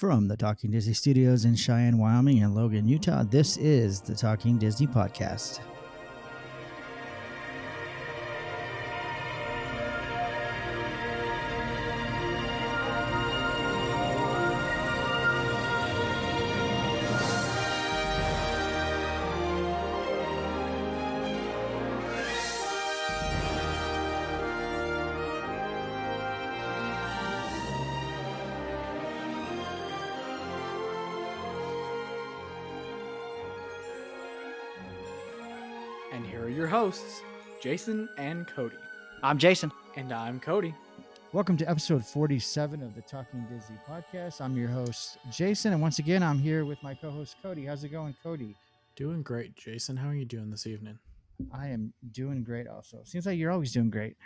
From 0.00 0.28
the 0.28 0.36
Talking 0.38 0.70
Disney 0.70 0.94
Studios 0.94 1.44
in 1.44 1.54
Cheyenne, 1.54 1.98
Wyoming, 1.98 2.42
and 2.42 2.54
Logan, 2.54 2.88
Utah, 2.88 3.22
this 3.22 3.58
is 3.58 4.00
the 4.00 4.14
Talking 4.14 4.56
Disney 4.56 4.86
Podcast. 4.86 5.60
Jason 37.70 38.08
and 38.18 38.48
Cody. 38.48 38.74
I'm 39.22 39.38
Jason. 39.38 39.70
And 39.94 40.12
I'm 40.12 40.40
Cody. 40.40 40.74
Welcome 41.32 41.56
to 41.58 41.70
episode 41.70 42.04
47 42.04 42.82
of 42.82 42.96
the 42.96 43.00
Talking 43.02 43.46
Disney 43.48 43.76
Podcast. 43.88 44.40
I'm 44.40 44.56
your 44.56 44.66
host, 44.66 45.18
Jason, 45.30 45.72
and 45.72 45.80
once 45.80 46.00
again, 46.00 46.20
I'm 46.20 46.40
here 46.40 46.64
with 46.64 46.82
my 46.82 46.94
co 46.94 47.12
host, 47.12 47.36
Cody. 47.40 47.66
How's 47.66 47.84
it 47.84 47.90
going, 47.90 48.16
Cody? 48.24 48.56
Doing 48.96 49.22
great, 49.22 49.54
Jason. 49.54 49.96
How 49.96 50.08
are 50.08 50.16
you 50.16 50.24
doing 50.24 50.50
this 50.50 50.66
evening? 50.66 50.98
I 51.52 51.68
am 51.68 51.92
doing 52.10 52.42
great 52.42 52.66
also. 52.66 53.02
Seems 53.04 53.24
like 53.24 53.38
you're 53.38 53.52
always 53.52 53.70
doing 53.70 53.88
great. 53.88 54.16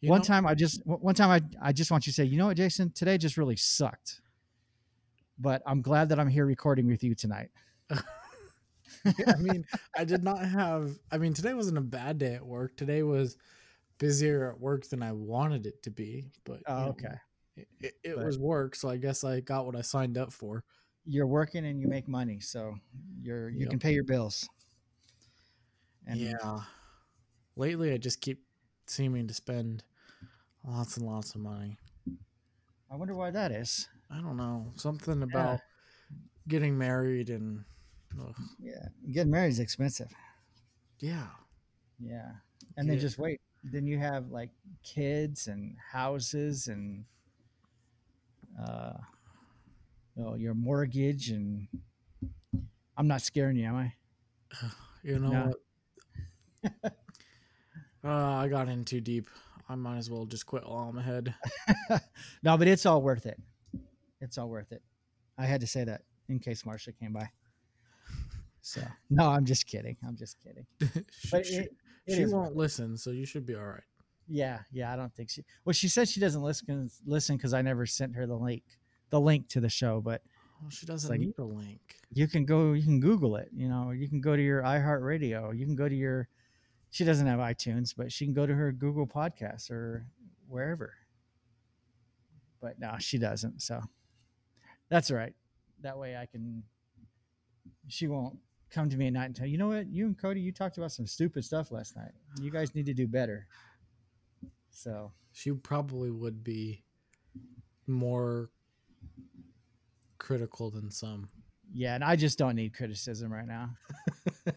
You 0.00 0.10
one 0.10 0.18
know- 0.18 0.24
time 0.24 0.44
I 0.44 0.56
just 0.56 0.84
one 0.84 1.14
time 1.14 1.30
I 1.30 1.68
I 1.68 1.70
just 1.70 1.92
want 1.92 2.08
you 2.08 2.10
to 2.10 2.14
say, 2.16 2.24
you 2.24 2.38
know 2.38 2.46
what, 2.46 2.56
Jason, 2.56 2.90
today 2.90 3.18
just 3.18 3.36
really 3.36 3.54
sucked. 3.54 4.20
But 5.38 5.62
I'm 5.64 5.80
glad 5.80 6.08
that 6.08 6.18
I'm 6.18 6.28
here 6.28 6.44
recording 6.44 6.88
with 6.88 7.04
you 7.04 7.14
tonight. 7.14 7.50
I 9.26 9.36
mean, 9.36 9.64
I 9.96 10.04
did 10.04 10.22
not 10.22 10.44
have. 10.44 10.90
I 11.10 11.18
mean, 11.18 11.34
today 11.34 11.54
wasn't 11.54 11.78
a 11.78 11.82
bad 11.82 12.18
day 12.18 12.34
at 12.34 12.44
work. 12.46 12.76
Today 12.76 13.02
was 13.02 13.36
busier 13.98 14.50
at 14.50 14.60
work 14.60 14.88
than 14.88 15.02
I 15.02 15.12
wanted 15.12 15.66
it 15.66 15.82
to 15.84 15.90
be. 15.90 16.30
But 16.44 16.60
Oh, 16.66 16.78
know, 16.84 16.88
okay. 16.90 17.14
it, 17.56 17.68
it, 17.80 17.94
it 18.04 18.16
But- 18.16 18.24
was 18.26 18.38
work, 18.38 18.74
so 18.74 18.88
I 18.88 18.96
guess 18.96 19.24
I 19.24 19.40
got 19.40 19.66
what 19.66 19.76
I 19.76 19.82
signed 19.82 20.18
up 20.18 20.32
for. 20.32 20.64
You're 21.04 21.26
working 21.26 21.66
and 21.66 21.80
you 21.80 21.88
make 21.88 22.06
money, 22.06 22.38
so 22.40 22.76
you're 23.20 23.48
you 23.50 23.60
Yep. 23.60 23.70
can 23.70 23.78
pay 23.80 23.92
your 23.92 24.04
bills. 24.04 24.48
And 26.06 26.18
yeah. 26.20 26.60
Lately, 27.56 27.92
I 27.92 27.98
just 27.98 28.20
keep 28.20 28.42
seeming 28.86 29.26
to 29.28 29.34
spend 29.34 29.84
lots 30.64 30.96
and 30.96 31.06
lots 31.06 31.34
of 31.34 31.40
money. 31.40 31.76
I 32.90 32.96
wonder 32.96 33.14
why 33.14 33.30
that 33.30 33.52
is. 33.52 33.88
I 34.10 34.20
don't 34.20 34.36
know 34.36 34.72
something 34.76 35.22
about 35.22 35.60
getting 36.48 36.76
married 36.76 37.30
and 37.30 37.64
ugh, 38.20 38.34
Yeah. 38.58 38.88
Getting 39.10 39.30
married 39.32 39.48
is 39.50 39.60
expensive. 39.60 40.12
yeah. 40.98 41.28
Yeah. 41.98 42.32
And 42.76 42.88
then 42.88 42.96
Yeah. 42.96 43.02
just 43.02 43.18
wait. 43.18 43.40
Then 43.64 43.86
you 43.86 43.98
have 43.98 44.30
like 44.30 44.50
kids 44.82 45.46
and 45.48 45.76
houses 45.78 46.68
and 46.68 47.04
uh 48.60 48.94
you 50.16 50.22
know, 50.24 50.34
your 50.34 50.54
mortgage 50.54 51.30
and 51.30 51.68
I'm 52.96 53.06
not 53.08 53.22
scaring 53.22 53.56
you, 53.56 53.66
am 53.66 53.76
I? 53.76 53.94
You 55.04 55.18
know 55.18 55.30
No. 55.30 55.52
what? 56.62 56.72
uh, 58.04 58.08
I 58.08 58.46
got 58.48 58.68
in 58.68 58.84
too 58.84 59.00
deep. 59.00 59.28
I 59.68 59.74
might 59.74 59.96
as 59.98 60.08
well 60.10 60.26
just 60.26 60.46
quit 60.46 60.62
while 60.68 60.88
I'm 60.88 60.98
ahead. 60.98 61.34
no, 62.44 62.56
but 62.56 62.68
it's 62.68 62.86
all 62.86 63.02
worth 63.02 63.26
it. 63.26 63.40
It's 64.20 64.38
all 64.38 64.48
worth 64.48 64.70
it. 64.70 64.80
I 65.38 65.46
had 65.46 65.60
to 65.62 65.66
say 65.66 65.82
that 65.82 66.02
in 66.28 66.38
case 66.38 66.64
Marcia 66.64 66.92
came 66.92 67.12
by. 67.12 67.28
So 68.62 68.80
no, 69.10 69.28
I'm 69.28 69.44
just 69.44 69.66
kidding. 69.66 69.96
I'm 70.06 70.16
just 70.16 70.36
kidding. 70.42 70.66
she 71.10 71.28
But 71.30 71.46
it, 71.46 71.74
it 72.06 72.14
she 72.16 72.26
won't 72.26 72.56
listen, 72.56 72.96
so 72.96 73.10
you 73.10 73.26
should 73.26 73.44
be 73.44 73.54
all 73.54 73.64
right. 73.64 73.82
Yeah, 74.28 74.60
yeah, 74.72 74.92
I 74.92 74.96
don't 74.96 75.12
think 75.14 75.30
she. 75.30 75.44
Well, 75.64 75.72
she 75.74 75.88
said 75.88 76.08
she 76.08 76.20
doesn't 76.20 76.42
listen 76.42 76.88
listen 77.04 77.36
because 77.36 77.52
I 77.52 77.60
never 77.60 77.84
sent 77.86 78.14
her 78.14 78.26
the 78.26 78.36
link, 78.36 78.62
the 79.10 79.20
link 79.20 79.48
to 79.48 79.60
the 79.60 79.68
show. 79.68 80.00
But 80.00 80.22
Well, 80.60 80.70
she 80.70 80.86
doesn't 80.86 81.10
like- 81.10 81.20
need 81.20 81.34
a 81.38 81.44
link. 81.44 81.80
you 82.12 82.28
can 82.28 82.44
go, 82.46 82.72
you 82.72 82.84
can 82.84 83.00
Google 83.00 83.36
it. 83.36 83.50
You 83.52 83.68
know, 83.68 83.90
you 83.90 84.08
can 84.08 84.20
go 84.20 84.36
to 84.36 84.42
your 84.42 84.62
iHeartRadio. 84.62 85.56
You 85.58 85.66
can 85.66 85.74
go 85.74 85.88
to 85.88 85.94
your. 85.94 86.28
She 86.90 87.04
doesn't 87.04 87.26
have 87.26 87.40
iTunes, 87.40 87.94
but 87.96 88.12
she 88.12 88.24
can 88.26 88.34
go 88.34 88.46
to 88.46 88.54
her 88.54 88.70
Google 88.70 89.06
Podcasts 89.06 89.70
or 89.70 90.06
wherever. 90.46 90.94
But 92.60 92.78
no, 92.78 92.94
she 93.00 93.18
doesn't. 93.18 93.60
So 93.60 93.80
that's 94.88 95.10
all 95.10 95.16
right. 95.16 95.34
That 95.80 95.98
way 95.98 96.16
I 96.16 96.26
can. 96.26 96.62
She 97.88 98.06
won't 98.06 98.38
come 98.72 98.88
to 98.90 98.96
me 98.96 99.06
at 99.06 99.12
night 99.12 99.26
and 99.26 99.36
tell 99.36 99.46
you 99.46 99.58
know 99.58 99.68
what 99.68 99.86
you 99.88 100.06
and 100.06 100.18
Cody 100.18 100.40
you 100.40 100.50
talked 100.52 100.78
about 100.78 100.92
some 100.92 101.06
stupid 101.06 101.44
stuff 101.44 101.70
last 101.70 101.94
night. 101.96 102.12
You 102.40 102.50
guys 102.50 102.74
need 102.74 102.86
to 102.86 102.94
do 102.94 103.06
better. 103.06 103.46
So 104.70 105.12
She 105.32 105.52
probably 105.52 106.10
would 106.10 106.42
be 106.42 106.82
more 107.86 108.50
critical 110.18 110.70
than 110.70 110.90
some. 110.90 111.28
Yeah, 111.74 111.94
and 111.94 112.04
I 112.04 112.16
just 112.16 112.38
don't 112.38 112.56
need 112.56 112.74
criticism 112.74 113.32
right 113.32 113.46
now. 113.46 113.70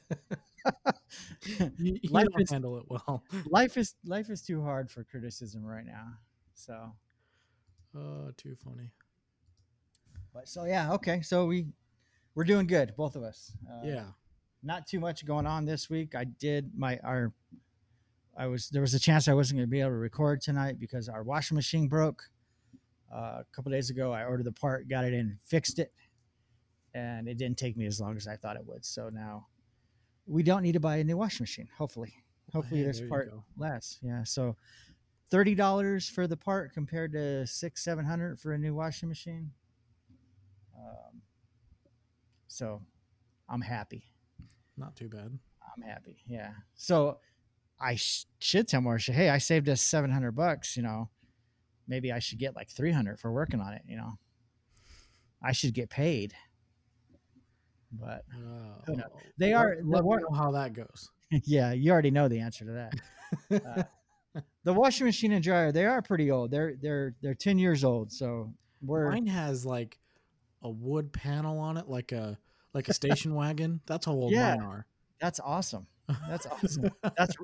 You, 1.77 1.99
you 2.01 2.09
Life 2.09 2.25
don't 2.31 2.41
is- 2.41 2.49
handle 2.51 2.77
it 2.77 2.85
well. 2.89 3.23
life 3.45 3.77
is 3.77 3.93
life 4.03 4.29
is 4.31 4.41
too 4.41 4.63
hard 4.63 4.89
for 4.89 5.03
criticism 5.03 5.63
right 5.63 5.85
now. 5.85 6.07
So, 6.55 6.91
Oh, 7.95 8.31
too 8.35 8.55
funny. 8.63 8.91
but 10.33 10.49
so 10.49 10.65
yeah, 10.65 10.91
okay. 10.93 11.21
So 11.21 11.45
we 11.45 11.67
we're 12.35 12.43
doing 12.43 12.67
good, 12.67 12.93
both 12.95 13.15
of 13.15 13.23
us. 13.23 13.53
Uh, 13.67 13.85
yeah. 13.85 14.03
not 14.61 14.85
too 14.85 14.99
much 14.99 15.25
going 15.25 15.47
on 15.47 15.65
this 15.65 15.89
week. 15.89 16.15
I 16.15 16.25
did 16.25 16.71
my 16.77 16.99
our 17.03 17.33
I 18.37 18.47
was 18.47 18.69
there 18.69 18.81
was 18.81 18.93
a 18.93 18.99
chance 18.99 19.27
I 19.27 19.33
wasn't 19.33 19.59
going 19.59 19.67
to 19.67 19.71
be 19.71 19.79
able 19.79 19.91
to 19.91 19.95
record 19.95 20.41
tonight 20.41 20.79
because 20.79 21.07
our 21.09 21.23
washing 21.23 21.55
machine 21.55 21.87
broke. 21.87 22.23
Uh, 23.13 23.39
a 23.39 23.45
couple 23.55 23.71
days 23.71 23.89
ago, 23.89 24.11
I 24.11 24.25
ordered 24.25 24.45
the 24.45 24.51
part, 24.51 24.89
got 24.89 25.05
it 25.05 25.13
in, 25.13 25.37
fixed 25.45 25.79
it, 25.79 25.93
and 26.93 27.29
it 27.29 27.37
didn't 27.37 27.57
take 27.57 27.77
me 27.77 27.85
as 27.85 28.01
long 28.01 28.17
as 28.17 28.27
I 28.27 28.35
thought 28.35 28.57
it 28.57 28.65
would. 28.65 28.83
So 28.83 29.09
now 29.09 29.47
we 30.25 30.43
don't 30.43 30.63
need 30.63 30.73
to 30.73 30.79
buy 30.79 30.97
a 30.97 31.03
new 31.03 31.15
washing 31.15 31.43
machine. 31.43 31.69
Hopefully, 31.77 32.13
hopefully 32.51 32.81
Hey, 32.81 32.87
this 32.87 33.01
part 33.07 33.31
lasts. 33.57 33.99
Yeah. 34.01 34.23
So 34.25 34.57
thirty 35.29 35.55
dollars 35.55 36.09
for 36.09 36.27
the 36.27 36.35
part 36.35 36.73
compared 36.73 37.13
to 37.13 37.47
six 37.47 37.83
seven 37.83 38.03
hundred 38.03 38.39
for 38.39 38.51
a 38.51 38.57
new 38.57 38.75
washing 38.75 39.07
machine. 39.07 39.51
Um, 40.77 41.21
so 42.55 42.81
I'm 43.49 43.61
happy. 43.61 44.05
Not 44.77 44.95
too 44.95 45.09
bad. 45.09 45.37
I'm 45.75 45.83
happy. 45.83 46.17
Yeah. 46.25 46.51
So 46.75 47.19
I 47.79 47.95
sh- 47.95 48.25
should 48.39 48.67
tell 48.67 48.81
Marcia, 48.81 49.11
hey, 49.11 49.29
I 49.29 49.39
saved 49.39 49.67
us 49.67 49.81
700 49.81 50.31
bucks. 50.31 50.77
You 50.77 50.83
know, 50.83 51.09
maybe 51.87 52.11
I 52.11 52.19
should 52.19 52.39
get 52.39 52.55
like 52.55 52.69
300 52.69 53.19
for 53.19 53.31
working 53.31 53.59
on 53.59 53.73
it. 53.73 53.81
You 53.85 53.97
know, 53.97 54.13
I 55.43 55.51
should 55.51 55.73
get 55.73 55.89
paid. 55.89 56.33
But 57.91 58.23
knows? 58.87 59.05
They 59.37 59.53
are- 59.53 59.75
the 59.81 59.87
Let 59.87 60.05
me 60.05 60.15
know 60.29 60.35
how 60.35 60.51
that 60.51 60.73
goes. 60.73 61.09
yeah, 61.43 61.73
you 61.73 61.91
already 61.91 62.11
know 62.11 62.27
the 62.27 62.39
answer 62.39 62.65
to 62.65 62.89
that. 63.51 63.63
Uh, 63.65 64.41
the 64.63 64.73
washing 64.73 65.05
machine 65.05 65.31
and 65.33 65.43
dryer, 65.43 65.71
they 65.71 65.85
are 65.85 66.01
pretty 66.01 66.31
old. 66.31 66.51
They're 66.51 66.75
they're 66.81 67.15
they're 67.21 67.33
10 67.35 67.57
years 67.57 67.83
old. 67.83 68.11
So 68.11 68.53
we're 68.81 69.09
Mine 69.09 69.27
has 69.27 69.65
like 69.65 69.97
a 70.61 70.69
wood 70.69 71.13
panel 71.13 71.59
on 71.59 71.77
it, 71.77 71.87
like 71.87 72.11
a 72.11 72.37
like 72.75 72.89
a 72.89 72.93
station 72.93 73.33
wagon. 73.33 73.81
That's 73.87 74.05
how 74.05 74.11
old 74.11 74.31
Yeah. 74.31 74.55
mine 74.57 74.65
are. 74.67 74.85
that's 75.19 75.39
awesome. 75.39 75.87
That's 76.29 76.45
awesome. 76.45 76.91
That's 77.17 77.35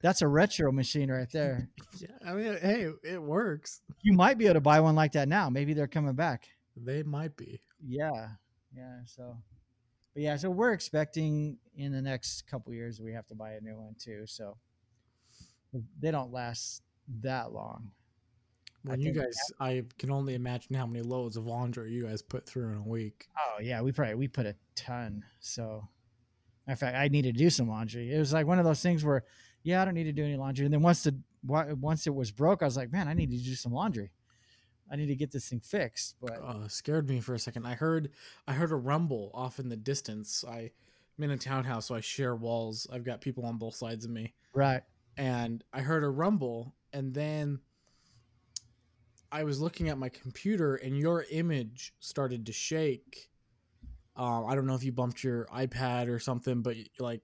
that's 0.00 0.22
a 0.22 0.28
retro 0.28 0.70
machine 0.72 1.10
right 1.10 1.30
there. 1.32 1.68
yeah, 1.98 2.08
I 2.24 2.32
mean, 2.34 2.56
hey, 2.62 2.88
it 3.02 3.20
works. 3.20 3.80
You 4.02 4.12
might 4.14 4.38
be 4.38 4.44
able 4.44 4.54
to 4.54 4.60
buy 4.60 4.80
one 4.80 4.94
like 4.94 5.12
that 5.12 5.26
now. 5.28 5.50
Maybe 5.50 5.74
they're 5.74 5.86
coming 5.86 6.14
back. 6.14 6.48
They 6.76 7.02
might 7.02 7.36
be. 7.36 7.60
Yeah, 7.86 8.28
yeah. 8.74 9.00
So, 9.06 9.36
but 10.14 10.22
yeah, 10.22 10.36
so 10.36 10.48
we're 10.50 10.72
expecting 10.72 11.58
in 11.76 11.92
the 11.92 12.00
next 12.02 12.46
couple 12.46 12.72
years 12.72 13.00
we 13.00 13.12
have 13.14 13.26
to 13.28 13.34
buy 13.34 13.52
a 13.52 13.60
new 13.60 13.76
one 13.76 13.96
too. 13.98 14.24
So 14.26 14.56
they 16.00 16.10
don't 16.10 16.32
last 16.32 16.82
that 17.22 17.52
long. 17.52 17.90
When 18.86 19.00
you 19.00 19.12
guys, 19.12 19.36
I 19.60 19.82
can 19.98 20.10
only 20.10 20.34
imagine 20.34 20.74
how 20.74 20.86
many 20.86 21.02
loads 21.02 21.36
of 21.36 21.46
laundry 21.46 21.90
you 21.92 22.04
guys 22.04 22.22
put 22.22 22.46
through 22.46 22.68
in 22.72 22.78
a 22.78 22.82
week. 22.82 23.28
Oh 23.38 23.60
yeah, 23.60 23.80
we 23.82 23.92
probably 23.92 24.14
we 24.14 24.28
put 24.28 24.46
a 24.46 24.54
ton. 24.74 25.24
So, 25.40 25.88
of 26.68 26.78
fact, 26.78 26.96
I 26.96 27.08
needed 27.08 27.34
to 27.34 27.38
do 27.38 27.50
some 27.50 27.68
laundry. 27.68 28.12
It 28.14 28.18
was 28.18 28.32
like 28.32 28.46
one 28.46 28.58
of 28.58 28.64
those 28.64 28.80
things 28.82 29.04
where, 29.04 29.24
yeah, 29.62 29.82
I 29.82 29.84
don't 29.84 29.94
need 29.94 30.04
to 30.04 30.12
do 30.12 30.24
any 30.24 30.36
laundry. 30.36 30.64
And 30.64 30.72
then 30.72 30.82
once 30.82 31.02
the 31.02 31.16
once 31.44 32.06
it 32.06 32.14
was 32.14 32.30
broke, 32.30 32.62
I 32.62 32.64
was 32.64 32.76
like, 32.76 32.92
man, 32.92 33.08
I 33.08 33.14
need 33.14 33.30
to 33.30 33.36
do 33.38 33.54
some 33.54 33.72
laundry. 33.72 34.10
I 34.90 34.96
need 34.96 35.06
to 35.06 35.16
get 35.16 35.32
this 35.32 35.48
thing 35.48 35.60
fixed. 35.60 36.14
But 36.20 36.40
Uh, 36.42 36.68
scared 36.68 37.08
me 37.08 37.20
for 37.20 37.34
a 37.34 37.38
second. 37.38 37.66
I 37.66 37.74
heard, 37.74 38.10
I 38.46 38.52
heard 38.52 38.70
a 38.70 38.76
rumble 38.76 39.30
off 39.34 39.58
in 39.58 39.68
the 39.68 39.76
distance. 39.76 40.44
I, 40.48 40.70
I'm 41.18 41.24
in 41.24 41.30
a 41.32 41.36
townhouse, 41.36 41.86
so 41.86 41.94
I 41.96 42.00
share 42.00 42.36
walls. 42.36 42.86
I've 42.92 43.04
got 43.04 43.20
people 43.20 43.44
on 43.46 43.58
both 43.58 43.74
sides 43.74 44.04
of 44.04 44.10
me. 44.12 44.34
right, 44.52 44.82
and 45.16 45.64
I 45.72 45.80
heard 45.80 46.04
a 46.04 46.08
rumble, 46.08 46.74
and 46.92 47.12
then 47.14 47.60
I 49.32 49.44
was 49.44 49.60
looking 49.60 49.88
at 49.88 49.98
my 49.98 50.08
computer 50.08 50.76
and 50.76 50.96
your 50.96 51.24
image 51.30 51.92
started 52.00 52.46
to 52.46 52.52
shake. 52.52 53.28
Um, 54.16 54.46
I 54.46 54.54
don't 54.54 54.66
know 54.66 54.74
if 54.74 54.82
you 54.84 54.92
bumped 54.92 55.22
your 55.22 55.46
iPad 55.46 56.08
or 56.08 56.18
something, 56.18 56.62
but 56.62 56.76
like 56.98 57.20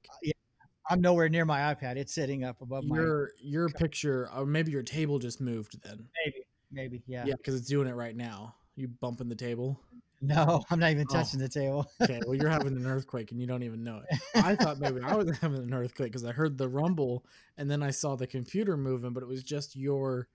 I'm 0.90 1.00
nowhere 1.00 1.28
near 1.28 1.44
my 1.44 1.74
iPad. 1.74 1.96
It's 1.96 2.12
sitting 2.14 2.44
up 2.44 2.60
above 2.60 2.84
my 2.84 2.96
your 2.96 3.30
your 3.40 3.68
picture, 3.70 4.28
or 4.36 4.44
maybe 4.44 4.72
your 4.72 4.82
table 4.82 5.18
just 5.18 5.40
moved. 5.40 5.80
Then 5.82 6.08
maybe, 6.24 6.44
maybe, 6.70 7.02
yeah. 7.06 7.24
yeah, 7.26 7.34
because 7.36 7.54
it's 7.54 7.68
doing 7.68 7.88
it 7.88 7.94
right 7.94 8.16
now. 8.16 8.54
You 8.76 8.88
bumping 8.88 9.28
the 9.28 9.34
table. 9.34 9.80
No, 10.20 10.62
I'm 10.70 10.78
not 10.78 10.90
even 10.92 11.06
Oh. 11.10 11.14
touching 11.14 11.40
the 11.40 11.48
table. 11.48 11.90
Okay, 12.00 12.20
well 12.26 12.34
you're 12.34 12.48
having 12.48 12.76
an 12.76 12.86
earthquake 12.86 13.32
and 13.32 13.40
you 13.40 13.46
don't 13.46 13.62
even 13.64 13.82
know 13.82 14.02
it. 14.08 14.20
I 14.36 14.54
thought 14.54 14.78
maybe 14.78 15.00
I 15.02 15.16
was 15.16 15.36
having 15.38 15.62
an 15.62 15.74
earthquake 15.74 16.12
because 16.12 16.24
I 16.24 16.30
heard 16.32 16.58
the 16.58 16.68
rumble 16.68 17.24
and 17.56 17.70
then 17.70 17.82
I 17.82 17.90
saw 17.90 18.14
the 18.14 18.26
computer 18.28 18.76
moving, 18.76 19.12
but 19.12 19.22
it 19.22 19.28
was 19.28 19.42
just 19.42 19.74
your 19.74 20.28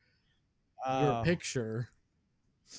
your 0.86 1.14
Oh. 1.20 1.22
picture. 1.24 1.90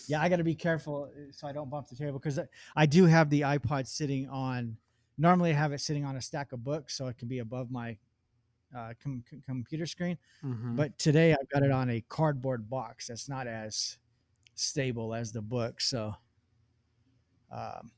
Yeah, 0.06 0.20
I 0.20 0.28
got 0.28 0.36
to 0.36 0.44
be 0.44 0.54
careful 0.54 1.10
uh, 1.16 1.32
so 1.32 1.46
I 1.46 1.52
don't 1.52 1.70
bump 1.70 1.88
the 1.88 1.96
table 1.96 2.18
because 2.18 2.38
I, 2.38 2.44
I 2.76 2.86
do 2.86 3.04
have 3.06 3.30
the 3.30 3.40
iPod 3.42 3.86
sitting 3.86 4.28
on. 4.28 4.76
Normally, 5.16 5.50
I 5.50 5.54
have 5.54 5.72
it 5.72 5.80
sitting 5.80 6.04
on 6.04 6.16
a 6.16 6.20
stack 6.20 6.52
of 6.52 6.62
books 6.62 6.94
so 6.96 7.06
it 7.08 7.16
can 7.18 7.26
be 7.26 7.38
above 7.38 7.70
my 7.70 7.96
uh, 8.76 8.92
com- 9.02 9.24
com- 9.28 9.42
computer 9.46 9.86
screen. 9.86 10.18
Mhm. 10.44 10.76
But 10.76 10.98
today 10.98 11.32
I've 11.32 11.48
got 11.48 11.62
it 11.62 11.70
on 11.70 11.88
a 11.90 12.02
cardboard 12.02 12.68
box 12.68 13.06
that's 13.06 13.28
not 13.28 13.46
as 13.46 13.96
stable 14.54 15.14
as 15.14 15.32
the 15.32 15.40
book. 15.42 15.80
So, 15.80 16.14
um, 17.50 17.90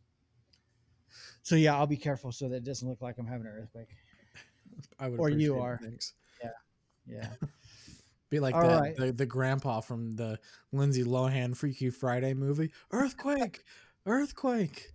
so 1.42 1.56
yeah, 1.56 1.76
I'll 1.76 1.86
be 1.88 1.96
careful 1.96 2.30
so 2.30 2.48
that 2.48 2.56
it 2.56 2.64
doesn't 2.64 2.88
look 2.88 3.02
like 3.02 3.18
I'm 3.18 3.26
having 3.26 3.46
an 3.46 3.52
earthquake. 3.52 3.88
I 4.98 5.08
would 5.08 5.18
or 5.18 5.28
you 5.28 5.58
are. 5.60 5.78
Thanks. 5.82 6.14
Yeah. 7.06 7.26
Be 8.30 8.40
like 8.40 8.54
that 8.54 8.80
right. 8.80 8.96
the, 8.96 9.12
the 9.12 9.26
grandpa 9.26 9.80
from 9.80 10.12
the 10.12 10.38
Lindsay 10.72 11.02
Lohan 11.04 11.56
Freaky 11.56 11.90
Friday 11.90 12.32
movie. 12.32 12.72
Earthquake, 12.92 13.64
earthquake. 14.06 14.92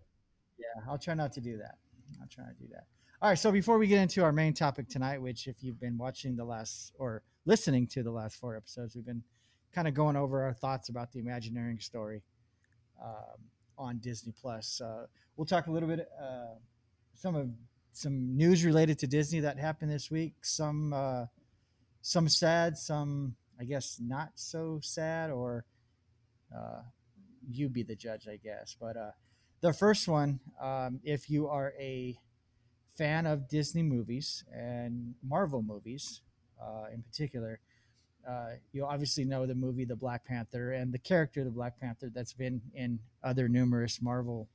Yeah, 0.58 0.84
I'll 0.90 0.98
try 0.98 1.14
not 1.14 1.34
to 1.34 1.42
do 1.42 1.58
that. 1.58 1.76
I'll 2.22 2.28
try 2.30 2.46
not 2.46 2.58
to 2.58 2.64
do 2.64 2.70
that. 2.72 2.86
All 3.22 3.30
right, 3.30 3.40
so 3.40 3.52
before 3.52 3.78
we 3.78 3.88
get 3.88 4.02
into 4.02 4.24
our 4.24 4.32
main 4.32 4.54
topic 4.54 4.88
tonight, 4.88 5.22
which 5.22 5.48
if 5.48 5.64
you've 5.64 5.80
been 5.80 5.98
watching 5.98 6.36
the 6.36 6.46
last 6.46 6.94
or 6.98 7.24
listening 7.46 7.88
to 7.88 8.04
the 8.04 8.12
last 8.12 8.38
four 8.38 8.56
episodes, 8.56 8.96
we've 8.96 9.06
been 9.06 9.24
kind 9.74 9.88
of 9.88 9.94
going 9.94 10.16
over 10.16 10.44
our 10.44 10.54
thoughts 10.54 10.90
about 10.90 11.12
the 11.12 11.20
Imagineering 11.20 11.80
story 11.80 12.24
um, 13.04 13.42
on 13.78 13.98
Disney 13.98 14.34
Plus. 14.40 14.80
Uh, 14.80 15.08
we'll 15.36 15.46
talk 15.46 15.68
a 15.68 15.72
little 15.72 15.90
bit 15.90 16.08
uh, 16.22 16.56
some 17.14 17.36
of 17.36 17.50
some 17.92 18.36
news 18.36 18.66
related 18.66 19.00
to 19.00 19.08
Disney 19.08 19.40
that 19.40 19.58
happened 19.58 19.92
this 19.92 20.12
week. 20.12 20.34
Some 20.44 20.94
uh, 20.94 21.26
some 22.06 22.30
sad, 22.30 22.78
some 22.78 23.36
I 23.60 23.64
guess 23.64 24.00
not 24.00 24.30
so 24.36 24.80
sad, 24.84 25.32
or 25.32 25.66
uh, 26.56 26.82
you 27.50 27.68
be 27.68 27.82
the 27.82 27.96
judge, 27.96 28.28
I 28.28 28.36
guess. 28.38 28.78
But 28.80 28.96
uh, 28.96 29.12
the 29.62 29.74
first 29.74 30.08
one, 30.08 30.40
um, 30.62 31.00
if 31.04 31.32
you 31.32 31.48
are 31.48 31.74
a 31.80 32.16
fan 32.96 33.26
of 33.26 33.50
Disney 33.50 33.82
movies 33.82 34.44
and 34.54 35.16
Marvel 35.28 35.64
movies 35.64 36.22
uh, 36.62 36.86
in 36.94 37.02
particular, 37.02 37.60
uh, 38.30 38.50
you 38.72 38.86
obviously 38.86 39.26
know 39.26 39.48
the 39.48 39.56
movie 39.56 39.84
The 39.84 39.96
Black 39.96 40.26
Panther 40.26 40.74
and 40.74 40.94
the 40.94 41.00
character 41.00 41.44
the 41.44 41.50
Black 41.50 41.80
Panther 41.80 42.12
that's 42.14 42.34
been 42.34 42.62
in 42.76 43.00
other 43.24 43.48
numerous 43.48 44.00
Marvel 44.00 44.48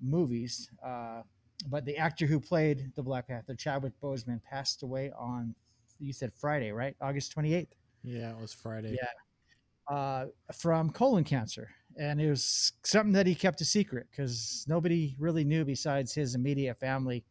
movies. 0.00 0.70
Uh, 0.84 1.22
but 1.68 1.84
the 1.86 1.96
actor 1.96 2.26
who 2.26 2.38
played 2.38 2.92
the 2.94 3.02
Black 3.02 3.26
Panther, 3.26 3.56
Chadwick 3.56 3.94
Boseman, 4.00 4.40
passed 4.44 4.84
away 4.84 5.10
on 5.18 5.56
you 6.02 6.12
said 6.12 6.32
Friday, 6.34 6.72
right? 6.72 6.96
August 7.00 7.32
twenty 7.32 7.54
eighth 7.54 7.74
Yeah, 8.02 8.30
it 8.32 8.40
was 8.40 8.52
Friday. 8.52 8.98
Yeah. 9.00 9.94
uh, 9.96 10.26
from 10.52 10.90
colon 10.90 11.24
cancer. 11.24 11.70
And 11.98 12.20
it 12.20 12.30
was 12.30 12.72
something 12.84 13.12
that 13.12 13.26
he 13.26 13.34
kept 13.34 13.60
a 13.60 13.64
secret 13.66 14.06
because 14.10 14.64
nobody 14.68 15.14
really 15.18 15.44
knew 15.44 15.64
besides 15.64 16.14
his 16.14 16.34
immediate 16.34 16.78
family. 16.80 17.24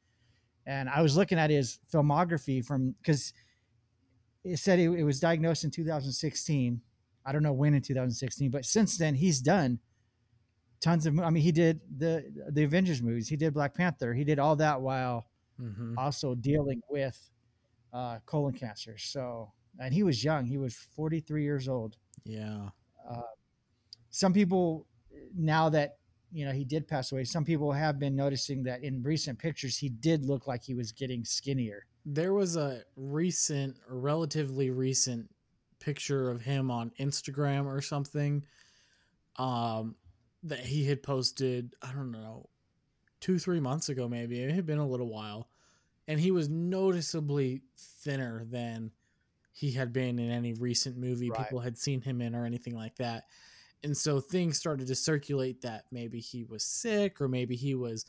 And 0.67 0.87
I 0.89 1.01
was 1.01 1.17
looking 1.17 1.39
at 1.39 1.49
his 1.49 1.79
filmography 1.91 2.63
from 2.63 2.95
because 3.01 3.33
it 4.43 4.57
said 4.57 4.79
it, 4.79 4.89
it 4.91 5.03
was 5.03 5.19
diagnosed 5.19 5.63
in 5.63 5.71
2016. 5.71 6.81
I 7.25 7.31
don't 7.31 7.43
know 7.43 7.53
when 7.53 7.73
in 7.73 7.81
2016, 7.81 8.49
but 8.51 8.65
since 8.65 8.97
then 8.97 9.15
he's 9.15 9.41
done 9.41 9.79
tons 10.79 11.05
of. 11.05 11.19
I 11.19 11.29
mean, 11.29 11.43
he 11.43 11.51
did 11.51 11.81
the 11.97 12.25
the 12.51 12.63
Avengers 12.63 13.01
movies. 13.01 13.27
He 13.27 13.35
did 13.37 13.53
Black 13.53 13.73
Panther. 13.75 14.13
He 14.13 14.23
did 14.23 14.39
all 14.39 14.55
that 14.57 14.81
while 14.81 15.27
hmm 15.59 15.95
also 15.97 16.33
dealing 16.35 16.81
with 16.89 17.29
uh, 17.93 18.19
colon 18.25 18.53
cancer. 18.53 18.97
So, 18.97 19.51
and 19.79 19.93
he 19.93 20.03
was 20.03 20.23
young. 20.23 20.45
He 20.45 20.57
was 20.57 20.75
43 20.75 21.43
years 21.43 21.67
old 21.67 21.97
Yeah. 22.25 22.69
uh, 23.09 23.21
some 24.09 24.33
people 24.33 24.87
now 25.35 25.69
that 25.69 25.97
you 26.31 26.45
know 26.45 26.51
he 26.51 26.63
did 26.65 26.87
pass 26.87 27.11
away 27.11 27.23
some 27.25 27.43
people 27.45 27.71
have 27.71 27.99
been 27.99 28.15
noticing 28.15 28.63
that 28.63 28.83
in 28.83 29.01
recent 29.03 29.37
pictures 29.39 29.77
he 29.77 29.89
did 29.89 30.25
look 30.25 30.47
like 30.47 30.63
he 30.63 30.73
was 30.73 30.91
getting 30.91 31.23
skinnier 31.25 31.85
There 32.05 32.33
was 32.33 32.55
a 32.57 32.83
recent, 32.95 33.77
relatively 33.89 34.69
recent, 34.71 35.29
picture 35.79 36.29
of 36.29 36.41
him 36.43 36.69
on 36.71 36.91
Instagram 36.99 37.65
or 37.65 37.81
something, 37.81 38.43
um, 39.37 39.95
that 40.43 40.59
he 40.59 40.85
had 40.85 41.03
posted. 41.03 41.75
I 41.81 41.91
don't 41.93 42.11
know, 42.11 42.49
two 43.19 43.39
three 43.39 43.59
months 43.59 43.89
ago, 43.89 44.07
maybe 44.09 44.41
it 44.41 44.51
had 44.53 44.65
been 44.65 44.79
a 44.79 44.87
little 44.87 45.09
while, 45.09 45.47
and 46.07 46.19
he 46.19 46.31
was 46.31 46.49
noticeably 46.49 47.61
thinner 47.77 48.43
than 48.45 48.91
he 49.53 49.71
had 49.71 49.93
been 49.93 50.17
in 50.19 50.31
any 50.31 50.53
recent 50.53 50.97
movie 50.97 51.29
Right. 51.29 51.39
people 51.45 51.59
had 51.59 51.77
seen 51.77 52.01
him 52.01 52.21
in 52.21 52.35
or 52.35 52.45
anything 52.45 52.75
like 52.75 52.95
that. 52.97 53.25
And 53.83 53.95
so 53.95 54.19
things 54.19 54.57
started 54.57 54.87
to 54.87 54.95
circulate 54.95 55.61
that 55.61 55.85
maybe 55.91 56.19
he 56.19 56.43
was 56.43 56.63
sick 56.63 57.19
or 57.21 57.27
maybe 57.27 57.55
he 57.55 57.75
was 57.75 58.05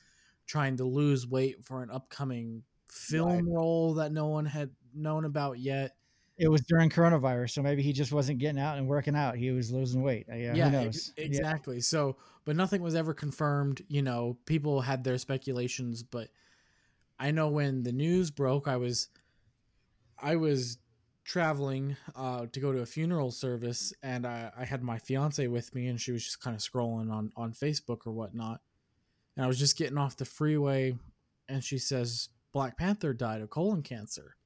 trying 0.47 0.77
to 0.79 0.85
lose 0.85 1.27
weight 1.27 1.65
for 1.65 1.83
an 1.83 1.91
upcoming 1.91 2.63
film 2.89 3.49
role 3.49 3.95
that 3.95 4.13
no 4.13 4.27
one 4.27 4.45
had 4.45 4.71
known 4.95 5.25
about 5.25 5.59
yet. 5.59 5.97
it 6.39 6.49
was 6.49 6.61
during 6.63 6.91
coronavirus 6.91 7.51
so 7.53 7.63
maybe 7.63 7.83
he 7.83 7.93
just 7.93 8.13
wasn't 8.13 8.39
getting 8.39 8.59
out 8.61 8.77
and 8.77 8.87
working 8.87 9.15
out 9.17 9.37
he 9.37 9.51
was 9.51 9.71
losing 9.71 10.03
weight 10.03 10.27
Uh, 10.31 10.35
yeah, 10.35 10.53
who 10.53 10.69
e- 10.69 10.85
knows 10.85 11.13
Yeah. 11.17 11.25
exactly. 11.25 11.81
So, 11.81 12.17
but 12.45 12.55
nothing 12.57 12.83
was 12.83 12.95
ever 12.95 13.15
confirmed. 13.15 13.83
You 13.89 14.03
know, 14.03 14.37
people 14.47 14.81
had 14.83 15.05
their 15.05 15.17
speculations, 15.19 16.03
but 16.03 16.29
I 17.23 17.31
know 17.31 17.49
when 17.49 17.83
the 17.85 17.93
news 17.93 18.31
broke, 18.31 18.67
I 18.67 18.77
was, 18.77 19.09
I 20.19 20.37
was 20.37 20.79
traveling 21.25 21.97
uh, 22.17 22.47
to 22.53 22.61
go 22.61 22.73
to 22.73 22.81
a 22.81 22.87
funeral 22.87 23.31
service, 23.31 23.93
and 24.03 24.27
I, 24.27 24.51
I 24.59 24.65
had 24.65 24.83
my 24.83 24.99
fiance 24.99 25.47
with 25.47 25.75
me, 25.75 25.87
and 25.87 26.01
she 26.01 26.11
was 26.13 26.25
just 26.25 26.41
kind 26.41 26.57
of 26.57 26.61
scrolling 26.63 27.13
on 27.13 27.31
on 27.37 27.53
Facebook 27.53 28.07
or 28.07 28.13
whatnot, 28.13 28.61
and 29.37 29.45
I 29.45 29.49
was 29.49 29.59
just 29.59 29.79
getting 29.79 29.99
off 29.99 30.17
the 30.17 30.25
freeway, 30.25 30.97
and 31.49 31.63
she 31.63 31.79
says 31.79 32.29
Black 32.53 32.77
Panther 32.77 33.15
died 33.15 33.41
of 33.41 33.51
colon 33.51 33.83
cancer. 33.83 34.37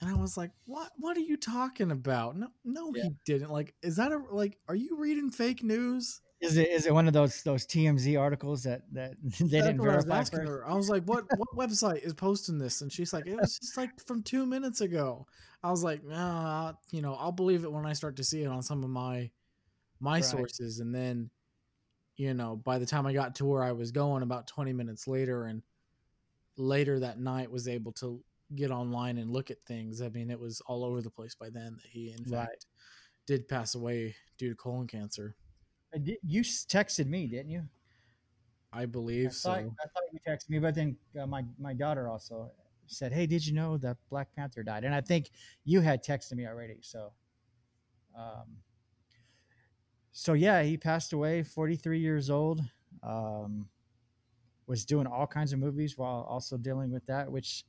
And 0.00 0.08
I 0.08 0.14
was 0.14 0.36
like, 0.36 0.52
"What? 0.66 0.92
What 0.96 1.16
are 1.16 1.20
you 1.20 1.36
talking 1.36 1.90
about? 1.90 2.36
No, 2.36 2.48
no, 2.64 2.92
Yeah. 2.94 3.04
he 3.04 3.10
didn't. 3.24 3.50
Like, 3.50 3.74
is 3.82 3.96
that 3.96 4.12
a 4.12 4.18
like? 4.30 4.58
Are 4.68 4.76
you 4.76 4.96
reading 4.98 5.30
fake 5.30 5.64
news?" 5.64 6.20
Is 6.40 6.56
it 6.56 6.68
is 6.70 6.86
it 6.86 6.94
one 6.94 7.08
of 7.08 7.14
those 7.14 7.42
those 7.42 7.66
TMZ 7.66 8.16
articles 8.20 8.62
that 8.62 8.82
that 8.92 9.16
they 9.50 9.60
didn't 9.62 9.80
what 9.80 9.88
I 9.88 9.96
was 9.96 10.06
verify 10.06 10.26
her. 10.30 10.66
I 10.66 10.74
was 10.74 10.88
like, 10.88 11.04
"What? 11.04 11.24
What 11.32 11.48
website 11.56 12.00
is 12.02 12.14
posting 12.14 12.58
this?" 12.58 12.80
And 12.80 12.92
she's 12.92 13.12
like, 13.12 13.26
"It 13.26 13.36
was 13.36 13.58
just 13.58 13.76
like 13.76 14.00
from 14.06 14.22
two 14.22 14.46
minutes 14.46 14.80
ago." 14.80 15.26
I 15.62 15.70
was 15.70 15.82
like, 15.82 16.04
"Nah, 16.04 16.74
you 16.92 17.02
know, 17.02 17.14
I'll 17.14 17.32
believe 17.32 17.64
it 17.64 17.72
when 17.72 17.86
I 17.86 17.92
start 17.94 18.16
to 18.16 18.24
see 18.24 18.42
it 18.42 18.46
on 18.46 18.62
some 18.62 18.84
of 18.84 18.90
my 18.90 19.30
my 20.00 20.20
Right. 20.20 20.50
sources." 20.60 20.80
And 20.80 20.94
then, 20.94 21.30
you 22.16 22.34
know, 22.34 22.56
by 22.56 22.78
the 22.78 22.86
time 22.86 23.06
I 23.06 23.14
got 23.14 23.36
to 23.36 23.46
where 23.46 23.64
I 23.64 23.72
was 23.72 23.92
going, 23.92 24.22
about 24.24 24.46
twenty 24.48 24.72
minutes 24.74 25.08
later, 25.08 25.46
and 25.46 25.62
later 26.56 27.00
that 27.00 27.20
night, 27.20 27.50
was 27.50 27.68
able 27.68 27.92
to 27.94 28.24
get 28.56 28.70
online 28.72 29.18
and 29.18 29.32
look 29.32 29.50
at 29.50 29.64
things. 29.66 30.02
I 30.02 30.10
mean, 30.10 30.30
it 30.30 30.40
was 30.40 30.60
all 30.62 30.84
over 30.84 31.02
the 31.02 31.10
place 31.10 31.34
by 31.36 31.50
then 31.50 31.76
that 31.82 31.86
he, 31.90 32.12
in 32.12 32.24
Right. 32.24 32.48
fact, 32.48 32.66
did 33.26 33.48
pass 33.48 33.74
away 33.76 34.16
due 34.38 34.50
to 34.50 34.56
colon 34.56 34.86
cancer. 34.88 35.36
Uh, 35.94 35.98
you 36.22 36.42
texted 36.42 37.06
me 37.06 37.26
didn't 37.26 37.50
you 37.50 37.68
I 38.72 38.82
I 38.82 38.86
believe 38.86 39.30
thought, 39.30 39.34
so. 39.34 39.50
I 39.50 39.54
thought 39.56 40.02
you 40.12 40.18
texted 40.26 40.50
me, 40.50 40.58
but 40.58 40.74
then 40.74 40.96
uh, 41.18 41.26
my 41.26 41.44
my 41.58 41.72
daughter 41.72 42.08
also 42.08 42.52
said, 42.86 43.12
"Hey, 43.12 43.26
did 43.26 43.46
you 43.46 43.54
know 43.54 43.78
that 43.78 43.96
Black 44.10 44.34
Panther 44.34 44.62
died?" 44.62 44.84
And 44.84 44.94
I 44.94 45.00
think 45.00 45.30
you 45.64 45.80
had 45.80 46.04
texted 46.04 46.34
me 46.34 46.46
already. 46.46 46.78
So, 46.82 47.12
um, 48.16 48.58
so 50.12 50.34
yeah, 50.34 50.62
he 50.62 50.76
passed 50.76 51.12
away, 51.12 51.42
43 51.42 51.98
years 51.98 52.30
old. 52.30 52.60
Um, 53.02 53.68
was 54.66 54.84
doing 54.84 55.06
all 55.06 55.26
kinds 55.26 55.54
of 55.54 55.58
movies 55.58 55.96
while 55.96 56.26
also 56.28 56.58
dealing 56.58 56.90
with 56.90 57.06
that. 57.06 57.30
Which 57.30 57.64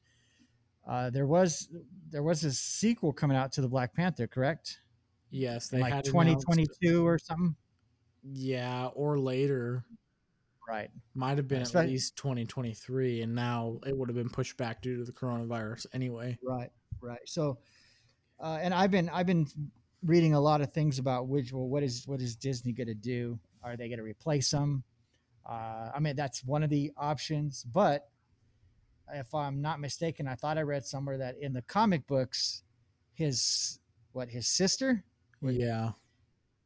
uh, 0.85 1.09
there 1.11 1.27
was 1.27 1.69
there 2.09 2.23
was 2.23 2.43
a 2.43 2.51
sequel 2.51 3.13
coming 3.13 3.38
out 3.38 3.53
to 3.53 3.61
the 3.61 3.69
Black 3.69 3.93
Panther, 3.93 4.27
correct? 4.27 4.79
Yes, 5.31 5.69
they 5.69 5.79
like 5.79 5.93
had 5.93 6.03
2022 6.03 7.07
or 7.07 7.17
something. 7.17 7.55
Yeah, 8.23 8.88
or 8.93 9.19
later. 9.19 9.85
Right. 10.67 10.91
Might 11.15 11.38
have 11.38 11.47
been 11.47 11.61
at 11.61 11.63
Especially- 11.67 11.93
least 11.93 12.15
2023, 12.17 13.21
and 13.21 13.33
now 13.33 13.79
it 13.88 13.97
would 13.97 14.07
have 14.09 14.15
been 14.15 14.29
pushed 14.29 14.55
back 14.57 14.81
due 14.81 14.97
to 14.97 15.03
the 15.03 15.11
coronavirus 15.11 15.88
anyway. 15.93 16.38
Right, 16.43 16.69
right. 17.01 17.19
So, 17.25 17.57
uh, 18.39 18.59
and 18.61 18.73
I've 18.73 18.91
been 18.91 19.09
I've 19.09 19.25
been 19.25 19.47
reading 20.03 20.33
a 20.35 20.39
lot 20.39 20.61
of 20.61 20.71
things 20.71 20.99
about 20.99 21.27
which 21.27 21.51
well, 21.51 21.67
what 21.67 21.81
is 21.83 22.07
what 22.07 22.21
is 22.21 22.35
Disney 22.35 22.71
going 22.71 22.88
to 22.88 22.93
do? 22.93 23.39
Are 23.63 23.75
they 23.75 23.89
going 23.89 23.97
to 23.97 24.03
replace 24.03 24.51
them? 24.51 24.83
Uh, 25.45 25.89
I 25.95 25.99
mean, 25.99 26.15
that's 26.15 26.43
one 26.45 26.61
of 26.61 26.69
the 26.69 26.91
options. 26.97 27.63
But 27.63 28.07
if 29.11 29.33
I'm 29.33 29.61
not 29.61 29.79
mistaken, 29.79 30.27
I 30.27 30.35
thought 30.35 30.59
I 30.59 30.61
read 30.61 30.85
somewhere 30.85 31.17
that 31.17 31.35
in 31.41 31.51
the 31.53 31.63
comic 31.63 32.05
books, 32.05 32.61
his 33.13 33.79
what 34.11 34.29
his 34.29 34.47
sister, 34.47 35.03
Yeah. 35.41 35.93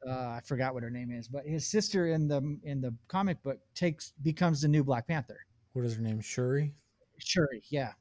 Uh, 0.08 0.12
I 0.38 0.42
forgot 0.46 0.74
what 0.74 0.84
her 0.84 0.90
name 0.90 1.12
is, 1.12 1.28
but 1.28 1.46
his 1.46 1.66
sister 1.68 2.08
in 2.08 2.28
the 2.28 2.58
in 2.64 2.82
the 2.82 2.94
comic 3.08 3.42
book 3.44 3.60
takes 3.76 4.14
becomes 4.22 4.62
the 4.62 4.68
new 4.68 4.84
Black 4.84 5.08
Panther. 5.08 5.40
What 5.74 5.86
is 5.86 5.96
her 5.96 6.02
name? 6.02 6.22
Shuri? 6.22 6.74
Shuri, 7.20 7.64
yeah, 7.70 7.94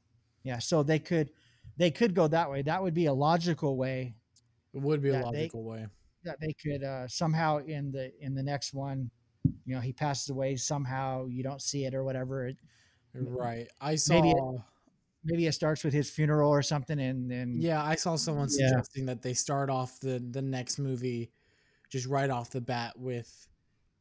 yeah. 0.43 0.59
So 0.59 0.83
they 0.83 0.99
could 0.99 1.29
they 1.77 1.91
could 1.91 2.13
go 2.13 2.27
that 2.27 2.49
way. 2.49 2.61
That 2.61 2.81
would 2.81 2.93
be 2.93 3.05
a 3.07 3.13
logical 3.13 3.77
way 3.77 4.15
It 4.73 4.81
would 4.81 5.01
be 5.01 5.09
a 5.09 5.13
That 5.13 5.31
they- 5.31 5.37
logical 5.39 5.63
way. 5.63 5.87
that 6.23 6.39
they 6.39 6.53
could 6.53 6.83
uh, 6.83 7.07
somehow 7.07 7.57
in 7.59 7.91
the 7.91 8.11
in 8.21 8.33
the 8.35 8.43
next 8.43 8.73
one, 8.73 9.09
you 9.65 9.75
know, 9.75 9.81
he 9.81 9.93
passes 9.93 10.29
away 10.29 10.55
somehow. 10.55 11.25
You 11.27 11.43
don't 11.43 11.61
see 11.61 11.85
it 11.85 11.93
or 11.93 12.03
whatever. 12.03 12.47
It, 12.47 12.57
Right. 13.15 13.67
I 13.79 13.95
saw 13.95 14.15
Maybe 14.15 14.31
it- 14.31 14.61
maybe 15.23 15.45
it 15.47 15.51
starts 15.53 15.83
with 15.83 15.93
his 15.93 16.09
funeral 16.09 16.49
or 16.49 16.61
something, 16.63 16.99
and 16.99 17.29
then 17.29 17.57
Yeah, 17.61 17.83
I 17.83 17.95
saw 17.95 18.15
someone 18.15 18.49
Yeah. 18.51 18.67
suggesting 18.69 19.05
that 19.05 19.21
they 19.21 19.33
start 19.35 19.69
off 19.69 19.99
the 19.99 20.17
the 20.19 20.41
next 20.41 20.79
movie 20.79 21.31
just 21.93 22.07
right 22.07 22.31
off 22.31 22.49
the 22.49 22.59
bat 22.59 22.97
with 22.97 23.47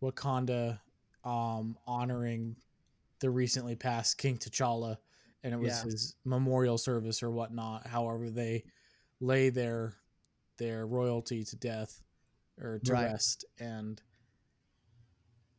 Wakanda 0.02 0.80
um 1.25 1.76
honoring 1.87 2.56
the 3.20 3.28
recently 3.28 3.76
passed 3.76 4.16
King 4.16 4.38
T'Challa 4.38 4.96
and 5.44 5.52
it 5.52 5.58
was 5.61 5.68
Yeah. 5.68 5.82
his 5.84 6.16
memorial 6.25 6.78
service 6.78 7.22
or 7.22 7.30
whatnot. 7.30 7.87
However, 7.87 8.30
they 8.30 8.64
lay 9.20 9.50
their 9.50 9.94
their 10.56 10.87
royalty 10.87 11.44
to 11.44 11.56
death 11.56 12.02
or 12.58 12.78
to 12.84 12.92
Right. 12.92 13.04
rest 13.12 13.44
and 13.61 14.00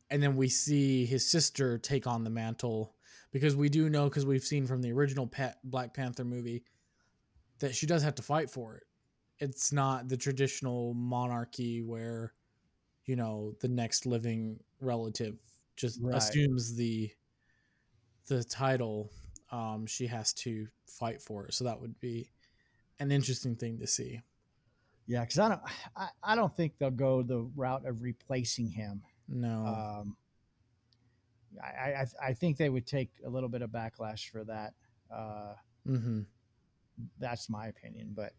and 0.09 0.21
then 0.23 0.35
we 0.35 0.49
see 0.49 1.05
his 1.05 1.29
sister 1.29 1.77
take 1.77 2.07
on 2.07 2.23
the 2.23 2.29
mantle 2.31 2.95
because 3.31 3.55
we 3.55 3.69
do 3.69 3.89
know 3.89 4.09
because 4.09 4.25
we've 4.25 4.43
seen 4.43 4.65
from 4.65 4.81
the 4.81 4.91
original 4.91 5.31
Black 5.63 5.93
Panther 5.93 6.25
movie 6.25 6.63
that 7.59 7.75
she 7.75 7.85
does 7.85 8.01
have 8.03 8.15
to 8.15 8.23
fight 8.23 8.49
for 8.49 8.75
it. 8.75 8.83
It's 9.43 9.71
not 9.71 10.07
the 10.07 10.17
traditional 10.17 10.93
monarchy 10.93 11.81
where 11.81 12.33
you 13.05 13.15
know 13.15 13.55
the 13.59 13.67
next 13.67 14.05
living 14.05 14.59
relative 14.79 15.38
just 15.75 16.00
Right. 16.01 16.15
assumes 16.15 16.75
the 16.75 17.12
the 18.27 18.43
title 18.43 19.12
um 19.51 19.85
she 19.85 20.07
has 20.07 20.33
to 20.33 20.67
fight 20.88 21.21
for 21.21 21.45
it 21.45 21.53
so 21.53 21.65
that 21.65 21.81
would 21.81 22.00
be 22.00 22.29
an 23.00 23.12
interesting 23.12 23.55
thing 23.55 23.79
to 23.79 23.88
see 23.88 24.21
yeah, 25.05 25.21
because 25.21 25.39
I 25.39 25.50
don't 25.50 25.62
I, 25.95 26.07
I 26.23 26.35
don't 26.35 26.55
think 26.55 26.77
they'll 26.77 26.91
go 26.91 27.23
the 27.23 27.39
route 27.55 27.85
of 27.85 28.01
replacing 28.01 28.69
him. 28.69 29.01
no 29.27 29.65
Um, 29.65 30.17
I, 31.62 31.67
I 31.67 32.05
I 32.29 32.33
think 32.33 32.57
they 32.57 32.69
would 32.69 32.88
take 32.88 33.12
a 33.25 33.29
little 33.29 33.50
bit 33.50 33.62
of 33.62 33.69
backlash 33.69 34.29
for 34.29 34.43
that. 34.45 34.73
Uh, 35.13 35.53
mm-hmm. 35.88 36.21
that's 37.19 37.50
my 37.50 37.67
opinion, 37.67 38.13
but 38.15 38.33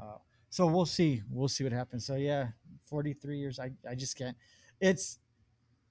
uh, 0.00 0.16
so 0.48 0.66
we'll 0.66 0.86
see. 0.86 1.22
We'll 1.30 1.48
see 1.48 1.64
what 1.64 1.72
happens. 1.72 2.06
So 2.06 2.16
yeah, 2.16 2.48
forty 2.86 3.12
three 3.12 3.38
years. 3.38 3.58
I 3.58 3.70
I 3.88 3.94
just 3.94 4.16
can't. 4.16 4.36
It's 4.80 5.18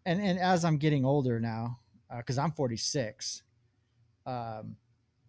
and 0.05 0.21
and 0.21 0.39
as 0.39 0.65
I'm 0.65 0.77
getting 0.77 1.05
older 1.05 1.39
now, 1.39 1.79
because 2.17 2.37
I'm 2.37 2.51
forty 2.51 2.77
six. 2.77 3.43
Um, 4.25 4.75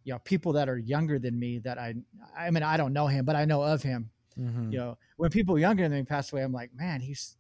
you 0.05 0.13
know, 0.13 0.19
people 0.21 0.53
that 0.55 0.69
are 0.69 0.79
younger 0.79 1.19
than 1.19 1.39
me 1.39 1.59
that 1.61 1.79
I 1.79 1.95
I 2.37 2.51
mean 2.51 2.63
I 2.63 2.77
don't 2.77 2.93
know 2.93 3.07
him, 3.07 3.25
but 3.25 3.37
I 3.37 3.45
know 3.45 3.63
of 3.63 3.83
him. 3.83 4.11
Mm-hmm. 4.39 4.73
You 4.73 4.79
know, 4.79 4.99
when 5.17 5.31
people 5.31 5.59
younger 5.59 5.83
than 5.89 5.99
me 5.99 6.05
pass 6.05 6.33
away, 6.33 6.43
I'm 6.43 6.53
like, 6.53 6.71
man, 6.75 7.01
he's 7.01 7.37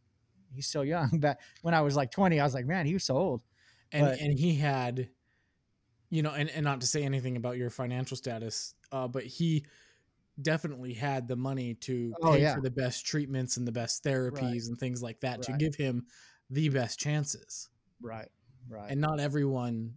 he's 0.52 0.66
so 0.68 0.82
young. 0.82 1.10
But 1.20 1.38
when 1.62 1.74
I 1.74 1.80
was 1.80 1.96
like 1.96 2.10
twenty, 2.10 2.38
I 2.38 2.44
was 2.44 2.54
like, 2.54 2.66
man, 2.66 2.86
he 2.86 2.92
was 2.94 3.04
so 3.04 3.16
old. 3.16 3.42
and 3.92 4.06
But- 4.06 4.20
and 4.20 4.38
he 4.38 4.54
had 4.54 5.08
you 6.10 6.22
know 6.22 6.32
and, 6.32 6.50
and 6.50 6.64
not 6.64 6.80
to 6.80 6.86
say 6.88 7.04
anything 7.04 7.36
about 7.36 7.56
your 7.56 7.70
financial 7.70 8.16
status 8.16 8.74
uh 8.90 9.06
but 9.06 9.22
he 9.22 9.64
definitely 10.40 10.94
had 10.94 11.28
the 11.28 11.36
money 11.36 11.74
to 11.74 12.14
Oh, 12.22 12.32
pay 12.32 12.42
yeah. 12.42 12.54
for 12.54 12.60
the 12.60 12.70
best 12.70 13.06
treatments 13.06 13.56
and 13.56 13.66
the 13.66 13.72
best 13.72 14.02
therapies 14.04 14.68
and 14.68 14.78
things 14.78 15.02
like 15.02 15.20
that 15.20 15.42
to 15.42 15.52
give 15.52 15.74
him 15.74 16.06
the 16.50 16.68
best 16.68 16.98
chances 16.98 17.68
Right. 18.00 18.28
Right. 18.68 18.90
and 18.90 19.00
not 19.00 19.20
everyone 19.20 19.94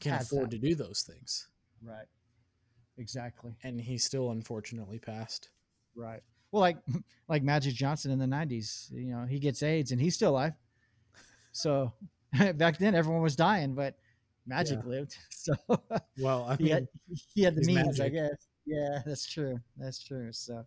can 0.00 0.12
Has 0.12 0.30
afford 0.30 0.50
that. 0.50 0.60
to 0.60 0.68
do 0.68 0.74
those 0.74 1.02
things 1.02 1.48
right. 1.82 2.06
Exactly. 2.98 3.56
and 3.62 3.80
he 3.80 3.98
still 3.98 4.30
unfortunately 4.30 4.98
passed 4.98 5.50
Right. 5.94 6.22
Well, 6.52 6.60
like 6.60 6.76
like 7.28 7.42
Magic 7.42 7.74
Johnson 7.74 8.10
in 8.12 8.18
the 8.18 8.26
'90s, 8.26 8.90
you 8.92 9.10
know, 9.10 9.24
he 9.26 9.38
gets 9.40 9.62
AIDS 9.62 9.90
and 9.92 10.00
he's 10.00 10.14
still 10.14 10.30
alive. 10.30 10.52
So 11.52 11.92
back 12.54 12.78
then, 12.78 12.94
everyone 12.94 13.20
was 13.22 13.34
dying, 13.36 13.74
but 13.74 13.96
Magic 14.46 14.84
lived. 14.84 15.16
So 15.30 15.54
well 16.18 16.44
i 16.48 16.56
he 16.56 16.64
mean 16.64 16.72
had 16.74 16.88
he 17.34 17.42
had 17.42 17.54
the 17.56 17.64
means, 17.64 18.00
I 18.00 18.08
guess. 18.10 18.30
Yeah, 18.68 19.00
that's 19.06 19.26
true. 19.26 19.60
That's 19.76 20.02
true. 20.02 20.32
So, 20.32 20.64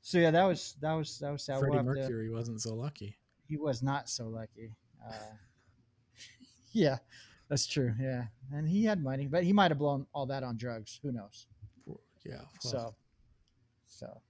so 0.00 0.18
yeah, 0.18 0.30
that 0.30 0.44
was 0.44 0.76
that 0.80 0.92
was 0.92 1.18
that 1.18 1.32
was. 1.32 1.48
We'll 1.48 1.60
freddie 1.60 1.78
to- 1.78 1.82
mercury 1.82 2.30
wasn't 2.30 2.60
so 2.60 2.74
lucky 2.74 3.18
he 3.52 3.58
was 3.58 3.82
not 3.82 4.08
so 4.08 4.28
lucky. 4.28 4.72
Uh, 5.06 5.12
yeah, 6.72 6.96
that's 7.50 7.66
true. 7.66 7.92
Yeah, 8.00 8.24
and 8.50 8.66
he 8.66 8.84
had 8.84 9.02
money, 9.02 9.26
but 9.26 9.44
he 9.44 9.52
might 9.52 9.70
have 9.70 9.78
blown 9.78 10.06
all 10.14 10.24
that 10.26 10.42
on 10.42 10.56
drugs. 10.56 10.98
Who 11.02 11.12
knows? 11.12 11.46
yeah 12.24 12.36
well, 12.36 12.48
So, 12.60 12.94
so, 13.86 14.20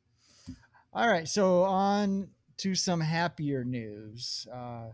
all 0.93 1.09
right. 1.09 1.29
So 1.29 1.63
on 1.63 2.31
to 2.59 2.75
some 2.75 3.01
happier 3.01 3.65
news, 3.65 4.49
uh, 4.53 4.87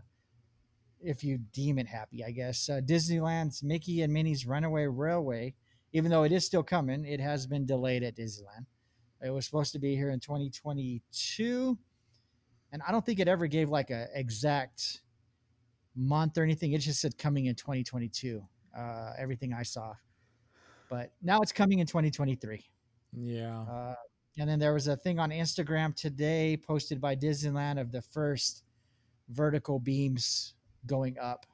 if 1.01 1.23
you 1.23 1.39
deem 1.51 1.79
it 1.79 1.87
happy, 1.87 2.23
I 2.23 2.29
guess. 2.29 2.69
Uh, 2.69 2.81
Disneyland's 2.85 3.63
Mickey 3.63 4.03
and 4.03 4.13
Minnie's 4.13 4.45
Runaway 4.45 4.85
Railway, 4.85 5.55
even 5.93 6.11
though 6.11 6.23
it 6.23 6.31
is 6.31 6.45
still 6.45 6.63
coming, 6.63 7.05
it 7.05 7.19
has 7.19 7.47
been 7.47 7.65
delayed 7.65 8.03
at 8.03 8.15
Disneyland. 8.15 8.65
It 9.21 9.31
was 9.31 9.45
supposed 9.45 9.73
to 9.73 9.79
be 9.79 9.95
here 9.95 10.11
in 10.11 10.19
2022, 10.19 11.77
and 12.71 12.81
I 12.87 12.91
don't 12.91 13.05
think 13.05 13.19
it 13.19 13.27
ever 13.27 13.47
gave 13.47 13.69
like 13.69 13.89
a 13.89 14.07
exact 14.13 15.01
month 15.95 16.37
or 16.37 16.43
anything. 16.43 16.71
It 16.71 16.79
just 16.79 17.01
said 17.01 17.17
coming 17.17 17.47
in 17.47 17.55
2022. 17.55 18.41
Uh, 18.77 19.11
everything 19.17 19.53
I 19.53 19.63
saw, 19.63 19.93
but 20.89 21.11
now 21.21 21.41
it's 21.41 21.51
coming 21.51 21.79
in 21.79 21.87
2023. 21.87 22.63
yeah 23.13 23.61
Uh, 23.61 23.95
and 24.37 24.49
then 24.49 24.59
there 24.59 24.73
was 24.73 24.87
a 24.87 24.95
thing 24.95 25.19
on 25.19 25.31
Instagram 25.31 25.93
today 25.93 26.55
posted 26.55 27.01
by 27.01 27.15
Disneyland 27.15 27.79
of 27.79 27.91
the 27.91 28.01
first 28.01 28.63
vertical 29.27 29.79
beams 29.79 30.53
going 30.85 31.17
up. 31.19 31.45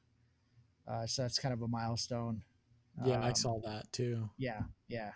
Uh, 0.88 1.08
so 1.08 1.24
that's 1.24 1.40
kind 1.40 1.54
of 1.54 1.62
a 1.64 1.68
milestone. 1.68 2.44
Yeah 3.04 3.20
i 3.22 3.30
Um, 3.30 3.36
saw 3.36 3.60
that 3.62 3.92
too 3.92 4.30
Yeah, 4.38 4.62
yeah. 4.88 5.12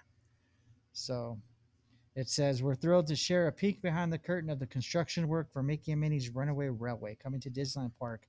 So 0.91 1.39
it 2.15 2.27
says 2.27 2.61
we're 2.61 2.75
thrilled 2.75 3.07
to 3.07 3.15
share 3.15 3.47
a 3.47 3.51
peek 3.51 3.81
behind 3.81 4.11
the 4.11 4.17
curtain 4.17 4.49
of 4.49 4.59
the 4.59 4.67
construction 4.67 5.27
work 5.27 5.51
for 5.53 5.63
Mickey 5.63 5.91
and 5.93 6.01
Minnie's 6.01 6.29
Runaway 6.29 6.67
Railway 6.67 7.15
coming 7.15 7.39
to 7.41 7.49
Disneyland 7.49 7.91
Park 7.97 8.27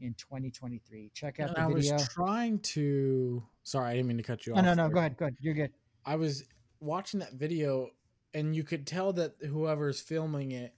in 0.00 0.14
2023. 0.14 1.10
Check 1.12 1.40
out 1.40 1.48
and 1.58 1.70
the 1.70 1.74
video. 1.74 1.92
i 1.92 1.94
was 1.94 2.08
trying 2.08 2.58
to 2.60 3.42
sorry 3.64 3.90
i 3.90 3.92
didn't 3.94 4.06
mean 4.08 4.16
to 4.16 4.22
cut 4.22 4.46
you 4.46 4.54
no, 4.54 4.60
off 4.60 4.64
no, 4.64 4.74
no. 4.74 4.82
there. 4.84 4.92
Go 4.94 4.98
ahead. 5.00 5.16
Go 5.18 5.24
ahead. 5.26 5.36
You're 5.40 5.54
good. 5.54 5.72
I 6.06 6.16
was 6.16 6.44
watching 6.80 7.20
that 7.20 7.34
video 7.34 7.90
and 8.32 8.54
you 8.56 8.64
could 8.64 8.86
tell 8.86 9.12
that 9.14 9.34
whoever's 9.46 10.00
filming 10.00 10.52
it 10.52 10.74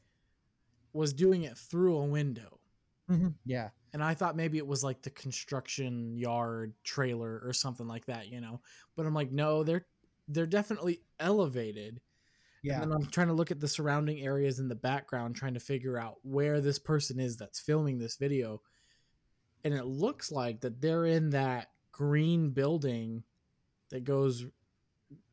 was 0.92 1.12
doing 1.12 1.42
it 1.42 1.56
through 1.56 1.96
a 1.98 2.04
window. 2.04 2.58
Mhm. 3.10 3.34
Yeah. 3.44 3.68
And 3.92 4.02
I 4.02 4.14
thought 4.14 4.36
maybe 4.36 4.58
it 4.58 4.66
was 4.66 4.84
like 4.84 5.02
the 5.02 5.10
construction 5.10 6.16
yard 6.16 6.74
trailer 6.84 7.40
or 7.44 7.52
something 7.52 7.88
like 7.88 8.06
that, 8.06 8.28
you 8.28 8.40
know. 8.40 8.60
But 8.96 9.06
I'm 9.06 9.14
like, 9.14 9.32
no, 9.32 9.62
they're 9.62 9.86
they're 10.28 10.46
definitely 10.46 11.00
elevated. 11.18 12.00
Yeah. 12.62 12.82
And 12.82 12.90
then 12.90 12.98
I'm 13.00 13.06
trying 13.06 13.28
to 13.28 13.32
look 13.34 13.50
at 13.50 13.60
the 13.60 13.68
surrounding 13.68 14.20
areas 14.20 14.58
in 14.58 14.68
the 14.68 14.74
background, 14.74 15.36
trying 15.36 15.54
to 15.54 15.60
figure 15.60 15.96
out 15.98 16.16
where 16.22 16.60
this 16.60 16.78
person 16.78 17.18
is 17.18 17.36
that's 17.36 17.60
filming 17.60 17.98
this 17.98 18.16
video. 18.16 18.60
And 19.64 19.72
it 19.72 19.86
looks 19.86 20.30
like 20.30 20.60
that 20.60 20.80
they're 20.80 21.06
in 21.06 21.30
that 21.30 21.70
green 21.92 22.50
building 22.50 23.22
that 23.90 24.04
goes 24.04 24.44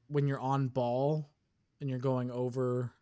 when 0.07 0.27
you're 0.27 0.39
on 0.39 0.67
ball 0.69 1.31
and 1.81 1.89
you're 1.89 1.99
going 1.99 2.31
over 2.31 2.93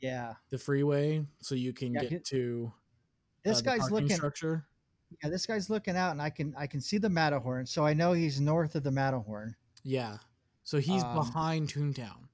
Yeah. 0.00 0.34
the 0.50 0.58
freeway 0.58 1.24
so 1.40 1.54
you 1.54 1.72
can 1.72 1.92
Yeah, 1.94 2.04
get 2.04 2.24
to 2.26 2.72
This 3.44 3.58
uh, 3.58 3.62
guy's 3.62 3.90
looking. 3.90 4.10
structure. 4.10 4.66
Yeah, 5.22 5.30
this 5.30 5.46
guy's 5.46 5.70
looking 5.70 5.96
out, 5.96 6.12
and 6.12 6.20
I 6.22 6.30
can 6.30 6.54
I 6.56 6.66
can 6.66 6.80
see 6.80 6.98
the 6.98 7.08
Matterhorn, 7.08 7.66
so 7.66 7.84
I 7.84 7.94
know 7.94 8.12
he's 8.12 8.40
north 8.40 8.74
of 8.74 8.82
the 8.82 8.90
Matterhorn. 8.90 9.56
Yeah. 9.82 10.18
So 10.64 10.78
he's 10.78 11.02
Um, 11.02 11.14
behind 11.14 11.68
Toontown. 11.68 12.28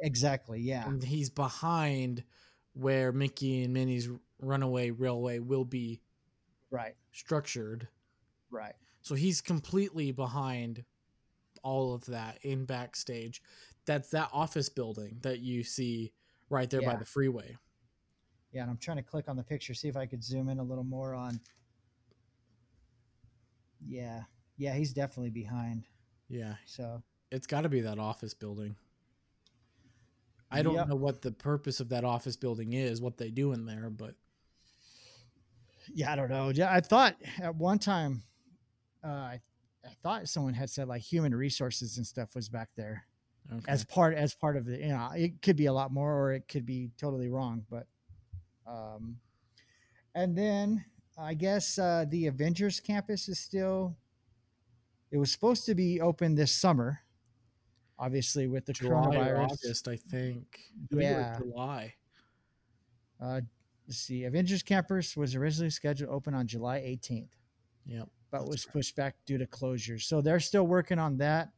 Exactly. 0.00 0.60
Yeah. 0.60 0.88
And 0.88 1.02
he's 1.02 1.28
behind 1.30 2.24
where 2.72 3.12
Mickey 3.12 3.62
and 3.62 3.74
Minnie's 3.74 4.08
Runaway 4.38 4.90
Railway 4.90 5.38
will 5.38 5.64
be 5.64 6.00
Right. 6.70 6.96
structured. 7.12 7.88
Right. 8.50 8.74
So 9.02 9.14
he's 9.14 9.40
completely 9.40 10.12
behind 10.12 10.84
all 11.62 11.92
of 11.94 12.06
that 12.06 12.38
in 12.42 12.64
backstage. 12.64 13.42
That's 13.84 14.08
that 14.10 14.30
office 14.32 14.68
building 14.70 15.18
that 15.20 15.40
you 15.40 15.62
see 15.62 16.12
right 16.48 16.68
there 16.70 16.80
by 16.82 16.96
the 16.96 17.04
freeway. 17.04 17.56
Yeah, 18.50 18.62
and 18.62 18.70
I'm 18.70 18.78
trying 18.78 18.96
to 18.96 19.02
click 19.02 19.28
on 19.28 19.36
the 19.36 19.42
picture, 19.42 19.74
see 19.74 19.88
if 19.88 19.96
I 19.96 20.06
could 20.06 20.22
zoom 20.24 20.48
in 20.48 20.58
a 20.58 20.62
little 20.62 20.84
more 20.84 21.14
on. 21.14 21.40
Yeah, 23.86 24.22
yeah, 24.56 24.74
he's 24.74 24.92
definitely 24.92 25.30
behind. 25.30 25.86
Yeah, 26.28 26.54
So 26.66 27.02
it's 27.30 27.46
got 27.46 27.62
to 27.62 27.68
be 27.68 27.82
that 27.82 27.98
office 27.98 28.34
building. 28.34 28.76
I 30.50 30.62
don't 30.62 30.74
Yep. 30.74 30.88
know 30.88 30.96
what 30.96 31.20
the 31.22 31.32
purpose 31.32 31.80
of 31.80 31.88
that 31.88 32.04
office 32.04 32.36
building 32.36 32.72
is, 32.72 33.00
what 33.00 33.18
they 33.18 33.30
do 33.30 33.52
in 33.52 33.66
there, 33.66 33.90
but 33.90 34.14
yeah, 35.92 36.12
I 36.12 36.16
don't 36.16 36.30
know. 36.30 36.50
Yeah, 36.50 36.72
I 36.72 36.80
thought 36.80 37.16
at 37.40 37.56
one 37.56 37.78
time, 37.78 38.22
uh, 39.02 39.08
I, 39.08 39.40
I 39.84 39.90
thought 40.02 40.28
someone 40.28 40.54
had 40.54 40.70
said 40.70 40.88
like 40.88 41.02
human 41.02 41.34
resources 41.34 41.96
and 41.98 42.06
stuff 42.06 42.34
was 42.34 42.48
back 42.48 42.70
there 42.76 43.04
okay. 43.52 43.64
as 43.68 43.84
part 43.84 44.14
as 44.16 44.34
part 44.34 44.56
of 44.56 44.64
the. 44.64 44.78
You 44.78 44.88
know, 44.88 45.10
it 45.14 45.42
could 45.42 45.56
be 45.56 45.66
a 45.66 45.72
lot 45.72 45.92
more, 45.92 46.14
or 46.14 46.32
it 46.32 46.48
could 46.48 46.64
be 46.64 46.90
totally 46.96 47.28
wrong. 47.28 47.66
But, 47.68 47.86
um, 48.66 49.18
and 50.14 50.36
then 50.36 50.84
I 51.16 51.34
guess 51.34 51.78
uh, 51.78 52.04
the 52.08 52.26
Avengers 52.26 52.80
campus 52.80 53.28
is 53.28 53.38
still. 53.38 53.96
It 55.10 55.16
was 55.18 55.30
supposed 55.30 55.64
to 55.66 55.74
be 55.74 56.00
open 56.00 56.34
this 56.34 56.52
summer. 56.52 57.00
Obviously, 57.98 58.48
with 58.48 58.66
the 58.66 58.72
July 58.72 58.98
or 58.98 59.12
coronavirus. 59.12 59.50
August, 59.52 59.88
I 59.88 59.96
think. 59.96 60.58
I 60.92 60.96
think 60.96 61.02
Yeah. 61.02 61.38
July. 61.38 61.94
Uh, 63.20 63.40
let's 63.86 63.98
see. 63.98 64.24
Avengers 64.24 64.64
Campus 64.64 65.16
was 65.16 65.36
originally 65.36 65.70
scheduled 65.70 66.08
to 66.08 66.14
open 66.14 66.34
on 66.34 66.48
July 66.48 66.80
18th, 66.80 67.28
Yep. 67.86 68.08
but 68.32 68.48
was 68.48 68.66
right. 68.66 68.72
pushed 68.72 68.96
back 68.96 69.14
due 69.26 69.38
to 69.38 69.46
closures. 69.46 70.02
So 70.02 70.20
they're 70.20 70.40
still 70.40 70.66
working 70.66 70.98
on 70.98 71.16
that. 71.18 71.50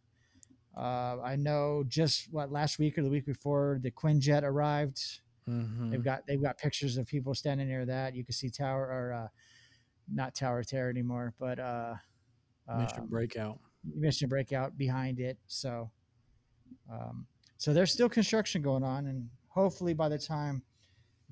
Uh, 0.76 1.16
I 1.24 1.36
know 1.36 1.82
just 1.88 2.30
what 2.30 2.52
last 2.52 2.78
week 2.78 2.98
or 2.98 3.02
the 3.02 3.08
week 3.08 3.24
before 3.24 3.78
the 3.82 3.90
Quinjet 3.90 4.42
arrived. 4.42 5.20
Mhm. 5.48 5.90
They've 5.90 6.02
got 6.02 6.26
they've 6.26 6.42
got 6.42 6.58
pictures 6.58 6.96
of 6.96 7.06
people 7.06 7.34
standing 7.34 7.68
near 7.68 7.86
that. 7.86 8.14
You 8.14 8.24
can 8.24 8.34
see 8.34 8.50
Tower 8.50 8.86
or 8.86 9.12
uh, 9.12 9.28
not 10.12 10.34
Tower 10.34 10.60
of 10.60 10.66
Terror 10.66 10.90
anymore, 10.90 11.34
but 11.38 11.58
uh, 11.58 11.94
Mission 12.76 13.00
um, 13.00 13.08
Breakout. 13.08 13.58
Mission 13.84 14.28
Breakout 14.28 14.76
behind 14.76 15.20
it. 15.20 15.38
So, 15.46 15.90
um, 16.90 17.26
so 17.58 17.72
there's 17.72 17.92
still 17.92 18.08
construction 18.08 18.60
going 18.62 18.82
on, 18.82 19.06
and 19.06 19.28
hopefully 19.48 19.94
by 19.94 20.08
the 20.08 20.18
time 20.18 20.62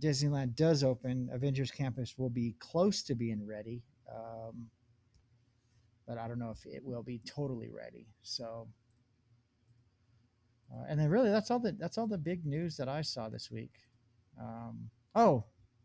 Disneyland 0.00 0.54
does 0.54 0.84
open, 0.84 1.28
Avengers 1.32 1.70
Campus 1.70 2.16
will 2.16 2.30
be 2.30 2.54
close 2.60 3.02
to 3.04 3.14
being 3.14 3.44
ready. 3.44 3.82
Um, 4.12 4.68
but 6.06 6.18
I 6.18 6.28
don't 6.28 6.38
know 6.38 6.50
if 6.50 6.64
it 6.66 6.84
will 6.84 7.02
be 7.02 7.20
totally 7.24 7.70
ready. 7.70 8.06
So, 8.22 8.68
uh, 10.72 10.84
and 10.88 11.00
then 11.00 11.08
really 11.08 11.30
that's 11.30 11.50
all 11.50 11.58
the 11.58 11.72
that's 11.72 11.98
all 11.98 12.06
the 12.06 12.18
big 12.18 12.44
news 12.44 12.76
that 12.76 12.88
I 12.88 13.00
saw 13.00 13.28
this 13.28 13.50
week. 13.50 13.72
Um, 14.40 14.90
oh, 15.14 15.44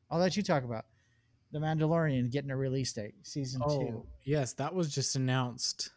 I'll 0.10 0.20
let 0.20 0.36
you 0.38 0.44
talk 0.44 0.63
about 0.63 0.86
the 1.51 1.60
Mandalorian 1.60 2.32
getting 2.32 2.51
a 2.51 2.58
release 2.58 2.94
date, 2.94 3.15
season 3.24 3.62
Oh, 3.63 3.79
two. 3.79 4.08
yes, 4.24 4.53
that 4.53 4.74
was 4.74 4.94
just 4.94 5.15
announced 5.15 5.91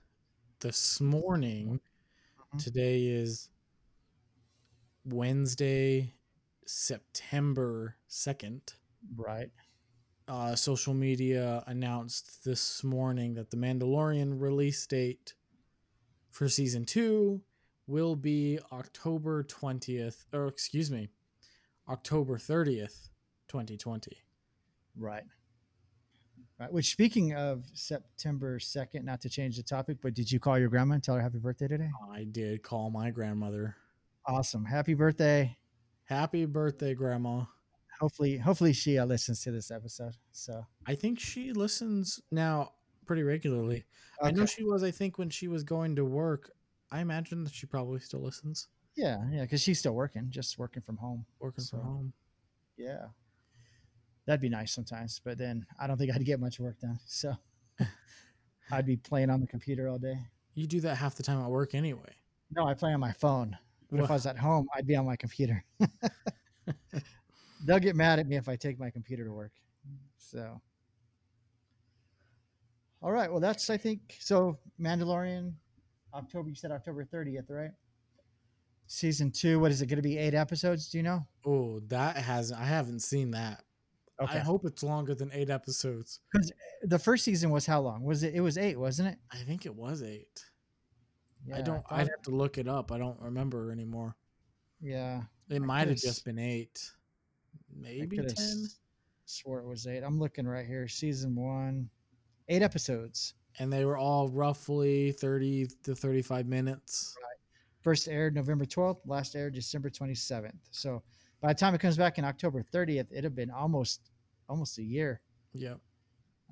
this 0.61 1.00
morning. 1.00 1.80
Mhm. 2.54 2.59
Today 2.62 3.06
is 3.06 3.49
Wednesday, 5.04 6.14
September 6.66 7.97
2nd. 8.09 8.75
Right. 9.16 9.50
Uh, 10.28 10.54
social 10.54 10.94
media 10.94 11.64
announced 11.66 12.44
this 12.44 12.85
morning 12.85 13.35
that 13.35 13.50
the 13.50 13.56
Mandalorian 13.56 14.40
release 14.40 14.87
date 14.87 15.35
for 16.30 16.49
season 16.49 16.85
two 16.85 17.42
will 17.87 18.14
be 18.16 18.59
October 18.71 19.42
20th, 19.42 20.25
or 20.32 20.47
excuse 20.47 20.90
me, 20.90 21.11
October 21.88 22.38
30th, 22.38 23.08
2020. 23.48 24.16
Right. 24.96 25.24
Right. 26.58 26.72
Which, 26.72 26.90
speaking 26.90 27.34
of 27.34 27.64
September 27.74 28.58
2nd, 28.58 29.04
not 29.04 29.20
to 29.22 29.28
change 29.28 29.56
the 29.56 29.62
topic, 29.62 29.98
but 30.00 30.14
did 30.14 30.30
you 30.30 30.38
call 30.38 30.58
your 30.58 30.68
grandma 30.68 30.94
and 30.94 31.02
tell 31.02 31.16
her 31.16 31.20
happy 31.20 31.38
birthday 31.38 31.66
today? 31.66 31.90
I 32.12 32.24
did 32.24 32.62
call 32.62 32.90
my 32.90 33.10
grandmother. 33.10 33.76
Awesome. 34.26 34.64
Happy 34.64 34.95
birthday. 34.95 35.56
Happy 36.04 36.45
birthday, 36.45 36.95
Grandma. 36.95 37.45
Hopefully, 38.00 38.36
hopefully 38.36 38.73
she 38.73 38.99
uh, 38.99 39.04
listens 39.04 39.42
to 39.42 39.50
this 39.50 39.71
episode. 39.71 40.14
So, 40.32 40.66
I 40.86 40.95
think 40.95 41.18
she 41.18 41.52
listens 41.52 42.21
now 42.30 42.73
pretty 43.06 43.23
regularly. 43.23 43.84
I 44.23 44.30
know 44.30 44.47
she 44.47 44.62
was, 44.62 44.82
I 44.82 44.90
think, 44.90 45.18
when 45.18 45.30
she 45.30 45.49
was 45.49 45.64
going 45.64 45.97
to 45.97 46.04
work. 46.04 46.50
I 46.90 47.00
imagine 47.00 47.45
that 47.45 47.54
she 47.54 47.66
probably 47.66 48.00
still 48.00 48.23
listens, 48.23 48.68
yeah, 48.97 49.23
yeah, 49.31 49.43
because 49.43 49.61
she's 49.63 49.78
still 49.78 49.93
working, 49.95 50.26
just 50.31 50.59
working 50.59 50.83
from 50.83 50.97
home. 50.97 51.25
working 51.41 51.65
So- 51.65 51.78
from 51.78 51.87
home. 51.87 52.13
Yeah. 52.76 53.07
That'd 54.26 54.41
be 54.41 54.49
nice 54.49 54.73
sometimes, 54.73 55.21
but 55.25 55.37
then 55.37 55.67
I 55.81 55.87
don't 55.89 55.99
think 55.99 56.15
I'd 56.15 56.25
get 56.25 56.39
much 56.39 56.61
work 56.61 56.78
done. 56.81 56.99
So, 57.07 57.35
I'd 58.71 58.87
be 58.87 58.97
playing 58.97 59.31
on 59.31 59.41
the 59.41 59.49
computer 59.49 59.89
all 59.89 59.99
day. 59.99 60.17
You 60.55 60.67
do 60.69 60.81
that 60.83 60.97
half 60.97 61.17
the 61.17 61.23
time 61.25 61.41
at 61.41 61.50
work 61.50 61.75
anyway. 61.75 62.15
No, 62.55 62.67
I 62.67 62.75
play 62.75 62.93
on 62.93 63.00
my 63.00 63.13
phone. 63.13 63.57
But 63.91 64.00
if 64.00 64.11
I 64.11 64.15
was 64.15 64.26
at 64.26 64.39
home, 64.39 64.69
I'd 64.75 64.87
be 64.87 64.95
on 64.97 65.05
my 65.07 65.17
computer. 65.17 65.65
They'll 67.67 67.78
get 67.81 67.97
mad 67.97 68.19
at 68.19 68.26
me 68.26 68.37
if 68.37 68.49
I 68.49 68.57
take 68.57 68.78
my 68.78 68.91
computer 68.91 69.25
to 69.25 69.33
work. 69.33 69.52
So, 70.17 70.61
all 73.02 73.13
right. 73.13 73.31
Well, 73.31 73.41
that's 73.41 73.69
I 73.71 73.76
think 73.76 74.17
so. 74.21 74.59
Mandalorian, 74.81 75.52
October. 76.15 76.49
You 76.49 76.55
said 76.55 76.71
October 76.71 77.05
thirtieth, 77.05 77.50
right? 77.50 77.71
Season 78.93 79.31
two. 79.31 79.59
What 79.59 79.71
is 79.71 79.81
it 79.81 79.87
going 79.87 79.97
to 79.97 80.02
be? 80.02 80.19
Eight 80.19 80.35
episodes? 80.35 80.91
Do 80.91 80.99
you 80.99 81.02
know? 81.02 81.26
Oh, 81.47 81.81
that 81.89 82.15
has 82.19 82.52
I 82.52 82.65
haven't 82.65 83.00
seen 83.00 83.31
that. 83.31 83.63
Okay. 84.21 84.37
I 84.37 84.39
hope 84.41 84.67
it's 84.67 84.83
longer 84.83 85.15
than 85.15 85.31
eight 85.33 85.49
episodes. 85.49 86.21
Because 86.31 86.50
eh, 86.50 86.55
the 86.89 86.99
first 86.99 87.25
season 87.25 87.49
was 87.49 87.65
how 87.65 87.81
long? 87.81 88.05
Was 88.05 88.23
it? 88.23 88.35
It 88.35 88.43
was 88.43 88.59
eight, 88.59 88.78
wasn't 88.78 89.09
it? 89.09 89.19
I 89.33 89.39
think 89.39 89.65
it 89.65 89.75
was 89.75 90.02
eight. 90.02 90.45
Yeah, 91.47 91.57
I 91.57 91.63
don't. 91.63 91.83
thought- 91.89 91.99
I'd 92.00 92.09
have 92.09 92.23
to 92.25 92.33
look 92.33 92.59
it 92.59 92.69
up. 92.69 92.93
I 92.93 92.99
don't 92.99 93.19
remember 93.19 93.73
anymore. 93.73 94.15
yeah. 94.81 95.23
It 95.49 95.63
might 95.63 95.89
have 95.89 95.97
just 95.99 96.25
been 96.25 96.39
eight, 96.39 96.78
maybe 97.75 98.19
ten. 98.19 98.69
Swore 99.25 99.61
it 99.61 99.67
was 99.67 99.87
eight. 99.87 100.02
I'm 100.02 100.19
looking 100.19 100.47
right 100.47 100.67
here. 100.67 100.87
Season 100.87 101.35
one, 101.35 101.89
eight 102.49 102.63
episodes. 102.63 103.35
And 103.59 103.73
they 103.73 103.85
were 103.87 103.97
all 103.97 104.28
roughly 104.28 105.13
thirty 105.13 105.67
to 105.85 105.95
thirty-five 105.95 106.47
minutes. 106.47 107.17
First 107.82 108.08
aired 108.08 108.34
November 108.34 108.64
12th, 108.64 108.99
last 109.06 109.34
aired 109.34 109.54
December 109.54 109.90
27th. 109.90 110.52
So 110.71 111.02
by 111.40 111.49
the 111.52 111.58
time 111.58 111.75
it 111.75 111.80
comes 111.80 111.97
back 111.97 112.18
in 112.18 112.25
October 112.25 112.62
30th, 112.62 113.10
it'd 113.10 113.25
have 113.25 113.34
been 113.34 113.50
almost 113.50 114.10
almost 114.49 114.78
a 114.78 114.82
year. 114.82 115.21
Yeah. 115.52 115.75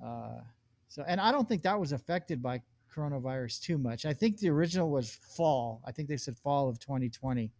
Uh, 0.03 0.41
so 0.87 1.03
and 1.07 1.21
I 1.21 1.31
don't 1.31 1.47
think 1.47 1.61
that 1.63 1.79
was 1.79 1.93
affected 1.93 2.41
by 2.41 2.61
coronavirus 2.93 3.61
too 3.61 3.77
much. 3.77 4.05
I 4.05 4.13
think 4.13 4.37
the 4.37 4.49
original 4.49 4.89
was 4.89 5.09
fall. 5.09 5.81
I 5.85 5.91
think 5.93 6.09
they 6.09 6.17
said 6.17 6.37
fall 6.37 6.67
of 6.67 6.79
2020. 6.79 7.51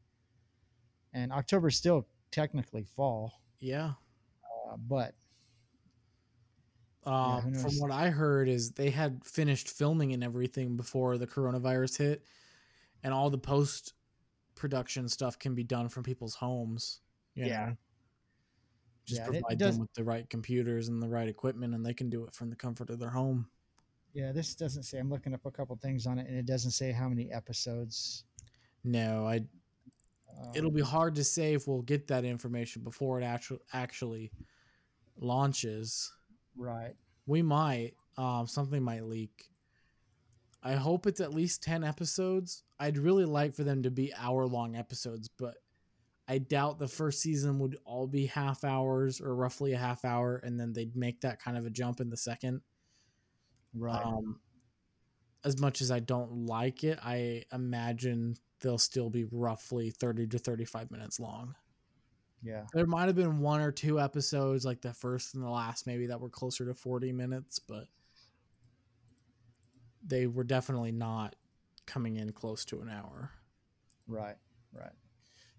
And 1.14 1.32
October's 1.32 1.78
still 1.78 2.08
technically 2.32 2.84
fall, 2.84 3.42
Yeah. 3.60 3.94
uh, 4.70 4.78
but 4.78 5.14
Um, 7.06 7.42
who 7.42 7.60
from 7.60 7.74
what 7.80 7.92
I 7.92 8.10
heard, 8.10 8.48
is 8.48 8.72
they 8.72 8.90
had 8.92 9.26
finished 9.26 9.70
filming 9.70 10.14
and 10.14 10.24
everything 10.24 10.78
before 10.78 11.18
the 11.18 11.26
coronavirus 11.28 11.98
hit, 11.98 12.26
and 13.04 13.14
all 13.14 13.30
the 13.30 13.38
post 13.38 13.94
production 14.56 15.08
stuff 15.10 15.40
can 15.40 15.56
be 15.56 15.64
done 15.64 15.90
from 15.90 16.04
people's 16.04 16.36
homes. 16.36 17.02
Yeah. 17.36 17.66
know? 17.68 17.78
Just 19.06 19.22
Yeah, 19.22 19.28
provide 19.28 19.58
does- 19.58 19.76
them 19.76 19.82
with 19.82 19.94
the 19.94 20.04
right 20.04 20.30
computers 20.30 20.88
and 20.88 21.02
the 21.02 21.10
right 21.10 21.28
equipment, 21.28 21.74
and 21.74 21.86
they 21.86 21.94
can 21.94 22.10
do 22.10 22.24
it 22.26 22.34
from 22.34 22.50
the 22.50 22.56
comfort 22.56 22.90
of 22.90 23.00
their 23.00 23.10
home. 23.10 23.50
yeah, 24.14 24.32
this 24.34 24.54
doesn't 24.56 24.84
say. 24.84 25.00
I'm 25.00 25.10
looking 25.10 25.34
up 25.34 25.46
a 25.46 25.52
couple 25.52 25.76
things 25.78 26.06
on 26.06 26.20
it, 26.20 26.28
and 26.28 26.38
it 26.38 26.46
doesn't 26.46 26.72
say 26.72 26.92
how 26.92 27.08
many 27.08 27.32
episodes. 27.32 28.26
No, 28.84 29.26
I. 29.26 29.38
Um, 29.38 30.52
It'll 30.54 30.72
be 30.72 30.82
hard 30.82 31.16
to 31.16 31.24
say 31.24 31.54
if 31.54 31.68
we'll 31.68 31.82
get 31.82 32.08
that 32.08 32.26
information 32.26 32.84
before 32.84 33.20
it 33.22 33.24
actually 33.24 33.60
actually 33.74 34.32
launches. 35.18 36.12
right. 36.58 36.96
We 37.26 37.42
might. 37.42 37.96
Um, 38.18 38.48
something 38.48 38.84
might 38.84 39.06
leak. 39.06 39.51
I 40.64 40.74
hope 40.74 41.08
it's 41.08 41.20
at 41.20 41.34
least 41.34 41.64
10 41.64 41.84
episodes. 41.84 42.64
I'd 42.80 42.98
really 42.98 43.26
like 43.26 43.54
for 43.54 43.64
them 43.64 43.84
to 43.84 43.92
be 43.92 44.14
hour 44.16 44.46
long 44.46 44.76
episodes, 44.76 45.28
but 45.28 45.56
I 46.28 46.38
doubt 46.38 46.80
the 46.80 46.88
first 46.88 47.22
season 47.22 47.60
would 47.60 47.78
all 47.84 48.08
be 48.08 48.28
half 48.28 48.64
hours 48.64 49.20
or 49.20 49.36
roughly 49.36 49.74
a 49.74 49.78
half 49.78 50.06
hour, 50.06 50.38
and 50.38 50.60
then 50.60 50.72
they'd 50.74 50.96
make 50.96 51.22
that 51.22 51.42
kind 51.42 51.58
of 51.58 51.66
a 51.66 51.70
jump 51.70 52.00
in 52.00 52.10
the 52.10 52.18
second. 52.18 52.62
Right. 53.74 54.06
Um, 54.06 54.40
as 55.44 55.60
much 55.60 55.82
as 55.82 55.90
I 55.90 56.00
don't 56.00 56.46
like 56.46 56.84
it, 56.84 57.00
I 57.04 57.44
imagine 57.52 58.36
they'll 58.60 58.78
still 58.78 59.10
be 59.10 59.26
roughly 59.32 59.90
30 59.90 60.28
to 60.28 60.40
35 60.40 60.92
minutes 60.92 61.20
long. 61.20 61.56
yeah. 62.44 62.66
There 62.74 62.86
might 62.86 63.08
have 63.08 63.16
been 63.16 63.40
one 63.40 63.62
or 63.62 63.72
two 63.72 64.00
episodes, 64.00 64.64
like 64.64 64.82
the 64.82 64.94
first 64.94 65.34
and 65.34 65.44
the 65.44 65.50
last, 65.50 65.88
maybe 65.88 66.08
that 66.08 66.22
were 66.22 66.30
closer 66.30 66.66
to 66.66 66.76
40 66.76 67.12
minutes, 67.12 67.60
but 67.60 67.88
they 70.06 70.28
were 70.28 70.44
definitely 70.44 70.92
not 70.92 71.36
coming 71.86 72.18
in 72.18 72.32
close 72.32 72.66
to 72.66 72.82
an 72.82 72.90
hour. 72.90 73.32
Right, 74.08 74.38
right. 74.74 74.92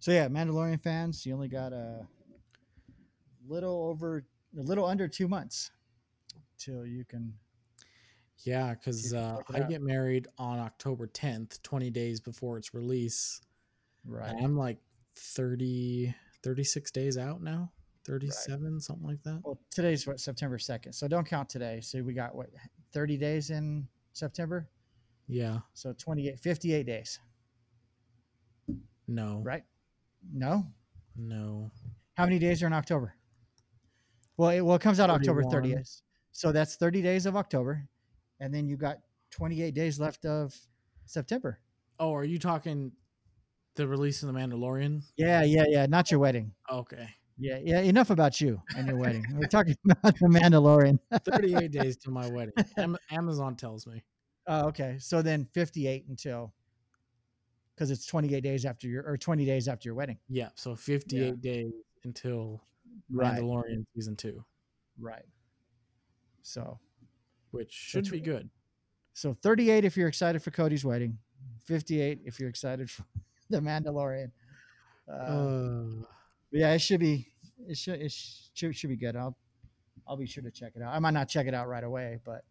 So 0.01 0.11
yeah, 0.11 0.29
Mandalorian 0.29 0.83
fans, 0.83 1.25
you 1.25 1.35
only 1.35 1.49
got 1.49 1.73
a 1.73 2.07
little 3.47 3.89
over, 3.89 4.25
a 4.59 4.63
little 4.63 4.85
under 4.85 5.09
two 5.09 5.29
months 5.29 5.71
till 6.59 6.87
you 6.87 7.05
can. 7.05 7.35
Yeah, 8.45 8.75
because 8.75 9.15
uh, 9.15 9.39
I 9.55 9.61
get 9.61 9.83
married 9.83 10.27
on 10.39 10.59
October 10.59 11.07
10th, 11.07 11.63
20 11.63 11.91
days 11.91 12.21
before 12.21 12.59
its 12.59 12.75
release. 12.75 13.41
Right. 14.05 14.31
And 14.31 14.45
I'm 14.45 14.57
like 14.57 14.79
30, 15.17 16.13
36 16.43 16.91
days 16.91 17.17
out 17.19 17.41
now, 17.41 17.71
37, 18.05 18.81
something 18.81 19.07
like 19.07 19.23
that. 19.23 19.41
Well, 19.45 19.61
today's 19.71 20.07
what 20.07 20.19
September 20.19 20.59
second, 20.59 20.93
so 20.95 21.07
don't 21.07 21.27
count 21.27 21.49
today. 21.49 21.81
So 21.81 22.03
we 22.03 22.15
got 22.15 22.35
what 22.35 22.49
thirty 22.93 23.17
days 23.17 23.51
in 23.51 23.87
September, 24.13 24.69
Yeah, 25.29 25.61
so 25.75 25.93
28, 25.93 26.39
58 26.39 26.87
days, 26.87 27.19
no, 29.09 29.41
right? 29.45 29.65
No, 30.33 30.67
no. 31.17 31.71
how 32.15 32.25
many 32.25 32.39
days 32.39 32.63
are 32.63 32.67
in 32.67 32.73
October? 32.73 33.15
Well, 34.37 34.51
it, 34.51 34.61
well, 34.61 34.77
it 34.77 34.83
comes 34.83 34.99
out 35.01 35.11
October 35.11 35.43
thirtieth, 35.45 36.01
so 36.33 36.53
that's 36.53 36.77
thirty 36.77 37.03
days 37.03 37.27
of 37.27 37.37
October, 37.37 37.87
and 38.41 38.53
then 38.55 38.67
you 38.67 38.77
got 38.77 38.99
twenty 39.31 39.63
eight 39.63 39.75
days 39.75 40.01
left 40.01 40.25
of 40.25 40.55
September. 41.05 41.59
Oh, 41.99 42.15
are 42.15 42.25
you 42.25 42.39
talking 42.39 42.93
the 43.77 43.87
release 43.87 44.23
of 44.23 44.33
The 44.33 44.39
Mandalorian? 44.39 45.03
Yeah, 45.17 45.43
yeah, 45.43 45.65
yeah. 45.69 45.87
Not 45.87 46.11
your 46.11 46.21
wedding. 46.21 46.53
Okay. 46.71 47.09
Yeah, 47.43 47.59
yeah. 47.63 47.81
Enough 47.81 48.11
about 48.11 48.41
you 48.41 48.63
and 48.77 48.87
your 48.87 48.97
wedding. 48.97 49.27
We're 49.35 49.49
talking 49.49 49.77
about 49.91 50.15
the 50.19 50.27
Mandalorian. 50.29 50.99
38 51.25 51.71
days 51.73 51.97
to 51.99 52.11
my 52.11 52.29
wedding. 52.31 52.55
Am- 52.79 52.97
Amazon 53.11 53.57
tells 53.57 53.87
me. 53.87 54.03
Oh, 54.47 54.67
okay. 54.69 54.97
So 55.01 55.23
then 55.23 55.47
58 55.53 56.05
until 56.09 56.53
because 57.75 57.91
it's 57.91 58.07
28 58.07 58.41
days 58.43 58.65
after 58.65 58.87
your 58.87 59.03
or 59.07 59.17
20 59.17 59.45
days 59.45 59.67
after 59.67 59.89
your 59.89 59.95
wedding. 59.97 60.19
Yeah, 60.29 60.51
so 60.55 60.77
58 60.77 61.41
days 61.41 61.73
until 62.05 62.63
Right. 63.11 63.41
Mandalorian 63.41 63.87
season 63.95 64.17
two, 64.17 64.45
Right. 65.01 65.25
So 66.43 66.79
which 67.51 67.73
should 67.73 68.11
be 68.11 68.21
good. 68.21 68.51
so 69.15 69.33
38 69.43 69.85
if 69.85 69.97
you're 69.97 70.09
excited 70.09 70.43
for 70.43 70.51
Cody's 70.51 70.85
wedding, 70.85 71.19
58 71.65 72.21
if 72.25 72.39
you're 72.39 72.49
excited 72.51 72.91
for 72.91 73.05
the 73.51 73.59
Mandalorian. 73.61 74.31
Uh, 75.11 75.13
Uh, 75.13 75.85
yeah, 76.53 76.73
it 76.75 76.81
should 76.81 77.01
be 77.01 77.32
it 77.69 77.77
should 77.77 78.01
it 78.01 78.13
should, 78.13 78.77
should 78.77 78.91
be 78.91 78.97
good. 78.97 79.17
I'll 79.17 79.37
I'll 80.07 80.17
be 80.17 80.27
sure 80.27 80.43
to 80.43 80.51
check 80.51 80.73
it 80.77 80.83
out. 80.83 80.95
I 80.95 80.99
might 80.99 81.15
not 81.15 81.29
check 81.29 81.47
it 81.47 81.55
out 81.55 81.69
right 81.69 81.85
away, 81.85 82.19
but 82.25 82.45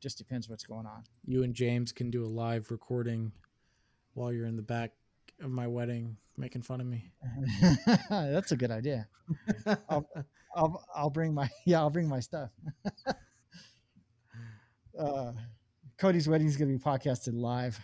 just 0.00 0.18
depends 0.18 0.48
what's 0.48 0.64
going 0.64 0.86
on. 0.86 1.02
you 1.24 1.42
and 1.44 1.54
James 1.54 1.92
can 1.92 2.10
do 2.10 2.24
a 2.24 2.28
live 2.28 2.70
recording 2.70 3.32
while 4.12 4.32
you're 4.32 4.46
in 4.46 4.56
the 4.56 4.62
back 4.62 4.92
of 5.42 5.50
my 5.50 5.66
wedding 5.66 6.16
making 6.36 6.62
fun 6.62 6.80
of 6.80 6.86
me. 6.86 7.10
That's 8.10 8.52
a 8.52 8.56
good 8.56 8.70
idea. 8.70 9.08
I'll, 9.88 10.06
I'll 10.54 10.84
I'll 10.94 11.10
bring 11.10 11.34
my 11.34 11.48
yeah 11.66 11.78
I'll 11.80 11.90
bring 11.90 12.08
my 12.08 12.20
stuff. 12.20 12.50
uh, 14.98 15.32
Cody's 15.98 16.28
wedding 16.28 16.46
is 16.46 16.56
gonna 16.56 16.72
be 16.72 16.78
podcasted 16.78 17.34
live. 17.34 17.78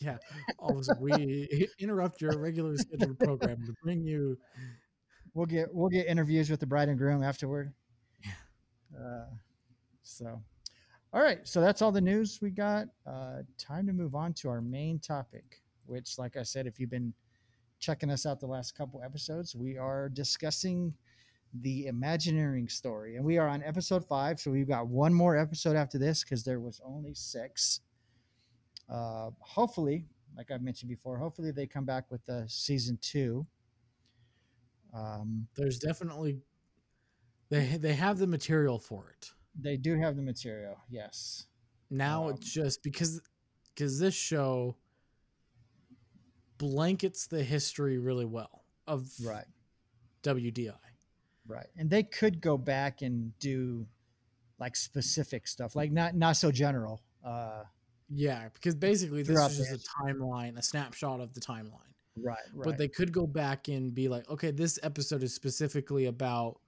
yeah. 0.00 0.18
Also, 0.58 0.92
we 1.00 1.68
interrupt 1.78 2.20
your 2.20 2.36
regular 2.38 2.76
scheduled 2.76 3.18
program 3.18 3.64
to 3.66 3.74
bring 3.82 4.04
you. 4.04 4.36
We'll 5.34 5.46
get 5.46 5.72
we'll 5.72 5.88
get 5.88 6.06
interviews 6.06 6.50
with 6.50 6.60
the 6.60 6.66
bride 6.66 6.88
and 6.88 6.98
groom 6.98 7.22
afterward. 7.22 7.72
Uh, 8.94 9.24
so, 10.02 10.42
all 11.14 11.22
right. 11.22 11.38
So 11.44 11.62
that's 11.62 11.80
all 11.80 11.92
the 11.92 12.00
news 12.00 12.40
we 12.42 12.50
got. 12.50 12.88
Uh, 13.06 13.38
time 13.56 13.86
to 13.86 13.92
move 13.94 14.14
on 14.14 14.34
to 14.34 14.50
our 14.50 14.60
main 14.60 14.98
topic, 14.98 15.62
which, 15.86 16.18
like 16.18 16.36
I 16.36 16.42
said, 16.42 16.66
if 16.66 16.78
you've 16.78 16.90
been 16.90 17.14
checking 17.78 18.10
us 18.10 18.26
out 18.26 18.38
the 18.38 18.46
last 18.46 18.76
couple 18.76 19.02
episodes, 19.02 19.56
we 19.56 19.78
are 19.78 20.10
discussing 20.10 20.92
the 21.60 21.86
Imagineering 21.86 22.68
story, 22.68 23.16
and 23.16 23.24
we 23.24 23.38
are 23.38 23.48
on 23.48 23.62
episode 23.62 24.06
five. 24.06 24.40
So 24.40 24.50
we've 24.50 24.68
got 24.68 24.86
one 24.86 25.12
more 25.12 25.36
episode 25.36 25.76
after 25.76 25.98
this 25.98 26.22
because 26.22 26.44
there 26.44 26.60
was 26.60 26.80
only 26.84 27.14
six. 27.14 27.80
Uh, 28.88 29.30
hopefully, 29.40 30.06
like 30.36 30.50
I 30.50 30.58
mentioned 30.58 30.88
before, 30.88 31.18
hopefully 31.18 31.50
they 31.50 31.66
come 31.66 31.84
back 31.84 32.10
with 32.10 32.26
a 32.28 32.48
season 32.48 32.98
two. 33.00 33.46
Um, 34.92 35.46
There's 35.56 35.78
definitely 35.78 36.40
they 37.48 37.76
they 37.78 37.94
have 37.94 38.18
the 38.18 38.26
material 38.26 38.78
for 38.78 39.10
it. 39.10 39.30
They 39.58 39.76
do 39.76 39.98
have 40.00 40.16
the 40.16 40.22
material, 40.22 40.76
yes. 40.88 41.46
Now 41.90 42.28
Um, 42.28 42.34
it's 42.34 42.50
just 42.52 42.82
because 42.82 43.20
because 43.74 43.98
this 43.98 44.14
show 44.14 44.76
blankets 46.58 47.26
the 47.26 47.42
history 47.42 47.98
really 47.98 48.24
well 48.24 48.64
of 48.86 49.10
Right, 49.24 49.46
WDI. 50.22 50.72
right. 51.46 51.66
And 51.76 51.90
they 51.90 52.02
could 52.02 52.40
go 52.40 52.56
back 52.56 53.02
and 53.02 53.36
do 53.38 53.86
like 54.58 54.76
specific 54.76 55.46
stuff, 55.48 55.74
like 55.76 55.90
not 55.92 56.14
not 56.14 56.36
so 56.36 56.50
general. 56.52 57.02
Uh, 57.24 57.64
Yeah, 58.08 58.48
because 58.52 58.74
basically 58.74 59.22
this 59.22 59.38
is 59.40 59.56
just 59.58 59.72
a 59.72 60.02
timeline, 60.02 60.56
a 60.58 60.62
snapshot 60.62 61.20
of 61.20 61.32
the 61.34 61.40
timeline. 61.40 61.91
Right, 62.16 62.36
right. 62.54 62.64
But 62.64 62.78
they 62.78 62.88
could 62.88 63.12
go 63.12 63.26
back 63.26 63.68
and 63.68 63.94
be 63.94 64.08
like, 64.08 64.28
okay, 64.30 64.50
this 64.50 64.78
episode 64.82 65.22
is 65.22 65.34
specifically 65.34 66.06
about 66.06 66.60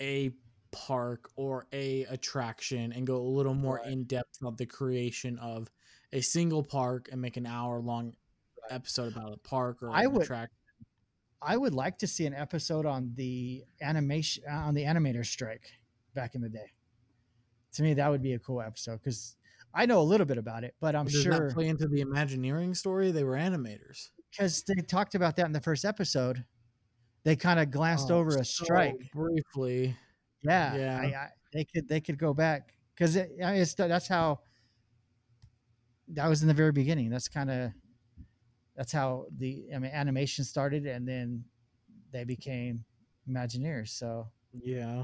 a 0.00 0.32
park 0.72 1.30
or 1.36 1.66
a 1.72 2.04
attraction 2.04 2.92
and 2.92 3.06
go 3.06 3.16
a 3.16 3.28
little 3.28 3.54
more 3.54 3.76
Right. 3.76 3.92
in 3.92 4.04
depth 4.04 4.38
of 4.42 4.56
the 4.58 4.66
creation 4.66 5.38
of 5.38 5.70
a 6.12 6.20
single 6.20 6.62
park 6.62 7.08
and 7.10 7.20
make 7.20 7.36
an 7.36 7.46
hour 7.46 7.80
long 7.80 8.14
Right. 8.62 8.72
episode 8.72 9.16
about 9.16 9.32
a 9.32 9.38
park 9.38 9.82
or 9.82 9.90
I 9.90 10.02
an 10.04 10.12
would- 10.12 10.22
attraction. 10.22 10.56
I 11.42 11.56
would 11.56 11.74
like 11.74 11.98
to 11.98 12.06
see 12.06 12.26
an 12.26 12.34
episode 12.34 12.86
on 12.86 13.12
the 13.14 13.64
animation 13.80 14.42
uh, 14.50 14.54
on 14.54 14.74
the 14.74 14.82
animator 14.84 15.24
strike 15.24 15.70
back 16.14 16.34
in 16.34 16.40
the 16.40 16.48
day. 16.48 16.72
To 17.74 17.82
me, 17.82 17.94
that 17.94 18.08
would 18.10 18.22
be 18.22 18.32
a 18.32 18.38
cool 18.38 18.60
episode 18.62 18.98
because 19.02 19.36
I 19.74 19.84
know 19.86 20.00
a 20.00 20.02
little 20.02 20.24
bit 20.26 20.38
about 20.38 20.64
it, 20.64 20.74
but 20.80 20.96
I'm 20.96 21.04
Does 21.04 21.22
sure 21.22 21.50
play 21.52 21.68
into 21.68 21.86
the 21.88 22.00
Imagineering 22.00 22.74
story? 22.74 23.10
They 23.12 23.22
were 23.22 23.36
animators. 23.36 24.08
Because 24.30 24.62
they 24.62 24.74
talked 24.82 25.14
about 25.14 25.36
that 25.36 25.46
in 25.46 25.52
the 25.52 25.60
first 25.60 25.84
episode. 25.84 26.44
They 27.24 27.36
kind 27.36 27.58
of 27.58 27.70
glanced 27.70 28.10
Oh, 28.10 28.18
over 28.18 28.36
a 28.38 28.44
strike. 28.44 29.10
briefly. 29.12 29.96
Yeah, 30.42 30.76
Yeah. 30.76 31.00
I, 31.00 31.04
I, 31.06 31.28
they 31.52 31.64
could 31.64 31.88
they 31.88 32.00
could 32.00 32.18
go 32.18 32.32
back 32.34 32.74
because 32.94 33.16
it, 33.16 33.30
it's 33.38 33.74
that's 33.74 34.06
how 34.08 34.40
that 36.08 36.28
was 36.28 36.42
in 36.42 36.48
the 36.48 36.54
very 36.54 36.72
beginning. 36.72 37.10
That's 37.10 37.28
kind 37.28 37.50
of 37.50 37.72
that's 38.76 38.92
how 38.92 39.26
the 39.38 39.64
I 39.74 39.78
mean 39.78 39.90
animation 39.92 40.44
started, 40.44 40.86
and 40.86 41.06
then 41.08 41.44
they 42.12 42.24
became 42.24 42.84
Imagineers. 43.28 43.88
So 43.88 44.28
Yeah. 44.52 45.02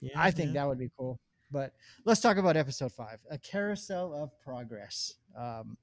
yeah 0.00 0.12
I 0.16 0.30
think 0.30 0.48
yeah. 0.54 0.60
that 0.62 0.68
would 0.68 0.78
be 0.78 0.90
cool. 0.96 1.18
But 1.50 1.72
let's 2.04 2.20
talk 2.20 2.36
about 2.36 2.56
episode 2.56 2.92
five, 2.92 3.18
a 3.30 3.38
carousel 3.38 4.12
of 4.14 4.30
progress. 4.40 5.14
Um, 5.36 5.76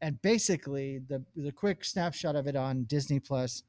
and 0.00 0.20
basically, 0.22 0.98
the 1.08 1.24
the 1.36 1.52
quick 1.52 1.84
snapshot 1.84 2.36
of 2.36 2.46
it 2.46 2.56
on 2.56 2.84
Disney 2.84 3.20
Plus 3.20 3.62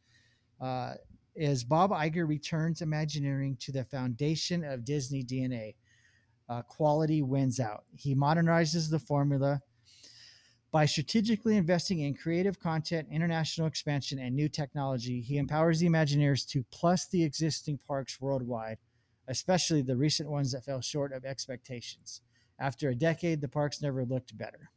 uh, 0.62 0.94
is 1.36 1.64
Bob 1.64 1.92
Iger 1.92 2.28
returns 2.28 2.82
Imagineering 2.82 3.58
to 3.62 3.72
the 3.72 3.84
foundation 3.84 4.64
of 4.64 4.86
Disney 4.86 5.24
DNA. 5.24 5.76
Uh, 6.48 6.64
quality 6.64 7.22
wins 7.22 7.60
out. 7.60 7.84
He 7.96 8.16
modernizes 8.16 8.90
the 8.90 9.00
formula 9.00 9.62
by 10.72 10.86
strategically 10.86 11.58
investing 11.58 12.00
in 12.00 12.16
creative 12.16 12.60
content, 12.60 13.08
international 13.12 13.68
expansion, 13.68 14.20
and 14.20 14.36
new 14.36 14.50
technology. 14.50 15.22
He 15.22 15.38
empowers 15.38 15.80
the 15.80 15.88
Imagineers 15.88 16.48
to 16.50 16.64
plus 16.72 17.08
the 17.08 17.24
existing 17.24 17.80
parks 17.88 18.20
worldwide 18.20 18.80
especially 19.30 19.84
the 19.84 19.96
recent 19.96 20.30
ones 20.30 20.52
that 20.52 20.66
fell 20.66 20.82
short 20.82 21.14
of 21.14 21.24
expectations. 21.24 22.22
After 22.60 22.90
a 22.90 22.96
decade, 22.96 23.40
the 23.40 23.48
parks 23.48 23.82
never 23.82 24.04
looked 24.04 24.38
better. 24.38 24.72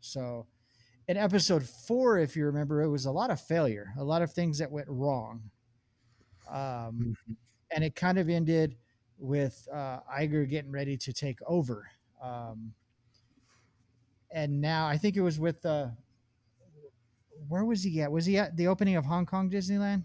So, 0.00 0.46
in 1.08 1.16
episode 1.16 1.64
four, 1.64 2.18
if 2.18 2.36
you 2.36 2.46
remember, 2.46 2.82
it 2.82 2.88
was 2.88 3.06
a 3.06 3.10
lot 3.12 3.30
of 3.30 3.40
failure, 3.40 3.92
a 3.98 4.04
lot 4.04 4.22
of 4.22 4.32
things 4.32 4.58
that 4.58 4.70
went 4.70 4.88
wrong. 4.88 5.42
Um, 6.50 7.16
and 7.70 7.84
it 7.84 7.94
kind 7.94 8.18
of 8.18 8.28
ended 8.28 8.76
with 9.18 9.66
uh, 9.72 10.00
Iger 10.18 10.48
getting 10.48 10.70
ready 10.70 10.96
to 10.96 11.12
take 11.12 11.38
over. 11.46 11.88
Um, 12.22 12.72
and 14.30 14.60
now 14.60 14.86
I 14.86 14.96
think 14.96 15.16
it 15.16 15.20
was 15.20 15.38
with 15.38 15.64
uh, 15.64 15.88
where 17.48 17.64
was 17.64 17.82
he 17.82 18.02
at? 18.02 18.10
Was 18.10 18.26
he 18.26 18.38
at 18.38 18.56
the 18.56 18.66
opening 18.66 18.96
of 18.96 19.04
Hong 19.04 19.26
Kong 19.26 19.50
Disneyland? 19.50 20.04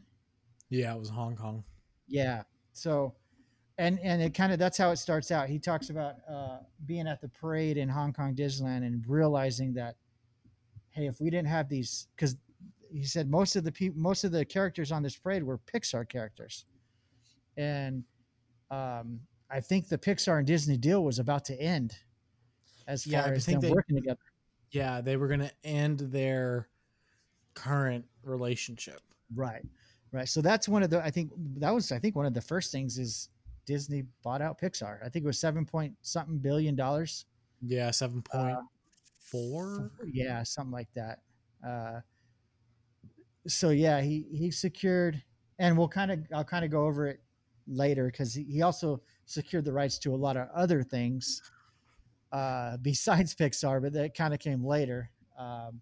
Yeah, 0.70 0.94
it 0.94 1.00
was 1.00 1.10
Hong 1.10 1.36
Kong. 1.36 1.64
Yeah. 2.08 2.44
So, 2.74 3.16
and 3.78 4.00
and 4.02 4.22
it 4.22 4.34
kind 4.34 4.54
of 4.54 4.60
that's 4.60 4.78
how 4.78 4.92
it 4.92 4.98
starts 4.98 5.32
out. 5.32 5.50
He 5.50 5.60
talks 5.60 5.90
about 5.90 6.16
uh, 6.30 6.60
being 6.86 7.08
at 7.08 7.22
the 7.22 7.30
parade 7.30 7.78
in 7.78 7.90
Hong 7.90 8.14
Kong 8.14 8.36
Disneyland 8.36 8.86
and 8.86 9.04
realizing 9.08 9.74
that, 9.74 9.96
hey, 10.92 11.06
if 11.08 11.20
we 11.22 11.30
didn't 11.30 11.48
have 11.48 11.70
these, 11.70 12.08
because 12.16 12.36
he 12.92 13.04
said 13.04 13.30
most 13.30 13.56
of 13.56 13.64
the 13.64 13.72
people, 13.72 14.00
most 14.00 14.24
of 14.24 14.32
the 14.32 14.44
characters 14.46 14.92
on 14.92 15.04
this 15.04 15.16
parade 15.16 15.44
were 15.44 15.58
Pixar 15.60 16.08
characters, 16.10 16.66
and 17.58 18.04
um, 18.72 19.20
I 19.50 19.60
think 19.60 19.88
the 19.88 19.98
Pixar 19.98 20.38
and 20.38 20.48
Disney 20.48 20.78
deal 20.78 21.04
was 21.04 21.20
about 21.20 21.46
to 21.46 21.60
end, 21.60 21.96
as 22.88 23.06
Yeah, 23.06 23.22
far 23.24 23.32
I 23.32 23.36
as 23.36 23.46
them 23.46 23.60
they- 23.60 23.72
working 23.72 23.96
together. 23.96 24.20
Yeah, 24.72 25.02
they 25.02 25.18
were 25.18 25.28
going 25.28 25.40
to 25.40 25.52
end 25.64 26.00
their 26.00 26.68
current 27.56 28.06
relationship. 28.24 29.02
Right. 29.36 29.66
right. 30.12 30.28
So 30.30 30.42
that's 30.42 30.70
one 30.70 30.84
of 30.84 30.90
the. 30.92 31.04
I 31.04 31.10
think 31.10 31.32
that 31.58 31.74
was. 31.74 31.92
I 31.92 31.98
think 32.00 32.16
one 32.16 32.26
of 32.28 32.34
the 32.36 32.42
first 32.42 32.72
things 32.72 33.00
is 33.00 33.30
Disney 33.66 34.04
bought 34.24 34.42
out 34.44 34.60
Pixar. 34.62 35.00
I 35.04 35.10
think 35.10 35.24
it 35.24 35.28
was 35.28 35.40
seven 35.40 35.66
point 35.66 35.96
something 36.02 36.38
billion 36.38 36.76
dollars. 36.76 37.26
Yeah, 37.62 37.90
seven 37.92 38.22
point 38.22 38.58
four. 39.32 39.92
Yeah, 40.12 40.44
something 40.44 40.72
like 40.72 40.90
that. 40.96 41.20
Uh, 41.66 42.02
so 43.48 43.70
yeah, 43.70 44.02
he 44.02 44.26
he 44.32 44.52
secured, 44.52 45.24
and 45.58 45.78
we'll 45.78 45.88
kind 45.88 46.12
of 46.12 46.20
I'll 46.34 46.44
kind 46.44 46.66
of 46.66 46.72
go 46.72 46.86
over 46.86 47.08
it 47.08 47.22
later 47.68 48.08
because 48.08 48.34
he, 48.34 48.44
he 48.44 48.62
also 48.62 49.02
secured 49.26 49.66
the 49.66 49.74
rights 49.74 50.00
to 50.00 50.14
a 50.14 50.18
lot 50.18 50.38
of 50.38 50.48
other 50.56 50.84
things 50.84 51.42
uh, 52.32 52.78
besides 52.78 53.36
Pixar, 53.40 53.82
but 53.82 53.94
that 53.94 54.16
kind 54.16 54.34
of 54.34 54.40
came 54.40 54.66
later. 54.66 55.12
Um, 55.38 55.82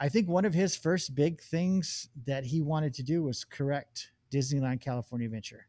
I 0.00 0.08
think 0.08 0.28
one 0.28 0.44
of 0.44 0.52
his 0.54 0.76
first 0.76 1.14
big 1.14 1.40
things 1.40 2.08
that 2.26 2.44
he 2.44 2.60
wanted 2.60 2.92
to 2.94 3.02
do 3.02 3.22
was 3.22 3.44
correct 3.44 4.12
Disneyland 4.30 4.80
California 4.80 5.26
Adventure 5.26 5.66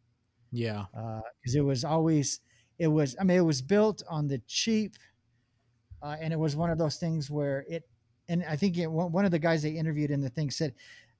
Yeah, 0.52 0.86
because 0.94 1.56
it 1.56 1.62
was 1.62 1.84
always 1.84 2.40
it 2.80 2.88
was 2.88 3.16
I 3.20 3.24
mean 3.24 3.38
it 3.38 3.42
was 3.42 3.62
built 3.62 4.04
on 4.10 4.28
the 4.28 4.40
cheap, 4.48 4.96
uh, 6.04 6.18
and 6.22 6.32
it 6.34 6.38
was 6.40 6.56
one 6.56 6.70
of 6.70 6.78
those 6.78 6.98
things 6.98 7.32
where 7.32 7.66
it 7.68 7.88
and 8.30 8.44
I 8.48 8.56
think 8.56 8.78
it, 8.78 8.88
one 8.90 9.26
of 9.26 9.32
the 9.32 9.40
guys 9.40 9.64
they 9.64 9.72
interviewed 9.72 10.10
in 10.12 10.22
the 10.22 10.30
thing 10.30 10.50
said 10.52 10.74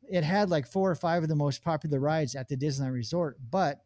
it 0.10 0.24
had 0.24 0.50
like 0.50 0.66
four 0.68 0.90
or 0.92 0.96
five 0.96 1.24
of 1.24 1.30
the 1.30 1.36
most 1.36 1.64
popular 1.64 2.00
rides 2.00 2.36
at 2.36 2.48
the 2.48 2.56
Disneyland 2.56 2.94
Resort, 2.94 3.38
but 3.52 3.84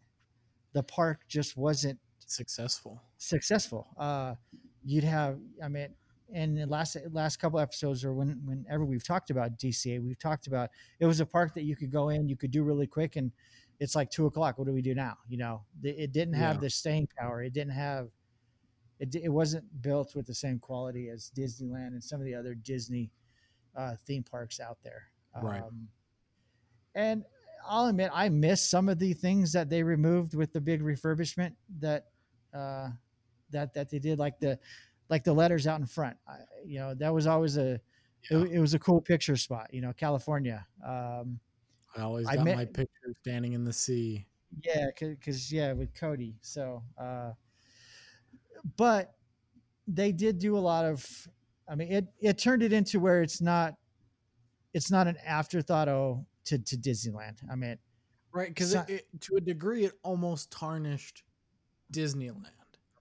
the 0.73 0.83
park 0.83 1.21
just 1.27 1.57
wasn't 1.57 1.99
successful. 2.25 3.01
successful. 3.17 3.87
Uh, 3.97 4.35
you'd 4.83 5.03
have, 5.03 5.39
I 5.63 5.67
mean, 5.67 5.89
in 6.33 6.55
the 6.55 6.65
last 6.67 6.97
last 7.11 7.37
couple 7.37 7.59
episodes, 7.59 8.03
or 8.05 8.13
when 8.13 8.39
whenever 8.45 8.83
we've 8.85 9.03
talked 9.05 9.29
about 9.29 9.57
DCA, 9.57 10.03
we've 10.03 10.19
talked 10.19 10.47
about 10.47 10.69
it 10.99 11.05
was 11.05 11.19
a 11.19 11.25
park 11.25 11.53
that 11.55 11.63
you 11.63 11.75
could 11.75 11.91
go 11.91 12.09
in, 12.09 12.27
you 12.27 12.35
could 12.35 12.51
do 12.51 12.63
really 12.63 12.85
quick, 12.87 13.15
and 13.15 13.31
it's 13.79 13.95
like 13.95 14.11
two 14.11 14.25
o'clock. 14.25 14.57
What 14.59 14.67
do 14.67 14.73
we 14.73 14.81
do 14.81 14.93
now? 14.93 15.17
You 15.29 15.37
know, 15.37 15.61
it 15.83 16.11
didn't 16.11 16.33
have 16.35 16.55
Yeah. 16.57 16.61
the 16.61 16.69
staying 16.69 17.07
power. 17.17 17.41
It 17.43 17.53
didn't 17.53 17.73
have. 17.73 18.09
It, 18.99 19.15
it 19.15 19.29
wasn't 19.29 19.81
built 19.81 20.15
with 20.15 20.25
the 20.25 20.33
same 20.33 20.59
quality 20.59 21.09
as 21.09 21.31
Disneyland 21.35 21.87
and 21.89 22.03
some 22.03 22.19
of 22.19 22.25
the 22.25 22.33
other 22.35 22.55
Disney 22.55 23.11
uh, 23.75 23.95
theme 24.05 24.23
parks 24.23 24.59
out 24.59 24.77
there. 24.83 25.03
Right. 25.41 25.61
Um, 25.61 25.87
and 26.95 27.23
I'll 27.67 27.87
admit, 27.87 28.09
I 28.13 28.29
miss 28.29 28.67
some 28.67 28.89
of 28.89 28.97
the 28.97 29.13
things 29.13 29.53
that 29.53 29.69
they 29.69 29.83
removed 29.83 30.33
with 30.33 30.51
the 30.53 30.61
big 30.61 30.81
refurbishment 30.81 31.53
that 31.79 32.07
uh, 32.53 32.89
that 33.51 33.73
that 33.73 33.89
they 33.89 33.99
did, 33.99 34.17
like 34.19 34.39
the 34.39 34.57
like 35.09 35.23
the 35.23 35.33
letters 35.33 35.67
out 35.67 35.79
in 35.79 35.85
front. 35.85 36.17
I, 36.27 36.37
you 36.65 36.79
know, 36.79 36.93
that 36.95 37.13
was 37.13 37.27
always 37.27 37.57
a 37.57 37.79
Yeah. 38.31 38.39
it, 38.39 38.51
it 38.53 38.59
was 38.59 38.73
a 38.73 38.79
cool 38.79 39.01
picture 39.01 39.37
spot. 39.37 39.73
You 39.73 39.81
know, 39.81 39.93
California. 39.93 40.65
Um, 40.85 41.39
I 41.95 42.01
always 42.01 42.27
I 42.27 42.35
got 42.35 42.45
met- 42.45 42.57
my 42.57 42.65
picture 42.65 43.13
standing 43.21 43.53
in 43.53 43.63
the 43.63 43.73
sea. 43.73 44.25
yeah, 44.63 44.87
because 44.97 45.51
yeah, 45.51 45.73
with 45.73 45.93
Cody. 45.93 46.37
So, 46.41 46.83
uh, 46.97 47.33
but 48.77 49.13
they 49.87 50.11
did 50.11 50.39
do 50.39 50.57
a 50.57 50.59
lot 50.59 50.85
of. 50.85 51.05
I 51.69 51.75
mean, 51.75 51.91
it 51.91 52.07
it 52.19 52.37
turned 52.37 52.63
it 52.63 52.71
into 52.73 52.99
where 52.99 53.21
it's 53.21 53.41
not, 53.41 53.75
it's 54.73 54.89
not 54.91 55.07
an 55.07 55.17
afterthought. 55.25 55.87
Oh, 55.89 56.25
to 56.45 56.57
to 56.59 56.77
Disneyland. 56.77 57.37
I 57.51 57.55
mean, 57.55 57.77
Right, 58.33 58.49
because 58.49 58.71
So- 58.71 58.81
it, 58.87 59.07
it, 59.13 59.21
to 59.21 59.35
a 59.37 59.41
degree, 59.41 59.85
it 59.85 59.93
almost 60.03 60.51
tarnished 60.51 61.23
Disneyland 61.91 62.43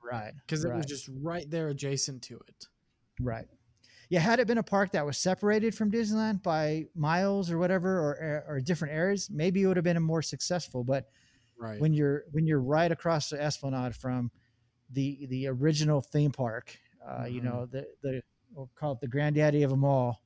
right, 0.02 0.32
because 0.40 0.64
it 0.64 0.72
was 0.72 0.86
just 0.86 1.08
right 1.20 1.48
there 1.50 1.68
adjacent 1.68 2.22
to 2.22 2.40
it. 2.48 2.66
Right. 3.20 3.46
Yeah, 4.08 4.20
had 4.20 4.38
it 4.38 4.46
been 4.46 4.58
a 4.58 4.62
park 4.62 4.92
that 4.92 5.04
was 5.04 5.18
separated 5.18 5.74
from 5.74 5.90
Disneyland 5.90 6.42
by 6.42 6.86
miles 6.94 7.50
or 7.50 7.58
whatever, 7.58 7.98
or 7.98 8.44
or 8.48 8.60
different 8.60 8.94
areas, 8.94 9.28
maybe 9.30 9.62
it 9.62 9.66
would 9.66 9.76
have 9.76 9.84
been 9.84 9.96
a 9.96 10.00
more 10.00 10.22
successful. 10.22 10.84
But 10.84 11.08
Right. 11.58 11.80
when 11.80 11.92
you're 11.92 12.24
when 12.32 12.46
you're 12.46 12.60
right 12.60 12.90
across 12.92 13.30
the 13.30 13.42
Esplanade 13.42 13.96
from 13.96 14.30
the 14.90 15.26
the 15.26 15.46
original 15.48 16.00
theme 16.00 16.32
park, 16.32 16.78
uh, 17.06 17.24
you 17.26 17.40
Mhm. 17.40 17.44
know 17.44 17.66
the 17.66 17.86
the 18.02 18.22
we'll 18.52 18.70
call 18.74 18.92
it 18.92 19.00
the 19.00 19.08
granddaddy 19.08 19.62
of 19.62 19.70
them 19.70 19.84
all. 19.84 20.22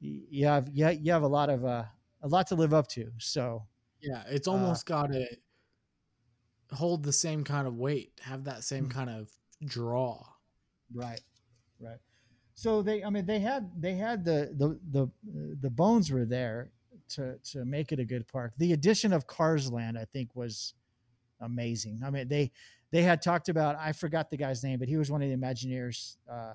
You 0.00 0.46
have 0.46 0.68
you 0.72 0.84
have, 0.84 1.00
you 1.00 1.12
have 1.12 1.22
a 1.22 1.28
lot 1.28 1.50
of 1.50 1.64
uh, 1.64 1.84
a 2.22 2.28
lot 2.28 2.48
to 2.48 2.54
live 2.56 2.74
up 2.74 2.88
to. 2.88 3.12
So 3.18 3.66
yeah, 4.00 4.24
it's 4.28 4.48
uh, 4.48 4.52
almost 4.52 4.86
got 4.86 5.08
to 5.12 5.26
hold 6.72 7.02
the 7.02 7.12
same 7.12 7.44
kind 7.44 7.66
of 7.66 7.74
weight, 7.76 8.20
have 8.22 8.44
that 8.44 8.64
same 8.64 8.86
Mhm. 8.86 8.90
kind 8.90 9.10
of 9.10 9.30
draw. 9.64 10.26
Right, 10.94 11.20
right. 11.80 11.98
So 12.54 12.82
they, 12.82 13.04
I 13.04 13.10
mean, 13.10 13.26
they 13.26 13.40
had 13.40 13.80
they 13.80 13.94
had 13.94 14.24
the 14.24 14.52
the 14.56 14.80
the 14.90 15.56
the 15.60 15.70
bones 15.70 16.10
were 16.10 16.24
there 16.26 16.72
to 17.10 17.38
to 17.52 17.64
make 17.64 17.92
it 17.92 18.00
a 18.00 18.04
good 18.04 18.28
park. 18.28 18.54
The 18.58 18.72
addition 18.72 19.12
of 19.12 19.26
Cars 19.26 19.72
Land, 19.72 19.98
I 19.98 20.04
think, 20.06 20.34
was 20.36 20.74
amazing. 21.40 22.02
I 22.04 22.10
mean, 22.10 22.28
they 22.28 22.52
they 22.92 23.02
had 23.02 23.22
talked 23.22 23.50
about 23.50 23.76
I 23.76 23.92
forgot 23.92 24.30
the 24.30 24.38
guy's 24.38 24.64
name, 24.64 24.80
but 24.80 24.88
he 24.88 24.98
was 24.98 25.10
one 25.10 25.22
of 25.22 25.30
the 25.30 25.36
Imagineers. 25.36 26.18
Uh, 26.30 26.54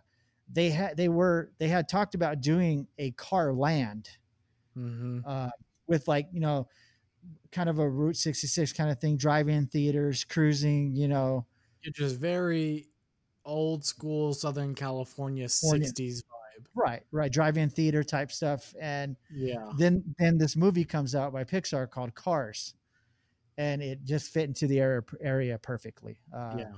they 0.50 0.72
had 0.72 0.98
they 0.98 1.10
were 1.10 1.54
they 1.60 1.70
had 1.70 1.90
talked 1.90 2.16
about 2.16 2.42
doing 2.42 2.88
a 3.00 3.12
car 3.14 3.54
land 3.54 4.10
hmm 4.76 5.20
uh, 5.24 5.50
with 5.88 6.08
like 6.08 6.28
you 6.32 6.40
know 6.40 6.68
kind 7.52 7.70
of 7.70 7.80
a 7.80 7.90
Route 7.90 8.18
66 8.18 8.74
kind 8.74 8.92
of 8.92 9.00
thing, 9.00 9.18
drive-in 9.18 9.68
theaters, 9.68 10.26
cruising, 10.26 10.96
you 10.96 11.08
know, 11.08 11.48
It's 11.84 11.98
just 11.98 12.18
very 12.20 12.90
old 13.46 13.86
school 13.86 14.34
Southern 14.34 14.76
California 14.76 15.50
California. 15.62 15.92
60s 15.92 16.22
vibe. 16.24 16.68
right, 16.76 17.04
right, 17.12 17.32
drive-in 17.32 17.70
theater 17.70 18.04
type 18.04 18.32
stuff, 18.32 18.76
and 18.80 19.18
Yeah. 19.30 19.72
then 19.72 20.16
then 20.20 20.38
this 20.38 20.56
movie 20.56 20.86
comes 20.86 21.16
out 21.16 21.34
by 21.34 21.44
Pixar 21.44 21.90
called 21.90 22.16
Cars, 22.16 22.76
and 23.58 23.82
it 23.82 24.04
just 24.04 24.32
fit 24.32 24.44
into 24.44 24.68
the 24.68 24.80
area 24.80 25.02
area 25.22 25.58
perfectly. 25.58 26.20
Uh, 26.36 26.56
yeah. 26.60 26.72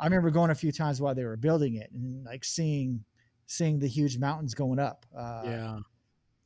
I 0.00 0.04
remember 0.06 0.30
going 0.30 0.50
a 0.50 0.54
few 0.54 0.72
times 0.72 1.00
while 1.00 1.14
they 1.14 1.24
were 1.24 1.36
building 1.36 1.76
it 1.76 1.90
and 1.92 2.24
like 2.24 2.44
seeing 2.44 3.04
seeing 3.46 3.78
the 3.78 3.88
huge 3.88 4.18
mountains 4.18 4.54
going 4.54 4.78
up. 4.78 5.06
Uh, 5.16 5.42
yeah. 5.44 5.78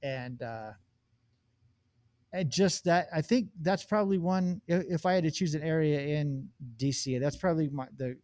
and 0.03 0.43
uh, 0.43 0.71
and 2.33 2.51
just 2.51 2.85
that 2.85 3.09
I 3.15 3.23
think 3.23 3.49
that's 3.63 3.85
probably 3.85 4.19
one. 4.19 4.61
If, 4.67 4.85
if 4.89 5.07
I 5.07 5.15
had 5.15 5.25
to 5.25 5.31
choose 5.31 5.55
an 5.55 5.63
area 5.63 6.01
in 6.01 6.49
DC, 6.77 7.21
that's 7.21 7.37
probably 7.37 7.69
my 7.69 7.87
the. 7.97 8.17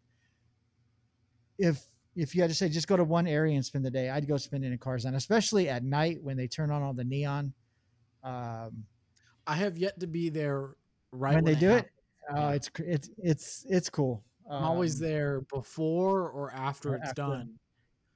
If 1.58 1.82
if 2.16 2.34
you 2.34 2.42
had 2.42 2.50
to 2.50 2.56
say 2.56 2.68
just 2.68 2.86
go 2.86 2.96
to 2.96 3.04
one 3.04 3.26
area 3.26 3.54
and 3.54 3.64
spend 3.64 3.84
the 3.84 3.90
day, 3.90 4.10
I'd 4.10 4.28
go 4.28 4.36
spend 4.36 4.64
it 4.64 4.72
in 4.72 4.78
Cars 4.78 5.04
Land, 5.04 5.16
especially 5.16 5.68
at 5.68 5.84
night 5.84 6.18
when 6.22 6.36
they 6.36 6.46
turn 6.46 6.70
on 6.70 6.82
all 6.82 6.92
the 6.92 7.04
neon. 7.04 7.52
Um, 8.22 8.84
I 9.46 9.56
have 9.56 9.78
yet 9.78 10.00
to 10.00 10.06
be 10.06 10.30
there 10.30 10.76
right 11.14 11.34
when 11.34 11.44
they 11.44 11.54
do 11.54 11.70
it, 11.70 11.74
happens. 11.74 11.90
oh, 12.30 12.48
Yeah. 12.48 12.50
it's 12.54 12.70
it's 12.78 13.10
it's 13.18 13.66
it's 13.68 13.90
cool. 13.90 14.24
I'm 14.48 14.64
always 14.64 14.96
Um, 15.00 15.08
there 15.08 15.40
before 15.42 16.28
or 16.30 16.52
after 16.52 16.90
or 16.92 16.96
it's 16.96 17.08
after. 17.10 17.22
done. 17.22 17.58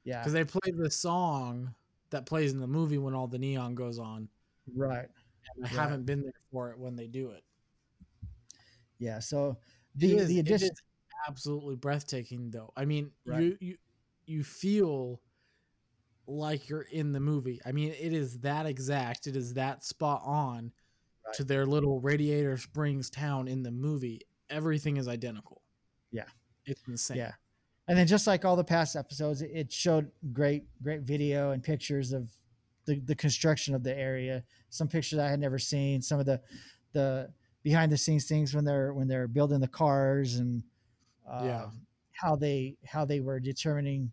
Yeah, 0.05 0.21
Because 0.21 0.33
they 0.35 0.45
play 0.45 0.73
the 0.73 0.91
song 0.91 1.75
that 2.11 2.27
plays 2.27 2.53
in 2.53 2.61
the 2.61 2.67
movie 2.67 2.99
when 2.99 3.15
all 3.15 3.29
the 3.29 3.39
neon 3.39 3.75
goes 3.75 3.99
on. 3.99 4.29
right. 4.75 5.09
And 5.57 5.65
I 5.65 5.69
Right. 5.69 5.71
haven't 5.71 6.05
been 6.05 6.23
there 6.23 6.33
for 6.51 6.71
it 6.71 6.79
when 6.79 6.95
they 6.97 7.07
do 7.07 7.31
it. 7.31 7.43
Yeah, 8.99 9.19
so 9.21 9.59
the 9.95 10.17
is- 10.17 10.29
the 10.29 10.41
addition. 10.41 10.71
is 10.71 10.83
absolutely 11.27 11.77
breathtaking 11.77 12.51
though. 12.51 12.73
I 12.77 12.85
mean, 12.85 13.13
Right. 13.25 13.43
you 13.43 13.57
you 13.61 13.79
you 14.27 14.45
feel 14.45 15.23
like 16.27 16.69
you're 16.69 16.83
in 16.83 17.13
the 17.13 17.21
movie. 17.21 17.61
I 17.65 17.73
mean, 17.73 17.93
it 17.93 18.13
is 18.13 18.41
that 18.41 18.67
exact. 18.67 19.27
It 19.27 19.35
is 19.37 19.55
that 19.55 19.83
spot 19.85 20.21
on 20.25 20.73
Right. 21.29 21.35
to 21.37 21.45
their 21.45 21.67
little 21.67 22.01
Radiator 22.01 22.57
Springs 22.57 23.11
town 23.11 23.49
in 23.49 23.63
the 23.63 23.71
movie. 23.71 24.23
Everything 24.51 24.97
is 24.97 25.09
identical. 25.09 25.63
Yeah. 26.11 26.25
It's 26.67 26.83
insane. 26.89 27.19
Yeah. 27.19 27.33
and 27.87 27.97
then 27.97 28.07
just 28.07 28.27
like 28.27 28.45
all 28.45 28.57
the 28.57 28.65
past 28.65 28.97
episodes 28.97 29.41
it- 29.43 29.73
showed 29.73 30.11
great 30.33 30.65
great 30.83 31.03
video 31.03 31.51
and 31.53 31.63
pictures 31.63 32.13
of 32.13 32.31
the, 32.87 33.01
the 33.01 33.15
construction 33.15 33.75
of 33.75 33.83
the 33.83 33.97
area 33.97 34.43
some 34.71 34.89
pictures 34.89 35.19
i 35.19 35.29
had 35.29 35.39
never 35.41 35.59
seen 35.59 36.01
some 36.03 36.19
of 36.21 36.25
the 36.27 36.41
the 36.93 37.31
behind 37.63 37.91
the 37.93 37.97
scenes 37.97 38.25
things 38.27 38.55
when 38.55 38.65
they're 38.65 38.93
when 38.95 39.09
they're 39.09 39.29
building 39.29 39.61
the 39.61 39.69
cars 39.69 40.37
and 40.37 40.63
uh, 41.31 41.43
Yeah. 41.45 41.67
how 42.13 42.37
they 42.37 42.77
how 42.87 43.05
they 43.07 43.21
were 43.21 43.41
determining 43.41 44.13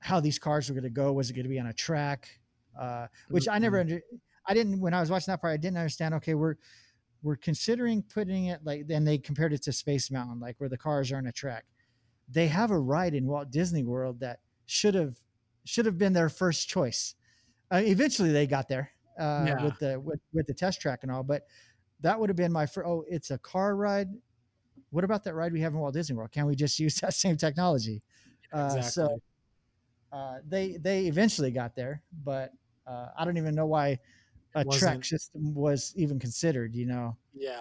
how 0.00 0.18
these 0.20 0.38
cars 0.38 0.68
were 0.68 0.74
going 0.74 0.84
to 0.84 0.90
go 0.90 1.12
was 1.12 1.30
it 1.30 1.34
going 1.34 1.44
to 1.44 1.48
be 1.48 1.58
on 1.60 1.66
a 1.66 1.72
track 1.72 2.28
uh, 2.78 3.06
which 3.28 3.46
i 3.48 3.58
never 3.58 3.78
under, 3.80 4.00
i 4.48 4.54
didn't 4.54 4.80
when 4.80 4.94
i 4.94 5.00
was 5.00 5.10
watching 5.10 5.32
that 5.32 5.40
part 5.40 5.52
i 5.52 5.56
didn't 5.56 5.76
understand 5.78 6.14
okay 6.14 6.34
we're 6.34 6.56
we're 7.22 7.36
considering 7.36 8.02
putting 8.02 8.46
it 8.46 8.60
like 8.64 8.86
then 8.86 9.04
they 9.04 9.18
compared 9.18 9.52
it 9.52 9.62
to 9.62 9.72
space 9.72 10.10
mountain 10.10 10.40
like 10.40 10.56
where 10.58 10.68
the 10.68 10.78
cars 10.78 11.10
are 11.12 11.16
on 11.18 11.26
a 11.26 11.32
track 11.32 11.64
they 12.28 12.48
have 12.48 12.70
a 12.70 12.78
ride 12.78 13.14
in 13.14 13.26
Walt 13.26 13.50
Disney 13.50 13.84
World 13.84 14.20
that 14.20 14.40
should 14.66 14.94
have 14.94 15.20
should 15.64 15.86
have 15.86 15.98
been 15.98 16.12
their 16.12 16.28
first 16.28 16.68
choice. 16.68 17.14
Uh, 17.72 17.82
eventually, 17.84 18.32
they 18.32 18.46
got 18.46 18.68
there 18.68 18.92
uh, 19.18 19.54
Yeah. 19.54 19.54
with 19.58 19.78
the 19.78 20.00
with, 20.00 20.20
with 20.32 20.46
the 20.46 20.54
test 20.54 20.80
track 20.80 21.00
and 21.02 21.12
all, 21.12 21.22
but 21.22 21.42
that 22.00 22.20
would 22.20 22.30
have 22.30 22.36
been 22.36 22.52
my 22.52 22.66
first. 22.66 22.86
Oh, 22.86 23.04
it's 23.08 23.30
a 23.30 23.38
car 23.38 23.76
ride. 23.76 24.08
What 24.90 25.04
about 25.04 25.24
that 25.24 25.34
ride 25.34 25.52
we 25.52 25.60
have 25.62 25.72
in 25.74 25.80
Walt 25.80 25.94
Disney 25.94 26.16
World? 26.16 26.32
Can 26.32 26.46
we 26.46 26.56
just 26.56 26.78
use 26.80 26.96
that 27.00 27.14
same 27.14 27.36
technology? 27.36 28.02
Uh, 28.52 28.80
Exactly. 28.80 28.82
so 28.82 29.20
uh, 30.12 30.38
they 30.46 30.76
they 30.76 31.06
eventually 31.06 31.50
got 31.50 31.74
there, 31.74 32.02
but 32.12 32.52
uh, 32.86 33.08
I 33.16 33.24
don't 33.24 33.36
even 33.36 33.54
know 33.54 33.66
why 33.66 33.98
a 34.54 34.64
track 34.64 35.04
system 35.04 35.54
was 35.54 35.92
even 35.96 36.18
considered. 36.18 36.74
You 36.76 36.86
know, 36.86 37.18
Yeah. 37.32 37.60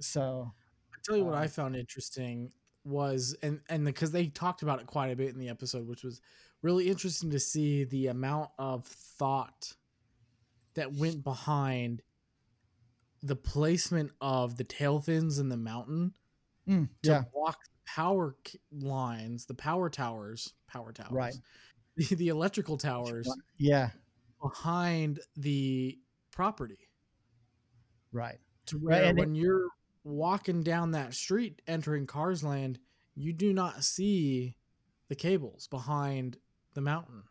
so 0.00 0.52
I 0.92 0.98
tell 1.04 1.16
you 1.16 1.24
what 1.24 1.34
Uh, 1.34 1.38
I 1.38 1.46
found 1.48 1.76
interesting 1.76 2.52
was 2.84 3.34
and 3.42 3.62
and 3.68 3.84
because 3.84 4.12
they 4.12 4.26
talked 4.28 4.62
about 4.62 4.80
it 4.80 4.86
quite 4.86 5.08
a 5.10 5.16
bit 5.16 5.30
in 5.32 5.38
the 5.38 5.48
episode, 5.48 5.86
which 5.86 6.04
was 6.04 6.20
really 6.62 6.88
interesting 6.88 7.30
to 7.30 7.40
see 7.40 7.84
the 7.84 8.08
amount 8.08 8.50
of 8.58 8.86
thought 8.86 9.74
that 10.74 10.92
went 10.92 11.22
behind 11.24 12.02
the 13.22 13.36
placement 13.36 14.12
of 14.20 14.56
the 14.56 14.64
tail 14.64 15.00
fins 15.00 15.38
in 15.38 15.48
the 15.48 15.56
mountain 15.56 16.14
mm, 16.68 16.88
to 17.02 17.10
yeah, 17.10 17.24
block 17.32 17.58
the 17.64 17.78
power 17.86 18.36
lines, 18.72 19.46
the 19.46 19.54
power 19.54 19.90
towers, 19.90 20.54
power 20.68 20.92
towers, 20.92 21.14
Right. 21.14 21.34
the, 21.96 22.14
the 22.16 22.28
electrical 22.28 22.76
towers 22.78 23.28
yeah, 23.58 23.90
behind 24.40 25.20
the 25.36 25.98
property. 26.34 26.88
right, 28.12 28.38
to 28.66 28.78
where 28.78 29.02
and 29.04 29.18
it- 29.18 29.22
when 29.22 29.34
you're 29.34 29.68
walking 30.04 30.62
down 30.62 30.90
that 30.92 31.14
street 31.14 31.62
entering 31.66 32.06
Cars 32.06 32.44
Land, 32.44 32.78
you 33.14 33.32
do 33.32 33.52
not 33.52 33.84
see 33.84 34.56
the 35.08 35.14
cables 35.14 35.66
behind 35.68 36.36
the 36.74 36.80
mountain. 36.80 37.22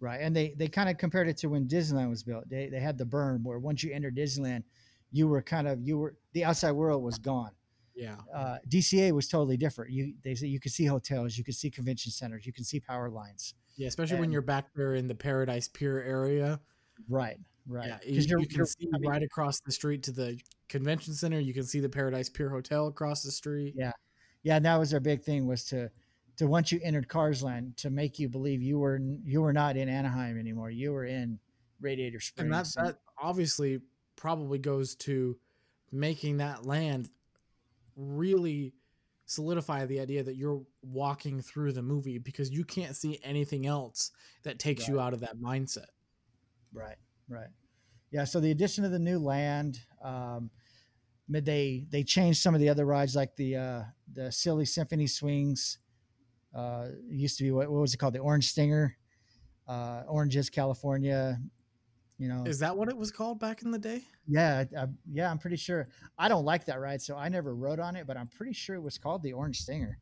right. 0.00 0.20
And 0.20 0.34
they 0.36 0.54
they 0.56 0.68
kind 0.68 0.88
of 0.90 0.98
compared 0.98 1.28
it 1.28 1.36
to 1.38 1.48
when 1.48 1.66
Disneyland 1.66 2.10
was 2.10 2.22
built. 2.22 2.48
They 2.48 2.68
they 2.68 2.80
had 2.80 2.98
the 2.98 3.06
berm 3.06 3.42
where 3.42 3.58
once 3.58 3.82
you 3.82 3.92
entered 3.92 4.16
Disneyland, 4.16 4.62
you 5.10 5.26
were 5.28 5.40
kind 5.42 5.66
of 5.66 5.80
you 5.80 5.98
were 5.98 6.16
the 6.32 6.44
outside 6.44 6.72
world 6.72 7.02
was 7.02 7.18
gone. 7.18 7.52
Yeah. 7.94 8.16
uh, 8.34 8.58
DCA 8.68 9.12
was 9.12 9.26
totally 9.26 9.56
different. 9.56 9.90
You 9.90 10.14
they 10.22 10.34
said 10.34 10.50
you 10.50 10.60
could 10.60 10.72
see 10.72 10.84
hotels, 10.84 11.38
you 11.38 11.44
could 11.44 11.54
see 11.54 11.70
convention 11.70 12.12
centers, 12.12 12.44
you 12.44 12.52
can 12.52 12.64
see 12.64 12.78
power 12.80 13.08
lines. 13.08 13.54
Yeah, 13.76 13.88
especially 13.88 14.20
when 14.20 14.30
you're 14.32 14.42
back 14.42 14.66
there 14.74 14.94
in 14.94 15.08
the 15.08 15.14
Paradise 15.14 15.68
Pier 15.68 16.02
area. 16.02 16.60
Right, 17.08 17.38
right. 17.66 17.88
Yeah, 17.88 17.98
you, 18.04 18.38
you 18.38 18.46
can 18.46 18.66
see 18.66 18.88
I 18.94 18.98
mean, 18.98 19.10
right 19.10 19.22
across 19.22 19.60
the 19.60 19.72
street 19.72 20.02
to 20.04 20.12
the 20.12 20.38
convention 20.68 21.14
center. 21.14 21.38
You 21.38 21.54
can 21.54 21.64
see 21.64 21.80
the 21.80 21.88
Paradise 21.88 22.28
Pier 22.28 22.50
Hotel 22.50 22.86
across 22.86 23.22
the 23.22 23.30
street. 23.30 23.74
Yeah. 23.76 23.92
yeah, 24.42 24.56
and 24.56 24.64
that 24.64 24.78
was 24.78 24.90
their 24.90 25.00
big 25.00 25.22
thing 25.22 25.46
was 25.46 25.64
to 25.66 25.90
to 26.36 26.46
once 26.46 26.70
you 26.70 26.80
entered 26.82 27.08
Cars 27.08 27.42
Land 27.42 27.76
to 27.78 27.90
make 27.90 28.18
you 28.18 28.28
believe 28.28 28.62
you 28.62 28.78
were 28.78 29.00
you 29.24 29.42
were 29.42 29.52
not 29.52 29.76
in 29.76 29.88
Anaheim 29.88 30.38
anymore. 30.38 30.70
You 30.70 30.92
were 30.92 31.04
in 31.04 31.38
Radiator 31.80 32.20
Springs. 32.20 32.44
and 32.44 32.52
that 32.54 32.84
that 32.84 32.98
obviously 33.20 33.80
probably 34.16 34.58
goes 34.58 34.94
to 34.94 35.36
making 35.92 36.38
that 36.38 36.66
land 36.66 37.08
really 37.96 38.74
solidify 39.26 39.84
the 39.86 40.00
idea 40.00 40.22
that 40.22 40.36
you're 40.36 40.62
walking 40.82 41.40
through 41.40 41.72
the 41.72 41.82
movie 41.82 42.18
because 42.18 42.50
you 42.50 42.64
can't 42.64 42.94
see 42.94 43.18
anything 43.22 43.66
else 43.66 44.12
that 44.44 44.58
takes 44.58 44.86
you 44.86 45.00
out 45.00 45.12
of 45.12 45.20
that 45.20 45.38
mindset. 45.38 45.86
Right, 46.72 46.96
right. 47.28 47.48
Yeah, 48.10 48.24
so 48.24 48.40
the 48.40 48.50
addition 48.50 48.84
of 48.84 48.92
the 48.92 48.98
new 48.98 49.18
land, 49.18 49.80
um, 50.02 50.50
they 51.28 51.84
they 51.90 52.02
changed 52.04 52.40
some 52.40 52.54
of 52.54 52.60
the 52.60 52.68
other 52.68 52.84
rides 52.86 53.16
like 53.16 53.34
the 53.36 53.56
uh, 53.56 53.82
the 54.12 54.30
silly 54.32 54.64
symphony 54.64 55.06
swings. 55.06 55.78
Uh, 56.54 56.88
used 57.10 57.36
to 57.38 57.44
be 57.44 57.50
what, 57.50 57.70
what 57.70 57.80
was 57.80 57.92
it 57.92 57.98
called? 57.98 58.14
The 58.14 58.20
Orange 58.20 58.48
Stinger, 58.48 58.96
uh, 59.68 60.04
Oranges, 60.08 60.48
California. 60.48 61.38
You 62.18 62.28
know, 62.28 62.44
Is 62.46 62.60
that 62.60 62.74
what 62.74 62.88
it 62.88 62.96
was 62.96 63.10
called 63.10 63.38
back 63.40 63.62
in 63.62 63.70
the 63.70 63.78
day? 63.78 64.02
yeah, 64.26 64.64
I, 64.78 64.86
yeah. 65.12 65.30
I'm 65.30 65.36
pretty 65.36 65.56
sure. 65.56 65.88
I 66.16 66.28
don't 66.28 66.46
like 66.46 66.64
that 66.64 66.80
ride, 66.80 67.02
so 67.02 67.14
I 67.14 67.28
never 67.28 67.54
rode 67.54 67.78
on 67.78 67.94
it. 67.94 68.06
But 68.06 68.16
I'm 68.16 68.28
pretty 68.28 68.54
sure 68.54 68.74
it 68.74 68.82
was 68.82 68.96
called 68.96 69.22
the 69.22 69.34
Orange 69.34 69.60
Stinger. 69.60 69.98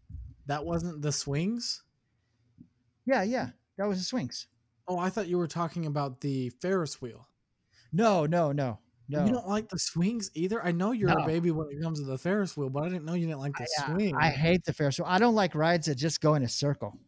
That 0.46 0.64
wasn't 0.64 1.02
the 1.02 1.10
swings? 1.10 1.82
Yeah, 3.06 3.22
yeah, 3.22 3.48
that 3.78 3.88
was 3.88 3.98
the 3.98 4.04
swings. 4.04 4.46
Oh, 4.86 4.98
I 4.98 5.08
thought 5.10 5.28
you 5.28 5.38
were 5.38 5.46
talking 5.48 5.86
about 5.86 6.20
the 6.20 6.50
Ferris 6.50 7.00
wheel. 7.00 7.28
No, 7.92 8.26
no, 8.26 8.52
no, 8.52 8.80
no. 9.08 9.24
You 9.24 9.32
don't 9.32 9.48
like 9.48 9.68
the 9.68 9.78
swings 9.78 10.30
either? 10.34 10.62
I 10.64 10.72
know 10.72 10.92
you're 10.92 11.10
No. 11.10 11.22
a 11.22 11.26
baby 11.26 11.50
when 11.50 11.68
it 11.70 11.80
comes 11.82 12.00
to 12.00 12.06
the 12.06 12.18
Ferris 12.18 12.56
wheel, 12.56 12.70
but 12.70 12.82
I 12.84 12.88
didn't 12.88 13.04
know 13.04 13.14
you 13.14 13.26
didn't 13.26 13.40
like 13.40 13.56
the 13.56 13.66
I, 13.78 13.82
uh, 13.82 13.92
swing. 13.92 14.14
I 14.20 14.30
hate 14.30 14.64
the 14.64 14.72
Ferris 14.72 14.98
wheel. 14.98 15.06
I 15.08 15.18
don't 15.18 15.34
like 15.34 15.54
rides 15.54 15.86
that 15.86 15.94
just 15.96 16.20
go 16.20 16.34
in 16.34 16.42
a 16.42 16.48
circle. 16.48 16.98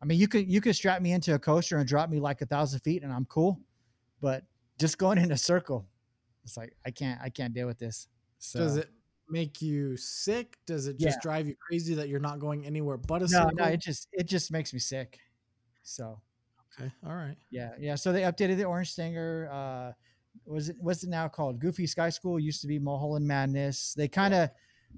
I 0.00 0.04
mean, 0.04 0.18
you 0.18 0.26
could 0.28 0.50
you 0.50 0.60
could 0.60 0.74
strap 0.74 1.00
me 1.00 1.12
into 1.12 1.34
a 1.34 1.38
coaster 1.38 1.76
and 1.78 1.86
drop 1.86 2.10
me 2.10 2.18
like 2.20 2.40
a 2.42 2.46
thousand 2.46 2.80
feet, 2.80 3.02
and 3.02 3.12
I'm 3.12 3.24
cool. 3.26 3.60
But 4.20 4.44
just 4.78 4.98
going 4.98 5.18
in 5.18 5.32
a 5.32 5.36
circle, 5.38 5.88
it's 6.44 6.56
like 6.56 6.76
I 6.86 6.90
can't 6.90 7.20
I 7.20 7.28
can't 7.30 7.54
deal 7.54 7.66
with 7.66 7.78
this. 7.78 8.08
So, 8.38 8.58
Does 8.60 8.76
it 8.76 8.90
make 9.28 9.62
you 9.62 9.96
sick? 9.96 10.58
Does 10.66 10.86
it 10.88 10.98
just 10.98 11.18
Yeah. 11.18 11.22
drive 11.22 11.48
you 11.48 11.54
crazy 11.56 11.94
that 11.94 12.08
you're 12.08 12.20
not 12.20 12.40
going 12.40 12.66
anywhere 12.66 12.96
but 12.96 13.22
a 13.22 13.28
No, 13.28 13.44
circle? 13.44 13.52
no, 13.54 13.64
it 13.66 13.80
just 13.80 14.08
it 14.12 14.24
just 14.24 14.50
makes 14.50 14.72
me 14.72 14.78
sick. 14.80 15.20
So 15.82 16.20
okay, 16.78 16.90
all 17.06 17.14
right. 17.14 17.36
yeah, 17.50 17.70
yeah. 17.78 17.94
So 17.94 18.12
they 18.12 18.22
updated 18.22 18.56
the 18.56 18.64
Orange 18.64 18.92
Stinger. 18.92 19.48
Uh, 19.52 19.92
was 20.46 20.68
it 20.68 20.76
what's 20.78 21.04
it 21.04 21.10
now 21.10 21.28
called? 21.28 21.60
Goofy 21.60 21.86
Sky 21.86 22.10
School 22.10 22.38
used 22.38 22.60
to 22.62 22.66
be 22.66 22.78
Mulholland 22.78 23.26
Madness. 23.26 23.94
They 23.94 24.08
kind 24.08 24.34
of 24.34 24.50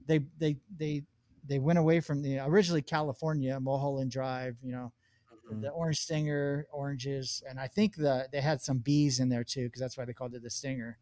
they 0.06 0.20
they 0.38 0.56
they 0.76 1.02
they 1.46 1.58
went 1.58 1.78
away 1.78 2.00
from 2.00 2.22
the 2.22 2.38
originally 2.40 2.82
California 2.82 3.58
Mulholland 3.60 4.10
Drive. 4.10 4.56
You 4.62 4.72
know. 4.72 4.92
Mhm. 5.52 5.60
the 5.60 5.68
orange 5.68 5.98
stinger 5.98 6.66
oranges 6.72 7.42
and 7.46 7.60
i 7.60 7.66
think 7.66 7.96
the 7.96 8.26
they 8.32 8.40
had 8.40 8.62
some 8.62 8.78
bees 8.78 9.20
in 9.20 9.28
there 9.28 9.44
too 9.44 9.64
because 9.64 9.78
that's 9.78 9.98
why 9.98 10.06
they 10.06 10.14
called 10.14 10.34
it 10.34 10.42
the 10.42 10.48
stinger 10.48 10.98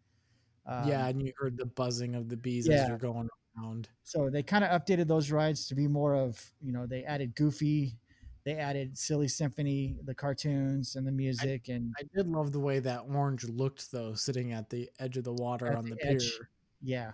um, 0.67 0.89
yeah, 0.89 1.09
and 1.09 1.21
you 1.21 1.33
heard 1.37 1.57
the 1.57 1.67
buzzing 1.67 2.15
of 2.15 2.29
the 2.29 2.37
bees 2.37 2.69
yeah. 2.69 2.83
as 2.83 2.89
you're 2.89 2.99
going 2.99 3.29
around. 3.59 3.89
so 4.05 4.31
they 4.31 4.43
kind 4.43 4.65
of 4.65 4.71
updated 4.71 5.09
those 5.09 5.31
rides 5.31 5.67
to 5.67 5.75
be 5.75 5.89
more 5.89 6.15
of 6.15 6.41
you 6.61 6.73
know 6.73 6.87
they 6.87 7.05
added 7.05 7.35
goofy 7.35 7.97
they 8.45 8.55
added 8.55 8.97
silly 8.99 9.29
symphony 9.29 9.97
the 10.05 10.15
cartoons 10.15 10.97
and 10.97 11.07
the 11.07 11.13
music 11.13 11.69
and 11.69 11.95
I 11.99 12.03
did 12.15 12.27
love 12.29 12.53
the 12.53 12.59
way 12.61 12.81
that 12.81 13.01
orange 13.09 13.45
looked 13.45 13.91
though, 13.93 14.15
sitting 14.15 14.53
at 14.53 14.69
the 14.69 14.91
edge 14.99 15.17
of 15.17 15.25
the 15.25 15.33
water 15.35 15.77
on 15.77 15.85
the 15.85 15.91
the, 15.91 15.97
pier. 15.97 16.11
edge. 16.13 16.39
yeah 16.83 17.13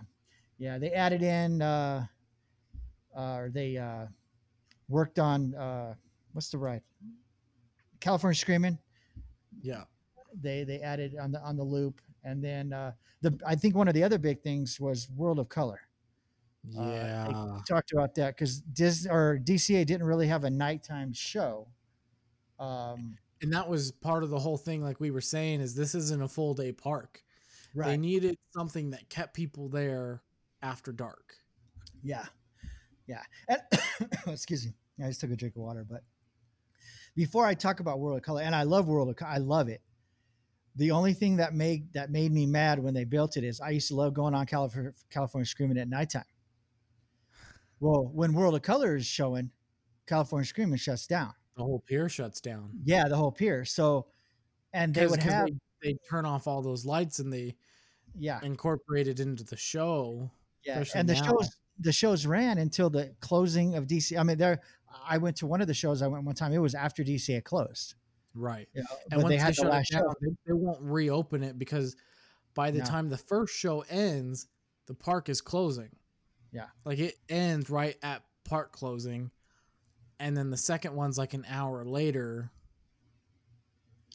yeah 0.57 0.77
they 0.77 0.91
added 0.91 1.21
in 1.21 1.61
uh 1.61 2.05
uh 3.15 3.35
or 3.37 3.49
they 3.53 3.77
uh 3.77 4.05
worked 4.87 5.19
on 5.19 5.53
uh 5.55 5.93
what's 6.33 6.49
the 6.49 6.57
ride 6.57 6.81
california 7.99 8.35
screaming 8.35 8.77
Yeah. 9.61 9.83
they 10.41 10.63
they 10.63 10.79
added 10.79 11.15
on 11.21 11.31
the 11.31 11.41
on 11.41 11.55
the 11.57 11.63
loop 11.63 12.01
and 12.23 12.43
then 12.43 12.73
uh 12.73 12.91
the 13.21 13.37
i 13.45 13.55
think 13.55 13.75
one 13.75 13.87
of 13.87 13.93
the 13.93 14.03
other 14.03 14.17
big 14.17 14.41
things 14.41 14.79
was 14.79 15.09
world 15.15 15.39
of 15.39 15.49
color 15.49 15.79
Uh, 16.77 16.81
Yeah. 16.83 17.59
talked 17.67 17.91
about 17.91 18.15
that 18.15 18.35
because 18.35 18.61
disney 18.61 19.09
or 19.11 19.39
dca 19.43 19.85
didn't 19.85 20.05
really 20.05 20.27
have 20.27 20.43
a 20.43 20.49
nighttime 20.49 21.13
show 21.13 21.67
um 22.59 23.17
and 23.41 23.53
that 23.53 23.69
was 23.69 23.91
part 23.93 24.23
of 24.23 24.29
the 24.29 24.37
whole 24.39 24.57
thing, 24.57 24.83
like 24.83 24.99
we 24.99 25.11
were 25.11 25.21
saying, 25.21 25.61
is 25.61 25.73
this 25.73 25.95
isn't 25.95 26.21
a 26.21 26.27
full 26.27 26.53
day 26.53 26.73
park. 26.73 27.23
They 27.73 27.95
needed 27.95 28.37
something 28.53 28.89
that 28.89 29.07
kept 29.09 29.33
people 29.33 29.69
there 29.69 30.21
after 30.61 30.91
dark. 30.91 31.35
yeah 32.03 32.25
yeah 33.07 33.23
and 33.47 33.61
excuse 34.27 34.65
me 34.65 34.73
i 35.03 35.07
just 35.07 35.21
took 35.21 35.31
a 35.31 35.35
drink 35.37 35.55
of 35.55 35.61
water 35.61 35.85
but 35.89 36.03
before 37.15 37.45
i 37.45 37.53
talk 37.53 37.79
about 37.79 37.99
world 37.99 38.17
of 38.17 38.23
color 38.23 38.41
and 38.41 38.53
i 38.53 38.63
love 38.63 38.87
world 38.89 39.09
of 39.09 39.15
color 39.15 39.31
i 39.31 39.37
love 39.37 39.69
it 39.69 39.81
the 40.75 40.91
only 40.91 41.13
thing 41.13 41.37
that 41.37 41.53
made 41.53 41.91
that 41.93 42.11
made 42.11 42.31
me 42.31 42.45
mad 42.45 42.77
when 42.77 42.93
they 42.93 43.05
built 43.05 43.37
it 43.37 43.43
is 43.43 43.59
i 43.61 43.69
used 43.69 43.87
to 43.87 43.95
love 43.95 44.13
going 44.13 44.33
on 44.35 44.45
california, 44.45 44.91
california 45.09 45.45
screaming 45.45 45.77
at 45.77 45.87
nighttime 45.87 46.23
well 47.79 48.09
when 48.13 48.33
world 48.33 48.55
of 48.55 48.61
color 48.61 48.95
is 48.95 49.05
showing 49.05 49.51
california 50.07 50.45
screaming 50.45 50.77
shuts 50.77 51.07
down 51.07 51.33
The 51.55 51.63
whole 51.63 51.79
pier 51.85 52.09
shuts 52.09 52.41
down. 52.41 52.71
yeah 52.83 53.07
the 53.07 53.15
whole 53.15 53.31
pier 53.31 53.65
so 53.65 54.07
and 54.73 54.93
they 54.93 55.07
would 55.07 55.21
have 55.23 55.47
they, 55.81 55.97
turn 56.09 56.25
off 56.25 56.47
all 56.47 56.61
those 56.61 56.85
lights 56.85 57.19
and 57.19 57.31
they 57.31 57.55
yeah 58.17 58.39
incorporate 58.43 59.07
it 59.07 59.19
into 59.19 59.43
the 59.43 59.55
show. 59.57 60.29
yeah 60.65 60.83
and 60.95 61.07
the 61.07 61.13
now. 61.13 61.23
shows 61.23 61.49
the 61.79 61.91
shows 61.93 62.25
ran 62.25 62.57
until 62.57 62.89
the 62.89 63.13
closing 63.21 63.75
of 63.75 63.87
dc 63.87 64.17
i 64.19 64.23
mean 64.23 64.37
there 64.37 64.59
i 65.07 65.17
went 65.17 65.37
to 65.37 65.45
one 65.47 65.61
of 65.61 65.67
the 65.67 65.73
shows 65.73 66.01
i 66.01 66.07
went 66.07 66.23
one 66.25 66.35
time 66.35 66.51
it 66.51 66.57
was 66.57 66.75
after 66.75 67.03
dc 67.03 67.33
had 67.33 67.43
closed 67.43 67.95
Right. 68.35 68.69
you 68.73 68.83
know, 68.83 68.87
And 69.11 69.21
but 69.23 69.27
they 69.29 69.37
had 69.37 69.47
they 69.47 69.49
the 69.49 69.53
shut 69.55 69.71
last 69.71 69.91
down, 69.91 70.01
show 70.03 70.13
they, 70.21 70.27
they 70.45 70.53
won't 70.53 70.81
reopen 70.81 71.41
it 71.43 71.57
because 71.57 71.95
by 72.53 72.69
the 72.71 72.77
No. 72.79 72.85
time 72.85 73.09
the 73.09 73.17
first 73.17 73.55
show 73.55 73.83
ends, 73.89 74.47
the 74.85 74.93
park 74.93 75.29
is 75.29 75.41
closing. 75.41 75.89
Yeah. 76.51 76.67
Like 76.85 76.99
it 76.99 77.15
ends 77.29 77.69
right 77.69 77.95
at 78.03 78.23
park 78.43 78.71
closing. 78.71 79.31
And 80.19 80.35
then 80.35 80.49
the 80.49 80.57
second 80.57 80.95
one's 80.95 81.17
like 81.17 81.33
an 81.33 81.45
hour 81.49 81.85
later. 81.85 82.51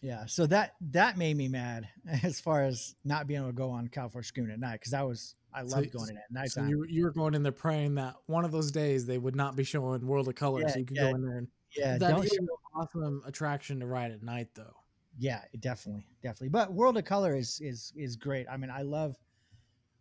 yeah 0.03 0.26
so 0.26 0.47
that 0.47 0.74
that 0.93 1.16
made 1.16 1.37
me 1.37 1.49
mad 1.49 1.89
as 2.22 2.41
far 2.41 2.62
as 2.62 2.95
not 3.05 3.26
being 3.26 3.41
able 3.41 3.49
to 3.49 3.55
go 3.55 3.70
on 3.70 3.89
california 3.89 4.24
screaming 4.24 4.53
at 4.53 4.61
night 4.61 4.72
because 4.74 4.93
that 4.93 5.07
was 5.07 5.35
i 5.55 5.64
So- 5.64 5.76
loved 5.76 5.93
going 5.93 6.11
in 6.11 6.16
at 6.18 6.30
night 6.30 6.51
So 6.51 6.64
you, 6.64 6.85
you 6.89 7.05
were 7.05 7.11
going 7.12 7.35
in 7.35 7.43
there 7.43 7.53
praying 7.53 7.95
that 7.95 8.16
one 8.26 8.45
of 8.45 8.53
those 8.53 8.70
days 8.70 9.07
they 9.07 9.16
would 9.18 9.37
not 9.37 9.57
be 9.57 9.64
showing 9.64 10.07
World 10.07 10.28
of 10.28 10.35
Color. 10.35 10.61
Yeah, 10.62 10.68
so 10.68 10.78
you 10.80 10.85
could 10.85 10.97
yeah. 10.97 11.11
go 11.11 11.14
in 11.16 11.22
there 11.24 11.39
and 11.39 11.49
yeah 11.76 11.97
that 11.99 12.22
is 12.24 12.32
an 12.37 12.49
awesome 12.76 13.22
attraction 13.24 13.80
to 13.80 13.87
ride 13.87 14.11
at 14.12 14.22
night 14.22 14.49
though. 14.55 14.74
yeah 15.18 15.41
definitely 15.61 16.07
definitely 16.22 16.49
but 16.51 16.72
world 16.72 16.97
of 16.99 17.05
color 17.05 17.35
is 17.35 17.61
is 17.62 17.93
is 17.97 18.16
great 18.16 18.47
i 18.51 18.57
mean 18.59 18.70
i 18.70 18.82
love 18.82 19.16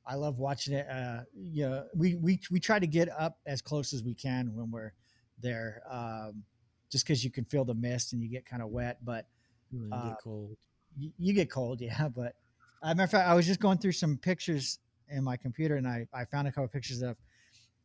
i 0.06 0.16
love 0.16 0.38
watching 0.40 0.74
it 0.74 0.88
uh 0.90 1.22
yeah 1.36 1.84
we 1.96 2.16
we 2.16 2.40
we 2.52 2.60
try 2.60 2.80
to 2.80 2.88
get 2.88 3.10
up 3.10 3.40
as 3.46 3.62
close 3.62 3.94
as 3.94 4.04
we 4.04 4.14
can 4.14 4.54
when 4.56 4.70
we're 4.72 4.94
there 5.42 5.82
um 5.90 6.44
just 6.90 7.06
because 7.06 7.24
you 7.24 7.32
can 7.32 7.46
feel 7.46 7.66
the 7.66 7.74
mist 7.74 8.14
and 8.14 8.22
you 8.22 8.30
get 8.30 8.46
kind 8.46 8.62
of 8.62 8.70
wet 8.70 8.98
but 9.04 9.26
You 9.72 9.90
Uh, 9.92 10.10
get 10.10 10.18
cold. 10.24 10.58
you, 10.98 11.12
you 11.18 11.34
get 11.34 11.50
cold 11.50 11.82
yeah 11.90 12.08
but 12.10 12.36
a 12.84 12.88
matter 12.94 13.04
of 13.06 13.12
fact, 13.12 13.30
I 13.30 13.34
was 13.34 13.48
just 13.48 13.62
going 13.62 13.78
through 13.78 13.94
some 13.94 14.18
pictures 14.18 14.80
in 15.08 15.24
my 15.24 15.38
computer, 15.38 15.78
and 15.78 15.88
I, 15.88 16.06
I 16.14 16.26
found 16.26 16.50
a 16.50 16.52
couple 16.52 16.68
pictures 16.68 17.02
of 17.02 17.16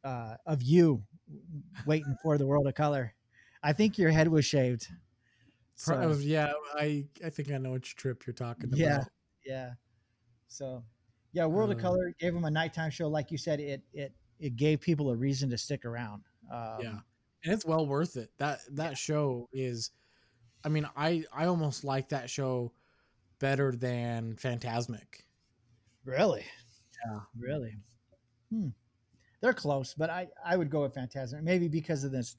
uh, 0.02 0.34
of 0.44 0.60
you 0.60 1.04
waiting 1.86 2.16
for 2.20 2.36
the 2.36 2.44
world 2.46 2.66
of 2.66 2.74
color. 2.74 3.14
I 3.62 3.72
think 3.72 3.96
your 3.96 4.10
head 4.10 4.26
was 4.26 4.44
shaved. 4.44 4.88
Pro- 5.84 6.12
yeah, 6.18 6.52
I 6.74 7.06
I 7.24 7.30
think 7.30 7.52
I 7.52 7.58
know 7.58 7.70
which 7.72 7.94
trip 7.94 8.26
you're 8.26 8.34
talking 8.34 8.64
about. 8.64 8.78
Yeah, 8.78 9.04
yeah. 9.46 9.70
So, 10.48 10.82
yeah, 11.38 11.46
World 11.46 11.70
of 11.70 11.76
Um, 11.78 11.82
Color 11.82 12.14
gave 12.18 12.34
them 12.34 12.44
a 12.44 12.50
nighttime 12.50 12.90
show. 12.90 13.08
Like 13.08 13.30
you 13.30 13.38
said, 13.38 13.60
it 13.60 13.82
it 13.92 14.12
it 14.38 14.56
gave 14.56 14.80
people 14.80 15.10
a 15.10 15.16
reason 15.16 15.50
to 15.50 15.58
stick 15.58 15.84
around. 15.84 16.22
Um, 16.52 16.78
yeah 16.80 16.98
and 17.44 17.54
it's 17.54 17.64
well 17.64 17.86
worth 17.86 18.16
it 18.16 18.30
that 18.38 18.58
that 18.72 18.98
show 18.98 19.48
is 19.52 19.92
i 20.64 20.68
mean 20.68 20.88
i 20.96 21.22
i 21.32 21.44
almost 21.46 21.84
like 21.84 22.08
that 22.08 22.28
show 22.28 22.72
better 23.38 23.70
than 23.70 24.34
phantasmic 24.34 25.24
Really? 26.04 26.44
Yeah. 27.06 27.20
Really? 27.38 27.76
Hmm. 28.50 28.68
They're 29.40 29.52
close, 29.52 29.94
but 29.94 30.08
I, 30.08 30.28
I 30.44 30.56
would 30.56 30.70
go 30.70 30.82
with 30.82 30.94
Phantasm, 30.94 31.44
maybe 31.44 31.68
because 31.68 32.02
of 32.02 32.12
this 32.12 32.34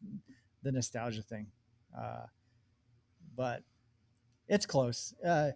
the 0.64 0.72
nostalgia 0.72 1.22
thing. 1.22 1.48
Uh, 1.96 2.26
but 3.38 3.64
it's 4.48 4.66
close. 4.66 5.14
Uh, 5.24 5.52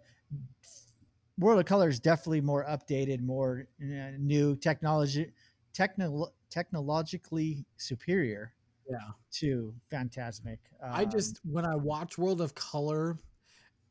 World 1.38 1.60
of 1.60 1.66
Color 1.66 1.90
is 1.90 2.00
definitely 2.00 2.42
more 2.42 2.66
updated, 2.66 3.22
more 3.22 3.68
uh, 3.82 4.12
new 4.18 4.56
technology, 4.56 5.32
techno- 5.74 6.34
technologically 6.50 7.66
superior 7.78 8.54
yeah 8.90 9.12
to 9.32 9.74
Phantasmic. 9.90 10.60
i 10.92 11.06
Um, 11.06 11.12
just 11.12 11.40
when 11.44 11.66
i 11.66 11.76
watch 11.76 12.18
world 12.18 12.42
of 12.42 12.54
color 12.54 13.18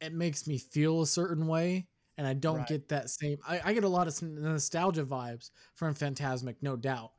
it 0.00 0.12
makes 0.12 0.46
me 0.46 0.58
feel 0.58 1.02
a 1.02 1.06
certain 1.06 1.46
way 1.46 1.88
and 2.18 2.26
i 2.26 2.34
don't 2.34 2.58
Right. 2.58 2.66
get 2.66 2.88
that 2.88 3.10
same 3.10 3.38
I, 3.46 3.60
I 3.64 3.72
get 3.72 3.84
a 3.84 3.88
lot 3.88 4.06
of 4.08 4.22
nostalgia 4.22 5.04
vibes 5.04 5.50
from 5.74 5.94
phantasmic 5.94 6.56
no 6.62 6.76
doubt 6.76 7.12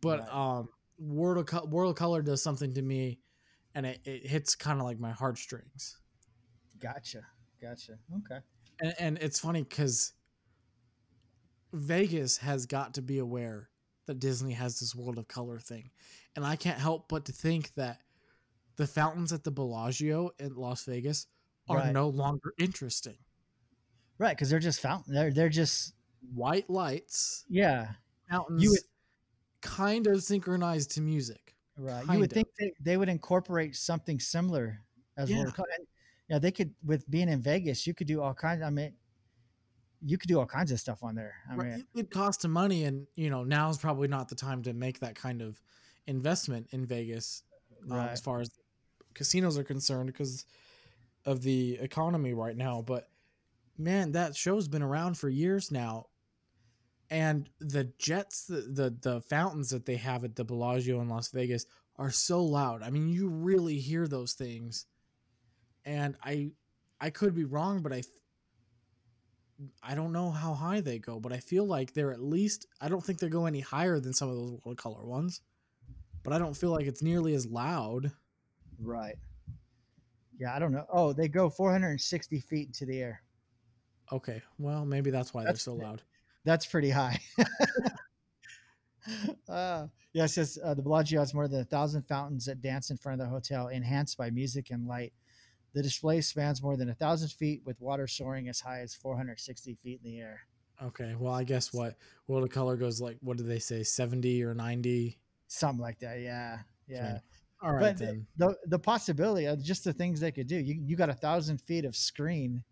but 0.00 0.20
Right. 0.20 0.32
um 0.32 0.68
world 0.98 1.38
of, 1.38 1.46
Co- 1.46 1.66
world 1.66 1.90
of 1.90 1.96
color 1.96 2.22
does 2.22 2.42
something 2.42 2.74
to 2.74 2.82
me 2.82 3.20
and 3.74 3.86
it, 3.86 4.00
it 4.04 4.26
hits 4.26 4.54
kind 4.54 4.78
of 4.80 4.86
like 4.86 4.98
my 5.00 5.12
heartstrings 5.12 5.98
gotcha, 6.78 7.22
gotcha. 7.60 7.98
Okay. 8.18 8.40
And, 8.80 8.94
and 8.98 9.18
it's 9.20 9.38
funny 9.40 9.62
because 9.62 10.12
Vegas 11.72 12.38
has 12.38 12.66
got 12.66 12.94
to 12.94 13.02
be 13.02 13.18
aware 13.18 13.68
that 14.06 14.20
Disney 14.20 14.52
has 14.52 14.78
this 14.80 14.94
World 14.94 15.18
of 15.18 15.28
Color 15.28 15.58
thing, 15.58 15.90
and 16.36 16.44
I 16.46 16.56
can't 16.56 16.78
help 16.78 17.08
but 17.08 17.24
to 17.26 17.32
think 17.32 17.74
that 17.74 18.00
the 18.76 18.86
fountains 18.86 19.32
at 19.32 19.42
the 19.44 19.50
Bellagio 19.50 20.30
in 20.38 20.54
Las 20.54 20.84
Vegas 20.84 21.26
are 21.68 21.78
Right. 21.78 21.92
no 21.92 22.08
longer 22.08 22.52
interesting. 22.58 23.16
Right, 24.18 24.36
because 24.36 24.48
they're 24.48 24.58
just 24.60 24.80
fountain. 24.80 25.12
They're 25.14 25.32
they're 25.32 25.48
just 25.48 25.92
White 26.34 26.68
lights, 26.70 27.44
yeah. 27.48 27.92
fountains, 28.30 28.68
would- 28.68 28.80
kind 29.60 30.06
of 30.06 30.22
synchronized 30.22 30.92
to 30.92 31.00
music. 31.00 31.54
Right. 31.76 32.04
you 32.10 32.18
would 32.20 32.30
of. 32.30 32.34
think 32.34 32.48
they, 32.58 32.72
they 32.80 32.96
would 32.96 33.08
incorporate 33.10 33.76
something 33.76 34.18
similar 34.18 34.80
as 35.18 35.28
Yeah. 35.30 35.36
World 35.38 35.48
of 35.48 35.54
And, 36.28 36.34
yeah, 36.34 36.38
they 36.38 36.50
could 36.52 36.74
with 36.84 37.08
being 37.10 37.28
in 37.28 37.40
Vegas, 37.42 37.86
you 37.86 37.94
could 37.94 38.06
do 38.06 38.20
all 38.22 38.34
kinds. 38.34 38.62
I 38.62 38.70
mean, 38.70 38.94
you 40.02 40.18
could 40.18 40.28
do 40.28 40.38
all 40.38 40.46
kinds 40.46 40.70
of 40.72 40.80
stuff 40.80 41.02
on 41.02 41.14
there. 41.14 41.34
I 41.50 41.56
Right, 41.56 41.66
mean, 41.72 41.86
it, 41.94 42.10
costs 42.10 42.42
them 42.42 42.52
money, 42.52 42.84
and 42.84 43.06
you 43.16 43.30
know 43.30 43.44
now 43.44 43.70
is 43.70 43.78
probably 43.78 44.08
not 44.08 44.28
the 44.28 44.34
time 44.34 44.62
to 44.64 44.72
make 44.72 45.00
that 45.00 45.14
kind 45.14 45.42
of 45.42 45.60
investment 46.06 46.68
in 46.70 46.86
Vegas, 46.86 47.42
um, 47.90 47.96
Right. 47.98 48.10
as 48.10 48.20
far 48.20 48.40
as 48.40 48.50
casinos 49.14 49.58
are 49.58 49.64
concerned, 49.64 50.06
because 50.08 50.46
of 51.24 51.42
the 51.42 51.74
economy 51.80 52.34
right 52.34 52.56
now. 52.56 52.82
But 52.82 53.08
man, 53.78 54.12
that 54.12 54.36
show's 54.36 54.68
been 54.68 54.82
around 54.82 55.18
for 55.18 55.28
years 55.28 55.70
now, 55.72 56.06
and 57.10 57.48
the 57.60 57.84
jets, 57.98 58.46
the 58.46 58.60
the, 58.62 58.96
the 59.00 59.20
fountains 59.22 59.70
that 59.70 59.86
they 59.86 59.96
have 59.96 60.24
at 60.24 60.36
the 60.36 60.44
Bellagio 60.44 61.00
in 61.00 61.08
Las 61.08 61.28
Vegas 61.30 61.66
are 61.96 62.10
so 62.10 62.44
loud. 62.44 62.82
I 62.82 62.90
mean, 62.90 63.08
you 63.08 63.28
really 63.28 63.78
hear 63.78 64.06
those 64.06 64.34
things, 64.34 64.86
and 65.86 66.16
I 66.22 66.50
I 67.00 67.10
could 67.10 67.34
be 67.34 67.44
wrong, 67.44 67.80
but 67.82 67.92
I 67.92 68.02
I 69.82 69.94
don't 69.94 70.12
know 70.12 70.30
how 70.30 70.52
high 70.52 70.82
they 70.82 70.98
go, 70.98 71.18
but 71.18 71.32
I 71.32 71.38
feel 71.38 71.64
like 71.64 71.94
they're 71.94 72.12
at 72.12 72.20
least 72.20 72.66
I 72.80 72.88
don't 72.90 73.02
think 73.02 73.18
they 73.20 73.28
go 73.30 73.46
any 73.46 73.60
higher 73.60 73.98
than 74.00 74.12
some 74.12 74.28
of 74.28 74.36
those 74.64 74.76
color 74.76 75.04
ones. 75.06 75.40
But 76.22 76.34
I 76.34 76.38
don't 76.38 76.56
feel 76.56 76.70
like 76.72 76.86
it's 76.86 77.02
nearly 77.02 77.34
as 77.34 77.46
loud. 77.46 78.10
right. 78.80 79.16
Yeah, 80.38 80.54
I 80.54 80.58
don't 80.58 80.72
know. 80.72 80.84
Oh, 80.92 81.14
they 81.14 81.28
go 81.28 81.48
460 81.48 82.40
feet 82.40 82.66
into 82.66 82.84
the 82.84 83.00
air. 83.00 83.22
Okay, 84.12 84.42
well 84.58 84.84
maybe 84.84 85.10
that's 85.10 85.32
why 85.32 85.44
That's- 85.44 85.64
they're 85.64 85.72
so 85.74 85.80
loud. 85.80 86.02
That's 86.44 86.66
pretty 86.66 86.90
high. 86.90 87.18
uh, 89.48 89.86
yes, 90.12 90.36
yes. 90.36 90.58
Uh, 90.62 90.74
the 90.74 90.82
Bellagio 90.82 91.20
has 91.20 91.34
more 91.34 91.48
than 91.48 91.60
a 91.60 91.64
thousand 91.64 92.02
fountains 92.02 92.46
that 92.46 92.60
dance 92.60 92.90
in 92.90 92.96
front 92.96 93.20
of 93.20 93.26
the 93.26 93.30
hotel, 93.30 93.68
enhanced 93.68 94.18
by 94.18 94.30
music 94.30 94.70
and 94.70 94.86
light. 94.86 95.12
The 95.76 95.82
display 95.82 96.22
spans 96.22 96.62
more 96.62 96.74
than 96.78 96.88
a 96.88 96.94
thousand 96.94 97.28
feet, 97.32 97.60
with 97.66 97.78
water 97.82 98.06
soaring 98.06 98.48
as 98.48 98.60
high 98.60 98.80
as 98.80 98.94
460 98.94 99.74
feet 99.74 100.00
in 100.02 100.10
the 100.10 100.18
air. 100.20 100.40
Okay, 100.82 101.14
well 101.18 101.34
I 101.34 101.44
guess 101.44 101.70
what 101.70 101.96
World 102.28 102.44
of 102.44 102.50
Color 102.50 102.76
goes 102.78 102.98
like 102.98 103.18
what 103.20 103.36
do 103.36 103.42
they 103.44 103.58
say, 103.58 103.82
seventy 103.82 104.42
or 104.42 104.54
ninety? 104.54 105.18
Something 105.48 105.82
like 105.82 105.98
that. 105.98 106.20
Yeah, 106.20 106.60
yeah. 106.88 107.04
Okay. 107.16 107.20
All 107.62 107.72
right 107.72 107.80
but 107.80 107.98
the- 107.98 108.04
then. 108.06 108.26
the 108.38 108.56
the 108.68 108.78
possibility 108.78 109.44
of 109.44 109.62
just 109.62 109.84
the 109.84 109.92
things 109.92 110.18
they 110.18 110.32
could 110.32 110.46
do. 110.46 110.56
You 110.56 110.80
you 110.82 110.96
got 110.96 111.10
a 111.10 111.14
thousand 111.14 111.60
feet 111.60 111.84
of 111.84 111.94
screen 111.94 112.64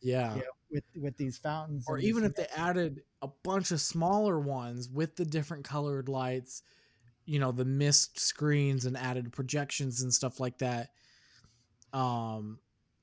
Yeah. 0.00 0.34
you 0.36 0.40
know, 0.42 0.46
with 0.70 0.84
with 0.96 1.16
these 1.16 1.38
fountains, 1.38 1.86
Or 1.88 1.98
even 1.98 2.22
if 2.24 2.36
they 2.36 2.46
added 2.56 3.02
a 3.20 3.28
bunch 3.42 3.72
of 3.72 3.80
smaller 3.80 4.38
ones 4.38 4.88
with 4.88 5.16
the 5.16 5.24
different 5.24 5.64
colored 5.64 6.08
lights, 6.08 6.62
you 7.24 7.40
know, 7.40 7.50
the 7.50 7.64
mist 7.64 8.18
screens 8.20 8.84
and 8.86 8.96
added 8.96 9.32
projections 9.32 10.02
and 10.02 10.14
stuff 10.14 10.38
like 10.38 10.58
that. 10.58 10.90
Um, 11.94 12.60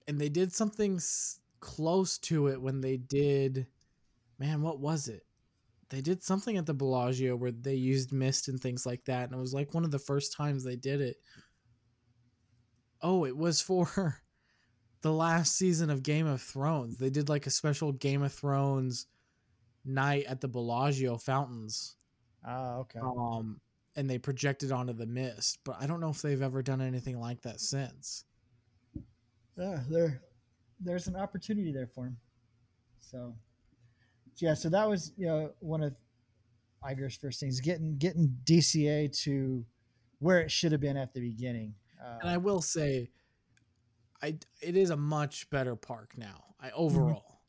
and 0.08 0.22
they 0.22 0.30
did 0.30 0.54
something 0.54 0.98
s- 0.98 1.40
close 1.62 2.20
to 2.20 2.50
it 2.50 2.62
when 2.62 2.82
they 2.82 2.98
did, 2.98 3.68
man, 4.40 4.62
what 4.62 4.80
was 4.80 5.08
it? 5.08 5.24
They 5.90 6.02
did 6.02 6.24
something 6.24 6.58
at 6.58 6.66
the 6.68 6.74
Bellagio 6.76 7.36
where 7.36 7.52
they 7.52 7.76
used 7.76 8.14
mist 8.14 8.48
and 8.50 8.62
things 8.62 8.86
like 8.86 9.06
that, 9.06 9.26
and 9.26 9.34
it 9.34 9.42
was 9.42 9.54
like 9.54 9.74
one 9.74 9.86
of 9.86 9.92
the 9.92 10.00
first 10.00 10.34
times 10.34 10.64
they 10.64 10.78
did 10.78 11.02
it. 11.02 11.18
Oh, 13.02 13.26
it 13.26 13.36
was 13.36 13.62
for 13.62 14.22
the 15.02 15.12
last 15.14 15.56
season 15.56 15.90
of 15.90 16.04
Game 16.04 16.28
of 16.28 16.42
Thrones. 16.42 16.98
They 16.98 17.10
did 17.10 17.30
like 17.30 17.48
a 17.48 17.52
special 17.52 17.92
Game 17.92 18.22
of 18.24 18.34
Thrones 18.34 19.08
night 19.86 20.26
at 20.28 20.42
the 20.42 20.48
Bellagio 20.50 21.18
fountains. 21.18 21.96
oh 22.48 22.80
okay, 22.82 23.00
Um 23.00 23.62
and 23.96 24.10
they 24.10 24.18
projected 24.18 24.72
onto 24.72 24.94
the 24.94 25.06
mist, 25.08 25.60
but 25.66 25.76
I 25.82 25.88
don't 25.88 26.00
know 26.00 26.12
if 26.12 26.22
they've 26.22 26.42
ever 26.42 26.64
done 26.64 26.82
anything 26.82 27.20
like 27.20 27.42
that 27.42 27.60
since. 27.60 28.24
Yeah, 29.62 29.80
there 29.90 30.22
there's 30.80 31.08
an 31.08 31.16
opportunity 31.16 31.72
there 31.72 31.88
for 31.88 32.06
him. 32.06 32.18
So 33.00 33.36
yeah, 34.38 34.54
so 34.54 34.70
that 34.70 34.90
was 34.90 35.14
you 35.18 35.28
know 35.28 35.52
one 35.60 35.84
of 35.84 35.96
Iger's 36.84 37.16
first 37.16 37.40
things, 37.40 37.60
getting 37.60 37.98
getting 37.98 38.36
DCA 38.44 39.16
to 39.24 39.66
where 40.20 40.40
it 40.40 40.52
should 40.52 40.72
have 40.72 40.82
been 40.82 40.98
at 40.98 41.14
the 41.14 41.20
beginning. 41.22 41.76
Uh, 42.04 42.18
And 42.22 42.30
I 42.30 42.38
will 42.38 42.62
say 42.62 43.12
I 44.22 44.38
it 44.62 44.76
is 44.76 44.90
a 44.90 44.98
much 44.98 45.50
better 45.50 45.76
park 45.76 46.14
now. 46.18 46.46
I 46.60 46.72
overall. 46.72 47.42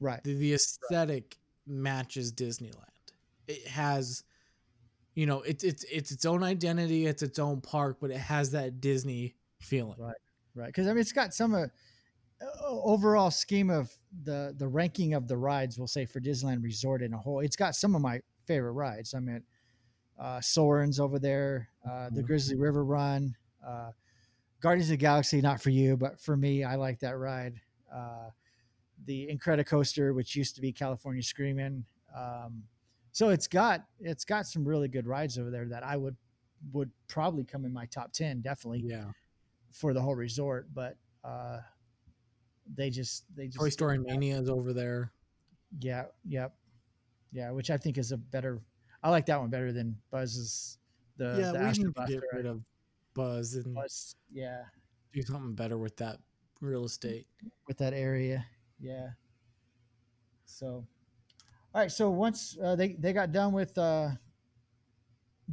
right, 0.00 0.22
The, 0.22 0.34
the 0.34 0.54
aesthetic 0.54 1.36
matches 1.66 2.32
Disneyland. 2.32 2.74
It 3.46 3.66
has 3.66 4.24
you 5.14 5.26
know, 5.26 5.42
it's 5.42 5.64
it's 5.64 5.84
it's 5.84 6.12
its 6.12 6.24
own 6.24 6.42
identity, 6.42 7.06
it's 7.06 7.22
its 7.22 7.38
own 7.38 7.60
park, 7.60 7.98
but 8.00 8.10
it 8.10 8.16
has 8.18 8.52
that 8.52 8.80
Disney 8.80 9.34
feeling. 9.60 9.96
Right. 9.98 10.14
Right, 10.54 10.66
because 10.66 10.86
I 10.86 10.90
mean 10.90 11.00
it's 11.00 11.12
got 11.12 11.34
some 11.34 11.54
uh, 11.54 11.66
overall 12.66 13.30
scheme 13.30 13.70
of 13.70 13.96
the 14.24 14.54
the 14.56 14.68
ranking 14.68 15.14
of 15.14 15.28
the 15.28 15.36
rides. 15.36 15.78
We'll 15.78 15.88
say 15.88 16.06
for 16.06 16.20
Disneyland 16.20 16.62
Resort 16.64 17.02
in 17.02 17.14
a 17.14 17.18
whole, 17.18 17.40
it's 17.40 17.56
got 17.56 17.74
some 17.74 17.94
of 17.94 18.02
my 18.02 18.20
favorite 18.46 18.72
rides. 18.72 19.14
I 19.14 19.20
mean, 19.20 19.44
uh, 20.18 20.40
Soarin's 20.40 21.00
over 21.00 21.18
there, 21.18 21.70
uh, 21.88 22.10
the 22.10 22.22
Mhm. 22.22 22.24
Grizzly 22.24 22.56
River 22.56 22.84
Run, 22.84 23.36
uh, 23.64 23.92
Guardians 24.60 24.88
of 24.90 24.94
the 24.94 24.98
Galaxy. 24.98 25.40
Not 25.40 25.62
for 25.62 25.70
you, 25.70 25.96
but 25.96 26.20
for 26.20 26.36
me, 26.36 26.64
I 26.64 26.76
like 26.76 27.00
that 27.00 27.18
ride. 27.18 27.60
Uh, 27.92 28.30
the 29.06 29.28
Incredicoaster, 29.28 30.14
which 30.14 30.36
used 30.36 30.54
to 30.56 30.60
be 30.60 30.72
California 30.72 31.22
Screaming. 31.22 31.86
Um, 32.14 32.68
so 33.12 33.30
it's 33.30 33.48
got 33.48 33.86
it's 34.00 34.24
got 34.24 34.46
some 34.46 34.66
really 34.66 34.88
good 34.88 35.06
rides 35.06 35.38
over 35.38 35.50
there 35.50 35.68
that 35.68 35.82
I 35.82 35.96
would 35.96 36.16
would 36.72 36.92
probably 37.08 37.44
come 37.44 37.64
in 37.64 37.72
my 37.72 37.86
top 37.86 38.12
ten, 38.12 38.40
definitely 38.42 38.80
Yeah. 38.80 39.12
For 39.72 39.92
the 39.92 40.00
whole 40.00 40.14
resort, 40.14 40.68
but 40.74 40.96
uh, 41.24 41.58
they 42.74 42.90
just 42.90 43.24
they 43.34 43.46
just 43.46 43.58
Toy 43.58 43.68
Story 43.68 43.98
Mania 43.98 44.38
is 44.38 44.48
over 44.48 44.72
there. 44.72 45.12
Yeah, 45.78 46.04
yep, 46.24 46.54
yeah, 47.32 47.50
which 47.50 47.70
I 47.70 47.76
think 47.76 47.98
is 47.98 48.12
a 48.12 48.16
better. 48.16 48.60
I 49.02 49.10
like 49.10 49.26
that 49.26 49.40
one 49.40 49.50
better 49.50 49.72
than 49.72 49.96
Buzz's. 50.10 50.78
The 51.16 51.36
yeah, 51.38 51.52
the 51.52 51.58
we 51.58 51.84
need 51.84 51.94
to 51.94 52.06
get 52.06 52.22
rid 52.32 52.46
of 52.46 52.62
Buzz 53.14 53.54
and 53.54 53.74
Buzz, 53.74 54.14
yeah, 54.30 54.62
do 55.12 55.22
something 55.22 55.54
better 55.54 55.78
with 55.78 55.96
that 55.98 56.18
real 56.60 56.84
estate. 56.84 57.26
with 57.66 57.78
that 57.78 57.92
area, 57.92 58.46
yeah. 58.78 59.10
So, 60.44 60.86
All 61.74 61.80
right, 61.80 61.90
so 61.90 62.10
once 62.10 62.56
uh, 62.62 62.76
they 62.76 62.94
they 62.94 63.12
got 63.12 63.32
done 63.32 63.52
with 63.52 63.76
uh, 63.78 64.10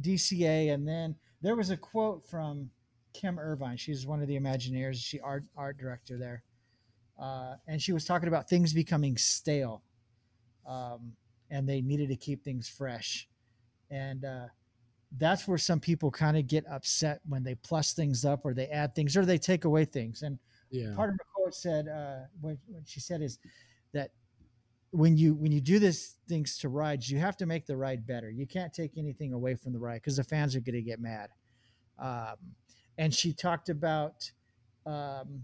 DCA, 0.00 0.72
and 0.72 0.86
then 0.86 1.16
there 1.40 1.56
was 1.56 1.70
a 1.70 1.76
quote 1.76 2.26
from 2.26 2.70
Kim 3.18 3.38
Irvine. 3.38 3.76
She's 3.76 4.06
one 4.06 4.22
of 4.22 4.28
the 4.28 4.38
Imagineers. 4.38 4.96
She 4.96 5.18
art 5.20 5.44
art 5.56 5.76
director 5.76 6.16
there, 6.18 6.42
uh, 7.20 7.56
and 7.66 7.82
she 7.82 7.92
was 7.92 8.04
talking 8.04 8.28
about 8.28 8.48
things 8.48 8.72
becoming 8.72 9.16
stale, 9.16 9.82
um, 10.66 11.12
and 11.50 11.68
they 11.68 11.80
needed 11.80 12.08
to 12.10 12.16
keep 12.16 12.44
things 12.44 12.68
fresh, 12.68 13.28
and 13.90 14.24
uh, 14.24 14.46
that's 15.16 15.48
where 15.48 15.58
some 15.58 15.80
people 15.80 16.10
kind 16.10 16.36
of 16.36 16.46
get 16.46 16.64
upset 16.70 17.20
when 17.28 17.42
they 17.42 17.54
plus 17.56 17.92
things 17.92 18.24
up 18.24 18.44
or 18.44 18.54
they 18.54 18.66
add 18.68 18.94
things 18.94 19.16
or 19.16 19.24
they 19.24 19.38
take 19.38 19.64
away 19.64 19.84
things. 19.84 20.22
And 20.22 20.38
Yeah. 20.70 20.94
part 20.94 21.08
of 21.10 21.14
her 21.14 21.26
quote 21.34 21.54
said 21.54 21.88
uh, 21.88 22.26
what, 22.40 22.56
what 22.66 22.82
she 22.86 23.00
said 23.00 23.22
is 23.22 23.38
that 23.92 24.10
when 24.90 25.16
you 25.16 25.34
when 25.34 25.50
you 25.52 25.60
do 25.60 25.78
this 25.78 26.16
things 26.28 26.56
to 26.58 26.68
rides 26.68 27.10
you 27.10 27.18
have 27.18 27.36
to 27.36 27.44
make 27.44 27.66
the 27.66 27.76
ride 27.76 28.06
better 28.06 28.30
you 28.30 28.46
can't 28.46 28.72
take 28.72 28.96
anything 28.96 29.34
away 29.34 29.54
from 29.54 29.72
the 29.74 29.78
ride 29.78 29.96
because 29.96 30.16
the 30.16 30.24
fans 30.24 30.56
are 30.56 30.60
going 30.60 30.74
to 30.74 30.82
get 30.82 30.98
mad 30.98 31.28
um, 31.98 32.36
and 32.98 33.14
she 33.14 33.32
talked 33.32 33.68
about 33.68 34.30
um, 34.86 35.42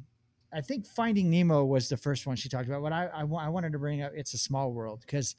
i 0.52 0.60
think 0.60 0.86
finding 0.86 1.30
nemo 1.30 1.64
was 1.64 1.88
the 1.88 1.96
first 1.96 2.26
one 2.26 2.36
she 2.36 2.48
talked 2.48 2.66
about 2.68 2.82
but 2.82 2.92
I, 2.92 3.06
I, 3.06 3.20
I 3.22 3.48
wanted 3.48 3.72
to 3.72 3.78
bring 3.78 4.02
up 4.02 4.12
it's 4.14 4.34
a 4.34 4.38
small 4.38 4.72
world 4.72 5.00
because 5.00 5.36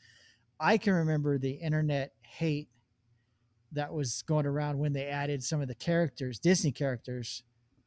i 0.59 0.77
can 0.77 0.93
remember 0.93 1.37
the 1.37 1.51
internet 1.51 2.13
hate 2.21 2.69
that 3.71 3.93
was 3.93 4.23
going 4.25 4.45
around 4.45 4.77
when 4.79 4.93
they 4.93 5.05
added 5.05 5.43
some 5.43 5.61
of 5.61 5.67
the 5.67 5.75
characters 5.75 6.39
disney 6.39 6.71
characters 6.71 7.43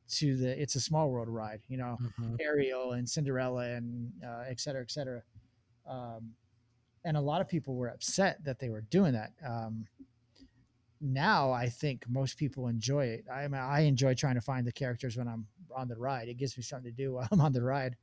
to 0.08 0.36
the 0.36 0.60
it's 0.60 0.74
a 0.74 0.80
small 0.80 1.10
world 1.10 1.28
ride 1.28 1.60
you 1.68 1.76
know 1.76 1.98
Mhm. 2.00 2.36
Ariel 2.40 2.92
and 2.92 3.08
Cinderella 3.08 3.64
and 3.70 4.10
uh, 4.24 4.44
et 4.48 4.58
cetera, 4.60 4.80
et 4.80 4.90
cetera. 4.90 5.22
Um, 5.86 6.32
and 7.04 7.16
a 7.16 7.20
lot 7.20 7.40
of 7.40 7.48
people 7.48 7.74
were 7.74 7.88
upset 7.88 8.42
that 8.44 8.58
they 8.58 8.70
were 8.70 8.82
doing 8.82 9.12
that. 9.12 9.32
Um, 9.46 9.86
now 11.00 11.50
I 11.52 11.68
think 11.68 12.04
most 12.08 12.38
people 12.38 12.68
enjoy 12.68 13.06
it. 13.06 13.24
I 13.32 13.42
mean, 13.48 13.60
I 13.60 13.80
enjoy 13.80 14.14
trying 14.14 14.34
to 14.36 14.40
find 14.40 14.66
the 14.66 14.72
characters 14.72 15.16
when 15.16 15.28
I'm 15.28 15.46
on 15.74 15.88
the 15.88 15.96
ride. 15.96 16.28
It 16.28 16.34
gives 16.34 16.56
me 16.56 16.62
something 16.62 16.90
to 16.90 16.96
do 16.96 17.12
while 17.14 17.28
I'm 17.30 17.40
on 17.40 17.52
the 17.52 17.62
ride, 17.62 17.96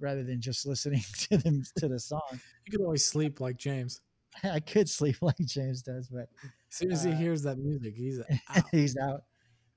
rather 0.00 0.24
than 0.24 0.40
just 0.40 0.66
listening 0.66 1.02
to 1.30 1.38
them 1.38 1.62
to 1.76 1.88
the 1.88 1.98
song. 2.00 2.20
You 2.66 2.72
could 2.72 2.82
always 2.82 3.06
sleep 3.06 3.40
like 3.40 3.56
James. 3.56 4.00
I 4.44 4.60
could 4.60 4.88
sleep 4.88 5.16
like 5.22 5.36
James 5.38 5.82
does, 5.82 6.08
but 6.08 6.28
As 6.70 6.76
soon 6.78 6.90
as 6.92 7.02
he 7.04 7.12
Uh, 7.12 7.16
hears 7.16 7.42
that 7.42 7.58
music, 7.58 7.94
he's 7.96 8.18
out. 8.20 8.64
he's 8.70 8.96
out. 8.96 9.24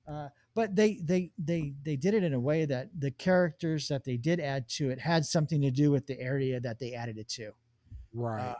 Uh, 0.08 0.30
but 0.54 0.76
they 0.76 1.00
they 1.04 1.32
they 1.38 1.74
they 1.84 1.96
did 1.96 2.14
it 2.14 2.24
in 2.24 2.34
a 2.34 2.40
way 2.40 2.66
that 2.66 2.90
the 3.00 3.12
characters 3.12 3.88
that 3.88 4.04
they 4.04 4.18
did 4.18 4.40
add 4.40 4.70
to 4.70 4.90
it 4.92 5.00
had 5.00 5.26
something 5.26 5.62
to 5.62 5.72
do 5.72 5.92
with 5.92 6.06
the 6.08 6.20
area 6.20 6.60
that 6.60 6.80
they 6.80 6.94
added 6.94 7.18
it 7.18 7.28
to. 7.30 7.52
right. 8.14 8.56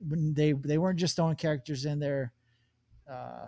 when 0.00 0.34
they 0.34 0.52
they 0.52 0.78
weren't 0.78 0.98
just 0.98 1.16
throwing 1.16 1.36
characters 1.36 1.84
in 1.84 1.98
there 1.98 2.32
uh 3.10 3.46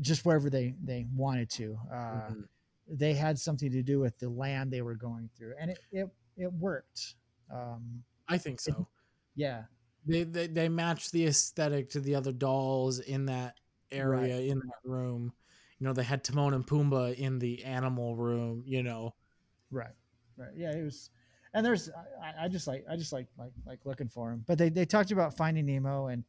just 0.00 0.24
wherever 0.24 0.48
they 0.48 0.74
they 0.82 1.06
wanted 1.14 1.50
to 1.50 1.78
uh 1.92 1.96
Mhm. 2.30 2.48
they 2.88 3.14
had 3.14 3.38
something 3.38 3.70
to 3.70 3.82
do 3.82 4.00
with 4.00 4.16
the 4.18 4.28
land 4.28 4.70
they 4.72 4.82
were 4.82 4.94
going 4.94 5.28
through 5.36 5.54
and 5.60 5.70
it 5.70 5.78
it, 5.92 6.08
it 6.36 6.52
worked 6.52 7.14
um 7.52 8.02
I 8.28 8.38
think 8.38 8.60
so. 8.60 8.86
yeah 9.34 9.64
They, 10.06 10.24
they 10.24 10.46
they 10.46 10.68
match 10.68 11.10
the 11.10 11.26
aesthetic 11.26 11.90
to 11.90 12.00
the 12.00 12.14
other 12.14 12.32
dolls 12.32 13.00
in 13.00 13.26
that 13.26 13.56
area 13.90 14.38
in 14.38 14.58
that 14.58 14.80
room. 14.84 15.32
You 15.78 15.86
know, 15.86 15.92
they 15.92 16.02
had 16.02 16.24
Timon 16.24 16.54
and 16.54 16.66
Pumbaa 16.66 17.14
in 17.14 17.38
the 17.38 17.64
animal 17.64 18.16
room. 18.16 18.64
You 18.66 18.82
know, 18.82 19.14
right 19.70 19.94
right 20.36 20.52
yeah 20.56 20.72
it 20.72 20.82
was 20.84 21.10
and 21.54 21.64
there's 21.64 21.90
I, 22.22 22.44
I 22.44 22.48
just 22.48 22.66
like 22.66 22.84
i 22.90 22.96
just 22.96 23.12
like 23.12 23.26
like 23.38 23.52
like 23.66 23.80
looking 23.84 24.08
for 24.08 24.30
him 24.30 24.44
but 24.46 24.56
they 24.58 24.68
they 24.68 24.84
talked 24.84 25.10
about 25.10 25.36
finding 25.36 25.66
nemo 25.66 26.06
and 26.08 26.24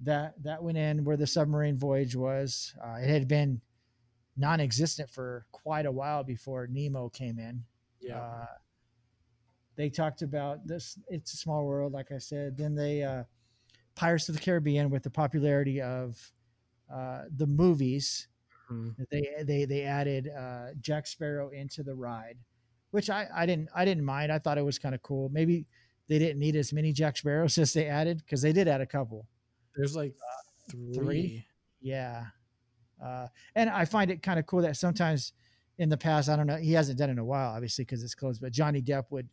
that 0.00 0.34
that 0.42 0.62
went 0.62 0.76
in 0.78 1.04
where 1.04 1.16
the 1.16 1.26
submarine 1.26 1.78
voyage 1.78 2.14
was 2.16 2.74
uh, 2.84 2.96
it 3.00 3.08
had 3.08 3.26
been 3.28 3.60
non-existent 4.36 5.08
for 5.10 5.46
quite 5.52 5.86
a 5.86 5.92
while 5.92 6.22
before 6.24 6.66
nemo 6.66 7.08
came 7.08 7.38
in 7.38 7.64
yeah, 8.00 8.18
Uh, 8.20 8.46
they 9.76 9.90
talked 9.90 10.22
about 10.22 10.66
this. 10.66 10.98
It's 11.08 11.32
a 11.34 11.36
small 11.36 11.66
world, 11.66 11.92
like 11.92 12.10
I 12.12 12.18
said. 12.18 12.56
Then 12.56 12.74
they 12.74 13.02
uh, 13.02 13.24
Pirates 13.94 14.28
of 14.28 14.34
the 14.36 14.40
Caribbean 14.40 14.90
with 14.90 15.02
the 15.02 15.10
popularity 15.10 15.80
of 15.82 16.32
uh, 16.92 17.24
the 17.36 17.46
movies. 17.46 18.28
Mhm. 18.70 18.96
They 19.10 19.44
they 19.44 19.64
they 19.64 19.82
added 19.82 20.28
uh, 20.28 20.74
Jack 20.80 21.06
Sparrow 21.06 21.50
into 21.50 21.82
the 21.82 21.94
ride, 21.94 22.38
which 22.90 23.10
I 23.10 23.28
I 23.34 23.46
didn't 23.46 23.68
I 23.74 23.84
didn't 23.84 24.04
mind. 24.04 24.32
I 24.32 24.38
thought 24.38 24.58
it 24.58 24.64
was 24.64 24.78
kind 24.78 24.94
of 24.94 25.02
cool. 25.02 25.28
Maybe 25.28 25.66
they 26.08 26.18
didn't 26.18 26.38
need 26.40 26.56
as 26.56 26.72
many 26.72 26.92
Jack 26.92 27.16
Sparrows 27.16 27.58
as 27.64 27.72
they 27.72 27.86
added 27.86 28.18
because 28.18 28.42
they 28.42 28.52
did 28.52 28.68
add 28.68 28.80
a 28.80 28.86
couple. 28.86 29.26
There's 29.76 29.96
like 29.96 30.14
three. 30.70 30.94
three? 30.94 31.46
Yeah. 31.80 32.24
Uh, 33.02 33.28
and 33.54 33.68
I 33.68 33.84
find 33.84 34.10
it 34.10 34.22
kind 34.22 34.38
of 34.38 34.46
cool 34.46 34.62
that 34.62 34.76
sometimes 34.76 35.32
in 35.78 35.88
the 35.88 35.96
past, 35.96 36.28
I 36.28 36.36
don't 36.36 36.46
know, 36.46 36.56
he 36.56 36.72
hasn't 36.72 36.98
done 36.98 37.10
it 37.10 37.12
in 37.12 37.18
a 37.18 37.24
while, 37.24 37.52
obviously, 37.52 37.84
because 37.84 38.02
it's 38.02 38.14
closed, 38.14 38.40
but 38.40 38.52
Johnny 38.52 38.80
Depp 38.80 39.04
would 39.10 39.28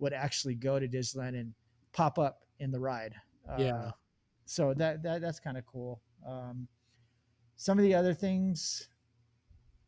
would 0.00 0.12
actually 0.12 0.56
go 0.56 0.78
to 0.78 0.88
Disneyland 0.88 1.40
and 1.40 1.54
pop 1.92 2.18
up 2.18 2.40
in 2.58 2.72
the 2.72 2.80
ride. 2.80 3.14
Uh, 3.48 3.56
Yeah. 3.58 3.90
So 4.46 4.74
that, 4.74 5.02
that 5.02 5.20
that's 5.20 5.40
kind 5.40 5.56
of 5.56 5.64
cool. 5.66 6.02
Um, 6.26 6.68
some 7.56 7.78
of 7.78 7.84
the 7.84 7.94
other 7.94 8.12
things 8.12 8.88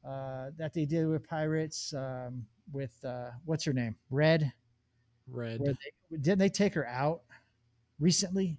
uh, 0.07 0.51
that 0.57 0.73
they 0.73 0.85
did 0.87 1.07
with 1.07 1.29
Pirates, 1.29 1.93
um, 1.93 2.47
with 2.73 2.97
uh, 3.05 3.31
what's 3.45 3.65
her 3.65 3.73
name, 3.73 3.97
Red, 4.11 4.53
Red. 5.29 5.61
they, 5.61 6.17
didn't 6.17 6.39
they 6.39 6.49
take 6.49 6.75
her 6.75 6.87
out 6.87 7.23
recently? 7.99 8.59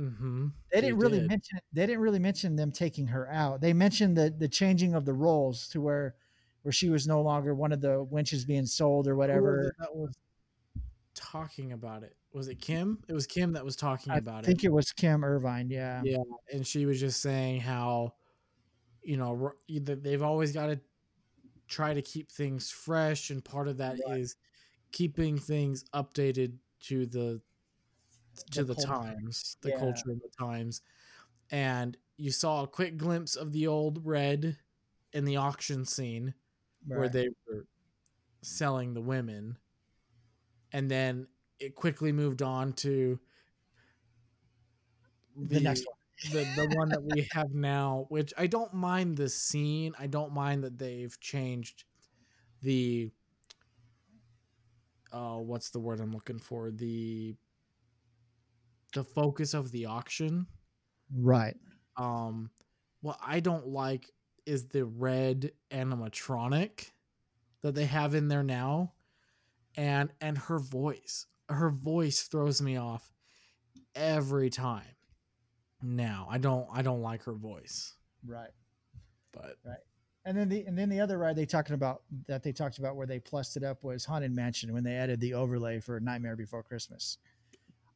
Mm-hmm. 0.00 0.46
they 0.72 0.80
didn't 0.80 0.98
really 0.98 1.20
mention 1.20 1.58
they 1.72 1.86
didn't 1.86 2.00
really 2.00 2.18
mention 2.18 2.56
them 2.56 2.72
taking 2.72 3.06
her 3.08 3.30
out. 3.30 3.60
They 3.60 3.74
mentioned 3.74 4.16
the 4.16 4.34
the 4.36 4.48
changing 4.48 4.94
of 4.94 5.04
the 5.04 5.12
roles 5.12 5.68
to 5.68 5.80
where 5.80 6.14
where 6.62 6.72
she 6.72 6.88
was 6.88 7.06
no 7.06 7.20
longer 7.20 7.54
one 7.54 7.72
of 7.72 7.80
the 7.80 8.02
winches 8.02 8.44
being 8.44 8.66
sold 8.66 9.06
or 9.06 9.16
whatever. 9.16 9.74
that 9.78 9.94
was 9.94 10.16
talking 11.14 11.72
about 11.72 12.02
it. 12.02 12.16
Was 12.32 12.48
it 12.48 12.60
Kim? 12.60 12.98
It 13.08 13.12
was 13.12 13.26
Kim 13.26 13.52
that 13.52 13.64
was 13.64 13.76
talking 13.76 14.12
I 14.12 14.18
about 14.18 14.44
it. 14.44 14.44
I 14.44 14.46
think 14.46 14.64
it. 14.64 14.72
was 14.72 14.92
Kim 14.92 15.24
Irvine. 15.24 15.68
Yeah. 15.68 16.00
Yeah, 16.04 16.22
and 16.52 16.66
she 16.66 16.86
was 16.86 17.00
just 17.00 17.20
saying 17.20 17.60
how, 17.60 18.14
you 19.02 19.16
know, 19.16 19.52
they've 19.68 20.22
always 20.22 20.52
got 20.52 20.66
to 20.66 20.80
try 21.66 21.94
to 21.94 22.02
keep 22.02 22.30
things 22.30 22.70
fresh, 22.70 23.30
and 23.30 23.44
part 23.44 23.68
of 23.68 23.78
that 23.78 23.98
is 24.08 24.36
keeping 24.92 25.38
things 25.38 25.84
updated 25.94 26.54
to 26.80 27.06
the 27.06 27.40
to 28.44 28.64
The 28.64 28.74
the, 28.74 28.82
times, 28.86 29.56
the 29.62 29.70
Yeah. 29.70 29.78
culture 29.78 30.10
of 30.10 30.20
the 30.20 30.30
times. 30.38 30.82
And 31.50 31.96
you 32.16 32.30
saw 32.30 32.62
a 32.62 32.68
quick 32.68 32.96
glimpse 32.96 33.36
of 33.36 33.52
the 33.52 33.66
old 33.66 34.04
red 34.06 34.58
in 35.12 35.24
the 35.24 35.36
auction 35.36 35.84
scene 35.84 36.34
where 36.86 37.08
they 37.08 37.28
were 37.46 37.66
selling 38.42 38.94
the 38.94 39.00
women 39.00 39.58
and 40.72 40.90
then 40.90 41.26
it 41.58 41.74
quickly 41.74 42.12
moved 42.12 42.42
on 42.42 42.72
to 42.72 43.18
the, 45.36 45.60
next 45.60 45.84
one. 45.86 46.32
the, 46.32 46.44
the 46.56 46.76
one 46.76 46.88
that 46.90 47.02
we 47.02 47.28
have 47.32 47.50
now 47.52 48.06
which 48.08 48.32
i 48.38 48.46
don't 48.46 48.72
mind 48.74 49.16
the 49.16 49.28
scene 49.28 49.92
i 49.98 50.06
don't 50.06 50.32
mind 50.32 50.64
that 50.64 50.78
they've 50.78 51.18
changed 51.20 51.84
the 52.62 53.10
uh 55.12 55.36
what's 55.36 55.70
the 55.70 55.78
word 55.80 56.00
i'm 56.00 56.12
looking 56.12 56.38
for 56.38 56.70
the 56.70 57.34
the 58.92 59.04
focus 59.04 59.54
of 59.54 59.70
the 59.72 59.86
auction 59.86 60.46
Right. 61.14 61.56
um 61.96 62.50
what 63.00 63.18
i 63.24 63.40
don't 63.40 63.66
like 63.68 64.10
is 64.46 64.68
the 64.68 64.84
red 64.84 65.52
animatronic 65.70 66.90
that 67.62 67.74
they 67.74 67.86
have 67.86 68.14
in 68.14 68.28
there 68.28 68.42
now 68.42 68.92
and 69.76 70.10
and 70.20 70.36
her 70.38 70.58
voice 70.58 71.26
her 71.48 71.70
voice 71.70 72.22
throws 72.22 72.62
me 72.62 72.76
off 72.76 73.10
every 73.94 74.50
time 74.50 74.84
now 75.82 76.26
i 76.30 76.38
don't 76.38 76.66
i 76.72 76.82
don't 76.82 77.02
like 77.02 77.24
her 77.24 77.34
voice 77.34 77.94
Right. 78.26 78.50
but 79.32 79.56
Right. 79.64 79.78
And 80.26 80.36
then 80.36 80.50
the 80.50 80.64
and 80.66 80.76
then 80.76 80.90
the 80.90 81.00
other 81.00 81.16
ride 81.16 81.34
they 81.36 81.46
talking 81.46 81.74
about 81.74 82.02
that 82.28 82.42
they 82.42 82.52
talked 82.52 82.76
about 82.78 82.94
where 82.94 83.06
they 83.06 83.18
plussed 83.18 83.56
it 83.56 83.64
up 83.64 83.82
was 83.82 84.04
Haunted 84.04 84.34
Mansion 84.36 84.74
when 84.74 84.84
they 84.84 84.94
added 84.94 85.18
the 85.20 85.32
overlay 85.32 85.80
for 85.80 85.98
Nightmare 85.98 86.36
Before 86.36 86.62
Christmas. 86.62 87.16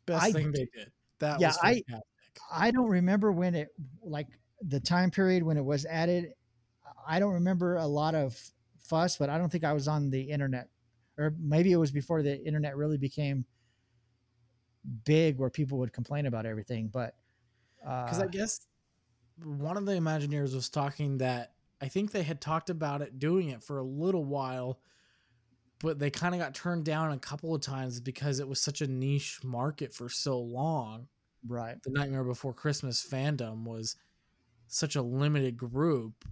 Best 0.06 0.24
I 0.24 0.32
thing 0.32 0.52
they 0.52 0.66
did 0.74 0.92
that 1.18 1.40
Yeah, 1.40 1.48
was 1.48 1.58
I- 1.62 1.84
I 2.50 2.70
don't 2.70 2.88
remember 2.88 3.32
when 3.32 3.54
it 3.54 3.68
like 4.02 4.28
the 4.62 4.80
time 4.80 5.10
period 5.10 5.42
when 5.42 5.56
it 5.56 5.64
was 5.64 5.86
added. 5.86 6.34
I 7.06 7.18
don't 7.18 7.34
remember 7.34 7.76
a 7.76 7.86
lot 7.86 8.14
of 8.14 8.38
fuss, 8.80 9.16
but 9.16 9.30
I 9.30 9.38
don't 9.38 9.50
think 9.50 9.64
I 9.64 9.72
was 9.72 9.88
on 9.88 10.10
the 10.10 10.20
internet, 10.22 10.68
or 11.18 11.34
maybe 11.38 11.72
it 11.72 11.76
was 11.76 11.90
before 11.90 12.22
the 12.22 12.44
internet 12.44 12.76
really 12.76 12.98
became 12.98 13.44
big, 15.04 15.38
where 15.38 15.50
people 15.50 15.78
would 15.78 15.92
complain 15.92 16.26
about 16.26 16.46
everything. 16.46 16.88
But 16.88 17.14
because 18.04 18.20
uh, 18.20 18.24
I 18.24 18.26
guess 18.26 18.66
one 19.42 19.76
of 19.76 19.86
the 19.86 19.92
Imagineers 19.92 20.54
was 20.54 20.68
talking 20.68 21.18
that 21.18 21.52
I 21.80 21.88
think 21.88 22.12
they 22.12 22.22
had 22.22 22.40
talked 22.40 22.70
about 22.70 23.02
it 23.02 23.18
doing 23.18 23.48
it 23.50 23.62
for 23.62 23.78
a 23.78 23.84
little 23.84 24.24
while, 24.24 24.80
but 25.84 25.98
they 25.98 26.10
kind 26.10 26.34
of 26.34 26.40
got 26.40 26.54
turned 26.54 26.84
down 26.84 27.12
a 27.12 27.18
couple 27.18 27.54
of 27.54 27.60
times 27.60 28.00
because 28.00 28.40
it 28.40 28.48
was 28.48 28.58
such 28.60 28.80
a 28.80 28.86
niche 28.86 29.40
market 29.44 29.92
for 29.94 30.08
so 30.08 30.38
long. 30.40 31.08
Right. 31.46 31.76
The 31.82 31.90
Nightmare 31.90 32.24
Before 32.24 32.54
Christmas 32.54 33.06
fandom 33.06 33.64
was 33.64 33.96
such 34.66 34.96
a 34.96 35.02
limited 35.02 35.58
group, 35.58 36.24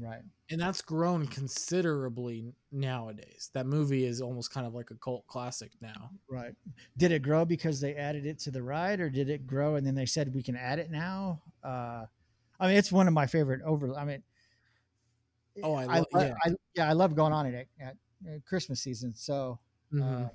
Right. 0.00 0.22
and 0.48 0.60
that's 0.60 0.80
grown 0.80 1.26
considerably 1.26 2.54
nowadays. 2.70 3.50
That 3.52 3.66
movie 3.66 4.04
is 4.04 4.20
almost 4.20 4.52
kind 4.52 4.64
of 4.64 4.74
like 4.74 4.92
a 4.92 4.94
cult 4.94 5.26
classic 5.26 5.72
now. 5.80 6.10
Right. 6.30 6.54
Did 6.96 7.10
it 7.10 7.22
grow 7.22 7.44
because 7.44 7.80
they 7.80 7.96
added 7.96 8.26
it 8.26 8.38
to 8.40 8.52
the 8.52 8.62
ride, 8.62 9.00
or 9.00 9.10
did 9.10 9.28
it 9.28 9.44
grow 9.44 9.74
and 9.74 9.84
then 9.84 9.96
they 9.96 10.06
said 10.06 10.32
we 10.32 10.42
can 10.44 10.54
add 10.56 10.78
it 10.78 10.90
now? 10.92 11.42
Uh, 11.64 12.06
I 12.60 12.68
mean, 12.68 12.76
it's 12.76 12.92
one 12.92 13.08
of 13.08 13.14
my 13.14 13.26
favorite 13.26 13.60
over. 13.64 13.92
I 13.96 14.04
mean, 14.04 14.22
Oh, 15.62 15.74
I 15.74 15.98
I, 15.98 16.04
yeah. 16.14 16.34
I 16.44 16.50
yeah, 16.74 16.88
I 16.88 16.92
love 16.92 17.16
going 17.16 17.32
on 17.32 17.46
it 17.46 17.54
at, 17.80 17.86
at 17.88 17.96
Christmas 18.46 18.80
season. 18.80 19.14
So 19.14 19.58
Mhm. 19.92 20.26
uh, 20.26 20.28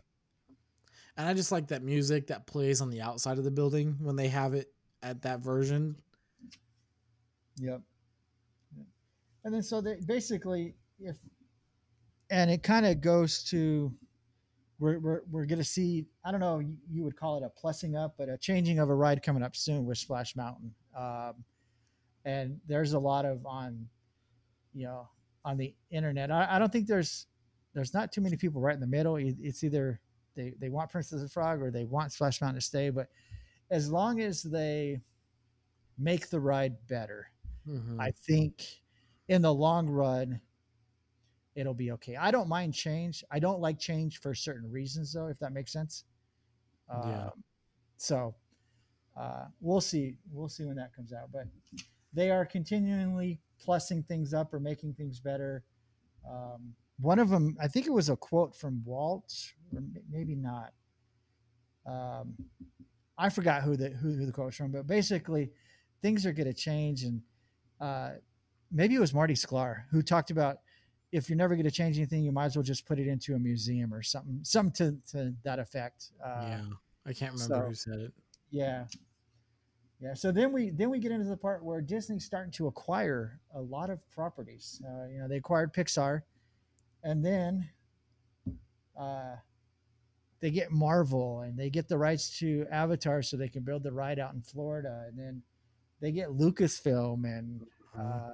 and 1.16 1.28
I 1.28 1.34
just 1.34 1.52
like 1.52 1.68
that 1.68 1.84
music 1.84 2.28
that 2.28 2.48
plays 2.48 2.82
on 2.82 2.90
the 2.90 3.02
outside 3.02 3.38
of 3.38 3.44
the 3.44 3.52
building 3.52 3.98
when 4.00 4.16
they 4.16 4.30
have 4.30 4.54
it 4.54 4.74
at 5.04 5.22
that 5.22 5.42
version. 5.42 5.96
Yep. 7.58 7.82
Yep. 8.76 8.88
And 9.44 9.54
then 9.54 9.62
so 9.62 9.80
they 9.82 9.98
basically 10.08 10.76
if 11.00 11.18
and 12.30 12.50
it 12.50 12.64
kind 12.64 12.86
of 12.86 13.02
goes 13.02 13.44
to 13.46 13.96
we're 14.80 15.00
we're, 15.00 15.22
we're 15.30 15.46
gonna 15.46 15.64
see 15.64 16.08
I 16.26 16.32
don't 16.32 16.40
know 16.40 16.60
you, 16.60 16.78
you 16.90 17.04
would 17.04 17.16
call 17.16 17.38
it 17.38 17.44
a 17.44 17.50
plussing 17.50 17.96
up 17.96 18.16
but 18.18 18.28
a 18.30 18.38
changing 18.38 18.80
of 18.80 18.90
a 18.90 18.96
ride 18.96 19.22
coming 19.22 19.44
up 19.44 19.56
soon 19.56 19.86
with 19.86 19.98
Splash 20.00 20.36
Mountain. 20.36 20.74
Um, 20.98 21.44
and 22.26 22.60
there's 22.68 22.94
a 22.94 23.00
lot 23.00 23.26
of 23.26 23.46
on 23.46 23.88
you 24.74 24.86
know 24.86 25.08
on 25.46 25.58
the 25.58 25.76
internet. 25.92 26.32
I, 26.32 26.56
I 26.56 26.60
don't 26.60 26.72
think 26.72 26.88
there's 26.88 27.28
there's 27.74 27.94
not 27.94 28.12
too 28.12 28.22
many 28.22 28.38
people 28.38 28.62
right 28.62 28.76
in 28.76 28.80
the 28.82 28.88
middle. 28.88 29.16
It's 29.18 29.64
either 29.64 30.00
they, 30.36 30.54
they 30.60 30.70
want 30.70 30.92
Princess 30.92 31.22
and 31.22 31.32
Frog 31.32 31.62
or 31.62 31.72
they 31.72 31.86
want 31.86 32.12
Splash 32.12 32.42
Mountain 32.42 32.60
to 32.60 32.66
stay. 32.66 32.90
But 32.90 33.08
as 33.70 33.90
long 33.92 34.22
as 34.22 34.44
they 34.44 35.02
make 35.98 36.30
the 36.30 36.40
ride 36.40 36.76
better, 36.88 37.28
Mhm. 37.68 38.00
I 38.00 38.12
think 38.12 38.82
in 39.30 39.42
the 39.42 39.54
long 39.54 39.88
run, 39.88 40.42
it'll 41.56 41.74
be 41.74 41.92
okay. 41.92 42.16
I 42.18 42.30
don't 42.32 42.50
mind 42.50 42.74
change. 42.74 43.24
I 43.32 43.40
don't 43.40 43.62
like 43.62 43.80
change 43.80 44.20
for 44.20 44.34
certain 44.36 44.70
reasons, 44.70 45.14
though, 45.14 45.28
if 45.28 45.40
that 45.40 45.54
makes 45.54 45.72
sense. 45.72 46.04
Yeah. 46.90 47.28
Um, 47.28 47.44
so 47.98 48.36
uh, 49.16 49.46
we'll 49.62 49.82
see. 49.82 50.18
We'll 50.32 50.50
see 50.50 50.66
when 50.66 50.76
that 50.76 50.94
comes 50.94 51.14
out. 51.14 51.32
But 51.32 51.48
they 52.12 52.32
are 52.32 52.46
continually 52.46 53.40
plussing 53.66 54.06
things 54.08 54.34
up 54.34 54.54
or 54.54 54.60
making 54.60 54.96
things 54.96 55.20
better. 55.20 55.64
Um, 56.30 56.76
one 57.00 57.20
of 57.20 57.30
them, 57.30 57.58
I 57.62 57.68
think 57.68 57.88
it 57.88 57.92
was 57.92 58.10
a 58.10 58.16
quote 58.16 58.56
from 58.56 58.84
Walt, 58.86 59.34
or 59.74 59.82
maybe 60.12 60.36
not. 60.36 60.74
Um, 61.86 62.34
I 63.18 63.30
forgot 63.30 63.64
who 63.64 63.76
the 63.76 63.90
who, 63.90 64.14
who 64.14 64.26
the 64.26 64.32
quote 64.32 64.48
was 64.48 64.56
from, 64.56 64.72
but 64.72 64.88
basically, 64.88 65.52
things 66.02 66.26
are 66.26 66.32
going 66.34 66.48
to 66.48 66.54
change, 66.54 67.04
and 67.04 67.22
uh, 67.82 68.12
maybe 68.72 68.96
it 68.96 69.00
was 69.00 69.14
Marty 69.14 69.34
Sklar 69.34 69.84
who 69.92 70.02
talked 70.02 70.32
about 70.32 70.58
if 71.12 71.30
you're 71.30 71.38
never 71.38 71.56
going 71.56 71.66
to 71.66 71.72
change 71.72 71.98
anything, 71.98 72.24
you 72.24 72.32
might 72.32 72.46
as 72.46 72.56
well 72.56 72.64
just 72.64 72.88
put 72.88 72.98
it 72.98 73.08
into 73.08 73.36
a 73.36 73.40
museum 73.40 73.94
or 73.94 74.02
something, 74.02 74.40
something 74.42 75.00
to, 75.12 75.12
to 75.12 75.34
that 75.44 75.60
effect. 75.60 76.12
Uh, 76.24 76.46
yeah, 76.48 76.62
I 77.06 77.14
can't 77.14 77.34
remember 77.34 77.56
so- 77.56 77.68
who 77.68 77.74
said 77.76 78.00
it. 78.00 78.14
yeah. 78.50 78.86
Yeah. 80.02 80.14
So 80.16 80.34
then 80.34 80.52
we 80.52 80.70
then 80.72 80.90
we 80.90 81.00
get 81.00 81.14
into 81.14 81.30
the 81.30 81.38
part 81.38 81.64
where 81.64 81.80
Disney's 81.80 82.26
starting 82.26 82.52
to 82.54 82.68
acquire 82.68 83.40
a 83.56 83.62
lot 83.62 83.90
of 83.90 84.00
properties. 84.12 84.82
Uh, 84.86 85.08
you 85.08 85.20
know, 85.20 85.30
they 85.30 85.38
acquired 85.38 85.74
Pixar, 85.74 86.24
and 87.04 87.24
then 87.24 87.70
uh, 89.00 89.36
they 90.40 90.52
get 90.52 90.72
Marvel, 90.72 91.42
and 91.42 91.58
they 91.58 91.70
get 91.70 91.88
the 91.88 91.98
rights 91.98 92.38
to 92.40 92.66
Avatar, 92.72 93.22
so 93.22 93.38
they 93.38 93.50
can 93.50 93.64
build 93.64 93.84
the 93.84 93.92
ride 93.92 94.20
out 94.20 94.34
in 94.34 94.42
Florida, 94.42 95.06
and 95.08 95.18
then 95.18 95.42
they 96.02 96.12
get 96.12 96.30
Lucasfilm, 96.30 97.24
and 97.24 97.66
uh, 97.98 98.32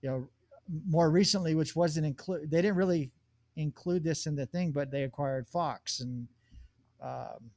you 0.00 0.10
know, 0.10 0.28
more 0.88 1.10
recently, 1.10 1.54
which 1.54 1.76
wasn't 1.76 2.06
include, 2.06 2.50
they 2.50 2.62
didn't 2.62 2.76
really 2.76 3.10
include 3.56 4.04
this 4.04 4.26
in 4.26 4.34
the 4.34 4.46
thing, 4.46 4.72
but 4.72 4.90
they 4.90 5.02
acquired 5.02 5.46
Fox, 5.46 6.00
and 6.00 6.28
um, 7.02 7.50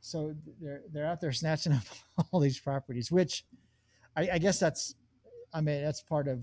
so 0.00 0.34
they're 0.60 0.82
they're 0.92 1.06
out 1.06 1.20
there 1.20 1.32
snatching 1.32 1.72
up 2.18 2.26
all 2.30 2.40
these 2.40 2.58
properties, 2.58 3.10
which 3.10 3.44
I, 4.16 4.28
I 4.34 4.38
guess 4.38 4.58
that's, 4.58 4.94
I 5.52 5.60
mean, 5.60 5.82
that's 5.82 6.02
part 6.02 6.28
of 6.28 6.40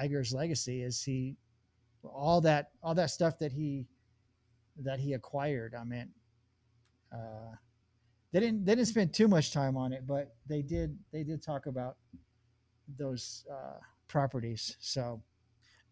Iger's 0.00 0.32
legacy 0.32 0.82
is 0.82 1.02
he 1.02 1.36
all 2.04 2.40
that 2.42 2.70
all 2.82 2.94
that 2.94 3.10
stuff 3.10 3.38
that 3.38 3.52
he 3.52 3.86
that 4.78 5.00
he 5.00 5.12
acquired. 5.12 5.74
I 5.74 5.84
mean, 5.84 6.08
uh, 7.12 7.54
they 8.32 8.40
didn't 8.40 8.64
they 8.64 8.74
didn't 8.74 8.88
spend 8.88 9.12
too 9.12 9.28
much 9.28 9.52
time 9.52 9.76
on 9.76 9.92
it, 9.92 10.06
but 10.06 10.34
they 10.48 10.62
did 10.62 10.98
they 11.12 11.22
did 11.22 11.42
talk 11.42 11.66
about 11.66 11.96
those 12.98 13.44
uh, 13.50 13.78
properties. 14.08 14.76
So 14.80 15.22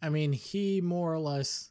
I 0.02 0.08
mean, 0.08 0.32
he 0.32 0.80
more 0.80 1.12
or 1.12 1.18
less, 1.18 1.70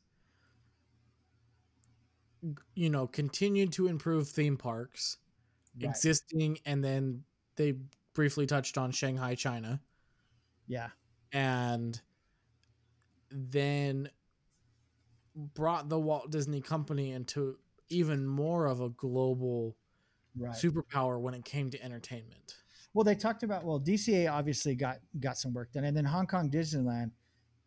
you 2.76 2.90
know, 2.90 3.08
continued 3.08 3.72
to 3.74 3.88
improve 3.88 4.30
theme 4.30 4.58
parks 4.58 5.18
right. 5.82 5.90
existing, 5.90 6.60
and 6.66 6.84
then 6.84 7.24
they 7.56 7.76
briefly 8.14 8.46
touched 8.46 8.78
on 8.78 8.92
Shanghai, 8.92 9.36
China, 9.36 9.82
yeah, 10.68 10.90
and 11.32 12.00
then 13.32 14.10
brought 15.54 15.90
the 15.90 16.00
Walt 16.00 16.32
Disney 16.32 16.62
Company 16.62 17.12
into 17.12 17.58
even 17.90 18.26
more 18.26 18.66
of 18.66 18.82
a 18.82 18.90
global 18.90 19.76
right. 20.38 20.56
superpower 20.56 21.20
when 21.20 21.34
it 21.34 21.46
came 21.46 21.70
to 21.72 21.84
entertainment. 21.84 22.56
Well, 22.94 23.04
they 23.04 23.16
talked 23.16 23.44
about 23.44 23.64
well, 23.64 23.80
DCA 23.80 24.32
obviously 24.32 24.76
got 24.76 25.00
got 25.20 25.38
some 25.38 25.54
work 25.54 25.72
done, 25.72 25.84
and 25.84 25.96
then 25.96 26.06
Hong 26.06 26.28
Kong 26.28 26.50
Disneyland 26.50 27.12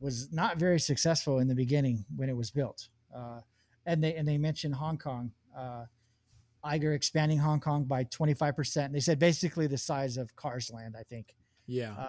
was 0.00 0.32
not 0.32 0.58
very 0.58 0.80
successful 0.80 1.38
in 1.38 1.48
the 1.48 1.54
beginning 1.54 2.04
when 2.16 2.28
it 2.28 2.36
was 2.36 2.50
built. 2.50 2.88
Uh, 3.14 3.40
and 3.86 4.02
they 4.02 4.14
and 4.14 4.26
they 4.26 4.38
mentioned 4.38 4.74
Hong 4.74 4.98
Kong, 4.98 5.30
uh, 5.56 5.84
Iger 6.64 6.94
expanding 6.94 7.38
Hong 7.38 7.60
Kong 7.60 7.84
by 7.84 8.04
twenty 8.04 8.34
five 8.34 8.56
percent. 8.56 8.92
They 8.92 9.00
said 9.00 9.18
basically 9.18 9.66
the 9.68 9.78
size 9.78 10.16
of 10.16 10.34
Cars 10.34 10.70
Land, 10.72 10.96
I 10.98 11.04
think. 11.04 11.34
Yeah. 11.66 11.94
Uh, 11.98 12.08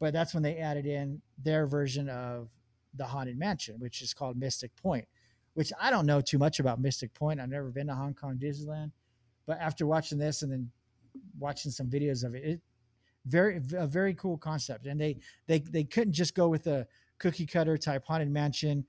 But 0.00 0.12
that's 0.12 0.34
when 0.34 0.42
they 0.42 0.58
added 0.58 0.86
in 0.86 1.22
their 1.42 1.66
version 1.66 2.08
of 2.08 2.48
the 2.94 3.04
Haunted 3.04 3.38
Mansion, 3.38 3.76
which 3.78 4.02
is 4.02 4.14
called 4.14 4.36
Mystic 4.36 4.74
Point. 4.76 5.06
Which 5.54 5.72
I 5.80 5.90
don't 5.90 6.06
know 6.06 6.20
too 6.20 6.38
much 6.38 6.60
about 6.60 6.80
Mystic 6.80 7.12
Point. 7.14 7.40
I've 7.40 7.48
never 7.48 7.70
been 7.70 7.88
to 7.88 7.94
Hong 7.94 8.14
Kong 8.14 8.38
Disneyland, 8.38 8.92
but 9.46 9.58
after 9.58 9.86
watching 9.86 10.18
this 10.18 10.42
and 10.42 10.52
then 10.52 10.70
watching 11.38 11.72
some 11.72 11.88
videos 11.88 12.24
of 12.24 12.34
it, 12.34 12.44
it 12.44 12.60
very 13.26 13.60
a 13.76 13.86
very 13.86 14.14
cool 14.14 14.38
concept. 14.38 14.86
And 14.86 15.00
they 15.00 15.16
they 15.46 15.58
they 15.58 15.84
couldn't 15.84 16.12
just 16.12 16.34
go 16.34 16.48
with 16.48 16.66
a 16.66 16.86
cookie 17.18 17.46
cutter 17.46 17.76
type 17.76 18.04
haunted 18.06 18.30
mansion 18.30 18.84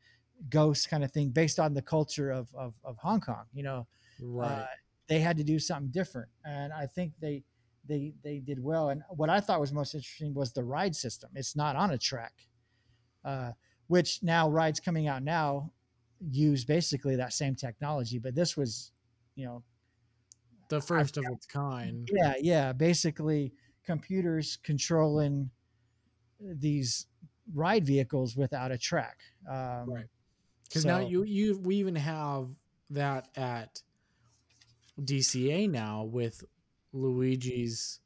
ghost 0.49 0.89
kind 0.89 1.03
of 1.03 1.11
thing 1.11 1.29
based 1.29 1.59
on 1.59 1.73
the 1.73 1.81
culture 1.81 2.31
of 2.31 2.53
of, 2.55 2.73
of 2.83 2.97
Hong 2.97 3.19
Kong. 3.19 3.45
You 3.53 3.63
know, 3.63 3.87
right. 4.21 4.47
uh, 4.47 4.65
they 5.07 5.19
had 5.19 5.37
to 5.37 5.43
do 5.43 5.59
something 5.59 5.91
different, 5.91 6.29
and 6.45 6.71
I 6.71 6.85
think 6.85 7.13
they 7.19 7.43
they 7.87 8.13
they 8.23 8.39
did 8.39 8.63
well. 8.63 8.89
And 8.89 9.01
what 9.09 9.29
I 9.29 9.39
thought 9.39 9.59
was 9.59 9.73
most 9.73 9.95
interesting 9.95 10.33
was 10.33 10.53
the 10.53 10.63
ride 10.63 10.95
system. 10.95 11.31
It's 11.35 11.55
not 11.55 11.75
on 11.75 11.91
a 11.91 11.97
track, 11.97 12.33
uh, 13.25 13.51
which 13.89 14.23
now 14.23 14.47
rides 14.49 14.79
coming 14.79 15.07
out 15.07 15.23
now 15.23 15.71
use 16.31 16.63
basically 16.63 17.15
that 17.17 17.33
same 17.33 17.55
technology. 17.55 18.19
But 18.19 18.35
this 18.35 18.55
was, 18.55 18.91
you 19.35 19.45
know, 19.45 19.63
the 20.69 20.79
first 20.79 21.17
of 21.17 21.25
its 21.31 21.45
kind. 21.45 22.07
yeah, 22.13 22.33
yeah, 22.39 22.71
basically 22.71 23.51
computers 23.83 24.57
controlling 24.63 25.49
these 26.39 27.07
ride 27.53 27.85
vehicles 27.85 28.37
without 28.37 28.71
a 28.71 28.77
track. 28.77 29.17
Um, 29.49 29.89
Right. 29.89 30.05
Because 30.63 30.85
now 30.85 30.99
you 30.99 31.23
you 31.23 31.57
we 31.57 31.77
even 31.77 31.95
have 31.95 32.49
that 32.91 33.29
at 33.35 33.81
DCA 35.01 35.67
now 35.67 36.03
with 36.03 36.43
Luigi's 36.93 38.01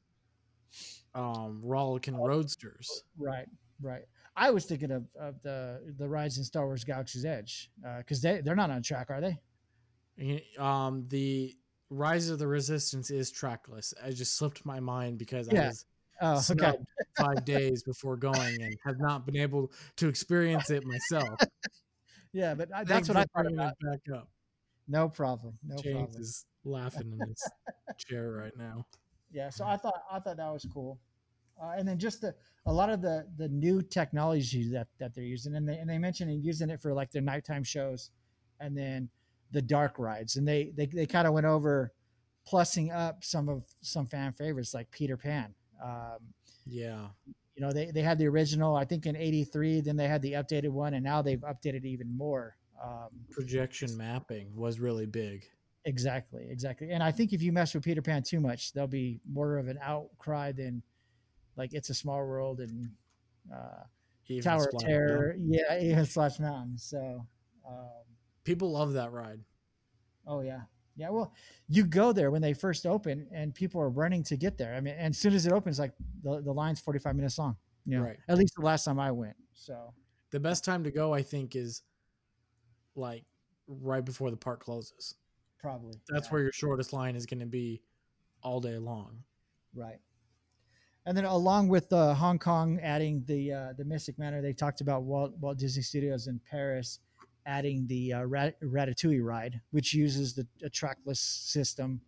um 1.13 1.59
Rollickin' 1.61 2.15
Roadsters. 2.15 3.03
Right, 3.17 3.49
right. 3.81 4.05
I 4.35 4.51
was 4.51 4.65
thinking 4.65 4.91
of, 4.91 5.05
of 5.19 5.41
the 5.43 5.93
the 5.97 6.07
rides 6.07 6.37
in 6.37 6.43
Star 6.43 6.65
Wars 6.65 6.83
Galaxy's 6.83 7.25
Edge 7.25 7.69
because 7.99 8.21
they 8.21 8.41
they're 8.41 8.55
not 8.55 8.69
on 8.71 8.81
track, 8.81 9.09
are 9.09 9.21
they? 9.21 9.39
Um 10.57 11.05
the 11.09 11.55
Rise 11.89 12.29
of 12.29 12.39
the 12.39 12.47
Resistance 12.47 13.11
is 13.11 13.29
trackless. 13.31 13.93
I 14.03 14.11
just 14.11 14.35
slipped 14.37 14.65
my 14.65 14.79
mind 14.79 15.17
because 15.19 15.47
I 15.49 15.53
was 15.67 15.85
Oh, 16.21 16.41
okay. 16.51 16.77
five 17.17 17.43
days 17.43 17.83
before 17.83 18.15
going 18.15 18.61
and 18.61 18.77
have 18.85 18.99
not 18.99 19.25
been 19.25 19.35
able 19.35 19.71
to 19.97 20.07
experience 20.07 20.69
it 20.69 20.83
myself. 20.85 21.39
Yeah, 22.35 22.55
but 22.55 22.69
I, 22.73 22.83
Thanks 22.83 23.07
that's 23.07 23.09
what 23.09 23.17
I 23.17 23.25
thought 23.35 23.53
about. 23.53 23.73
back 23.79 23.99
up. 24.11 24.27
No 24.87 25.07
problem. 25.07 25.55
No 25.63 25.75
James 25.77 25.97
problem. 25.97 26.21
is 26.21 26.45
laughing 26.63 27.11
in 27.11 27.27
his 27.27 27.51
chair 27.97 28.31
right 28.31 28.57
now. 28.57 28.87
Yeah, 29.31 29.51
so 29.51 29.65
I 29.65 29.77
thought 29.77 30.01
I 30.11 30.19
thought 30.19 30.37
that 30.37 30.51
was 30.51 30.65
cool, 30.73 30.97
uh, 31.61 31.73
and 31.77 31.87
then 31.87 31.97
just 31.97 32.21
the 32.21 32.33
a 32.65 32.73
lot 32.73 32.89
of 32.89 33.01
the 33.01 33.27
the 33.37 33.49
new 33.49 33.81
technology 33.81 34.69
that 34.69 34.87
that 34.99 35.13
they're 35.13 35.23
using, 35.23 35.55
and 35.55 35.67
they 35.67 35.77
and 35.77 35.89
they 35.89 35.97
mentioned 35.97 36.43
using 36.43 36.69
it 36.69 36.81
for 36.81 36.93
like 36.93 37.11
their 37.11 37.21
nighttime 37.21 37.63
shows, 37.63 38.11
and 38.59 38.77
then 38.77 39.09
the 39.51 39.61
dark 39.61 39.99
rides. 39.99 40.35
And 40.35 40.47
they 40.47 40.71
they 40.75 40.85
they 40.85 41.05
kind 41.05 41.27
of 41.27 41.33
went 41.33 41.45
over 41.45 41.91
plussing 42.49 42.93
up 42.93 43.23
some 43.23 43.49
of 43.49 43.63
some 43.81 44.05
fan 44.05 44.33
favorites 44.33 44.73
like 44.73 44.89
Peter 44.91 45.17
Pan. 45.17 45.53
Um, 45.83 46.17
Yeah. 46.65 47.07
you 47.25 47.61
know, 47.61 47.71
they 47.71 47.91
they 47.91 48.01
had 48.01 48.17
the 48.17 48.27
original, 48.27 48.75
I 48.75 48.85
think 48.85 49.05
in 49.05 49.15
'83. 49.15 49.81
Then 49.81 49.95
they 49.95 50.07
had 50.07 50.21
the 50.21 50.33
updated 50.33 50.69
one, 50.69 50.93
and 50.93 51.03
now 51.03 51.21
they've 51.21 51.39
updated 51.41 51.85
even 51.85 52.15
more. 52.15 52.57
Um, 52.83 53.09
Projection 53.29 53.95
mapping 53.95 54.55
was 54.55 54.79
really 54.79 55.05
big. 55.05 55.45
Exactly, 55.85 56.47
exactly. 56.49 56.91
And 56.91 57.03
I 57.03 57.11
think 57.11 57.33
if 57.33 57.41
you 57.41 57.51
mess 57.51 57.73
with 57.73 57.83
Peter 57.83 58.01
Pan 58.01 58.23
too 58.23 58.39
much, 58.39 58.71
there'll 58.73 58.87
be 58.87 59.19
more 59.29 59.57
of 59.57 59.67
an 59.67 59.77
outcry 59.81 60.51
than 60.53 60.81
like 61.55 61.73
It's 61.73 61.89
a 61.89 61.93
Small 61.93 62.17
World 62.25 62.59
and 62.59 62.89
uh, 63.53 63.83
Even 64.27 64.43
Tower 64.43 64.69
of 64.73 64.79
Terror. 64.79 65.35
Mountain. 65.37 65.53
Yeah, 65.53 65.79
even 65.81 66.05
Splash 66.05 66.39
Mountain. 66.39 66.77
So, 66.77 67.25
um, 67.67 67.89
People 68.43 68.71
love 68.71 68.93
that 68.93 69.11
ride. 69.11 69.39
oh 70.27 70.41
yeah, 70.41 70.61
yeah. 70.95 71.09
Well, 71.09 71.33
you 71.69 71.85
go 71.85 72.11
there 72.11 72.29
when 72.31 72.41
they 72.41 72.53
first 72.53 72.85
open, 72.85 73.27
and 73.31 73.53
people 73.53 73.79
are 73.81 73.89
running 73.89 74.23
to 74.23 74.35
get 74.37 74.57
there. 74.57 74.75
I 74.75 74.81
mean, 74.81 74.95
and 74.97 75.11
as 75.13 75.17
soon 75.17 75.33
as 75.33 75.45
it 75.45 75.53
opens, 75.53 75.79
like 75.79 75.93
the, 76.23 76.41
the 76.41 76.51
line's 76.53 76.79
forty 76.81 76.99
five 76.99 77.15
minutes 77.15 77.37
long. 77.39 77.55
You 77.85 77.97
know, 77.99 78.03
Right. 78.05 78.17
at 78.29 78.37
least 78.37 78.53
the 78.55 78.65
last 78.65 78.85
time 78.85 78.99
I 78.99 79.11
went. 79.11 79.35
So, 79.53 79.93
The 80.31 80.39
best 80.39 80.63
time 80.65 80.83
to 80.85 80.91
go, 80.91 81.13
I 81.13 81.21
think, 81.21 81.55
is 81.55 81.83
like 82.95 83.23
right 83.67 84.03
before 84.03 84.31
the 84.31 84.37
park 84.37 84.61
closes. 84.63 85.15
probably 85.59 85.95
That's 86.09 86.27
yeah. 86.27 86.31
where 86.33 86.41
your 86.43 86.51
shortest 86.53 86.93
line 86.93 87.15
is 87.15 87.25
going 87.25 87.39
to 87.39 87.45
be 87.45 87.81
all 88.41 88.59
day 88.59 88.77
long. 88.77 89.23
Right. 89.73 89.99
And 91.05 91.17
then 91.17 91.25
along 91.25 91.67
with 91.67 91.91
uh, 91.91 92.13
Hong 92.13 92.39
Kong 92.39 92.79
adding 92.81 93.23
the 93.27 93.51
uh, 93.51 93.73
the 93.77 93.83
Mystic 93.83 94.17
Manor, 94.17 94.41
they 94.41 94.53
talked 94.53 94.79
about 94.81 95.03
Walt, 95.03 95.33
Walt 95.39 95.57
Disney 95.57 95.83
Studios 95.83 96.27
in 96.27 96.39
Paris 96.49 96.99
adding 97.45 97.85
the 97.87 98.13
uh, 98.13 98.23
Rat- 98.23 98.55
Ratatouille 98.61 99.21
ride, 99.23 99.59
which 99.71 99.93
uses 99.93 100.33
the 100.33 100.47
a 100.63 100.69
trackless 100.69 101.19
system, 101.19 101.99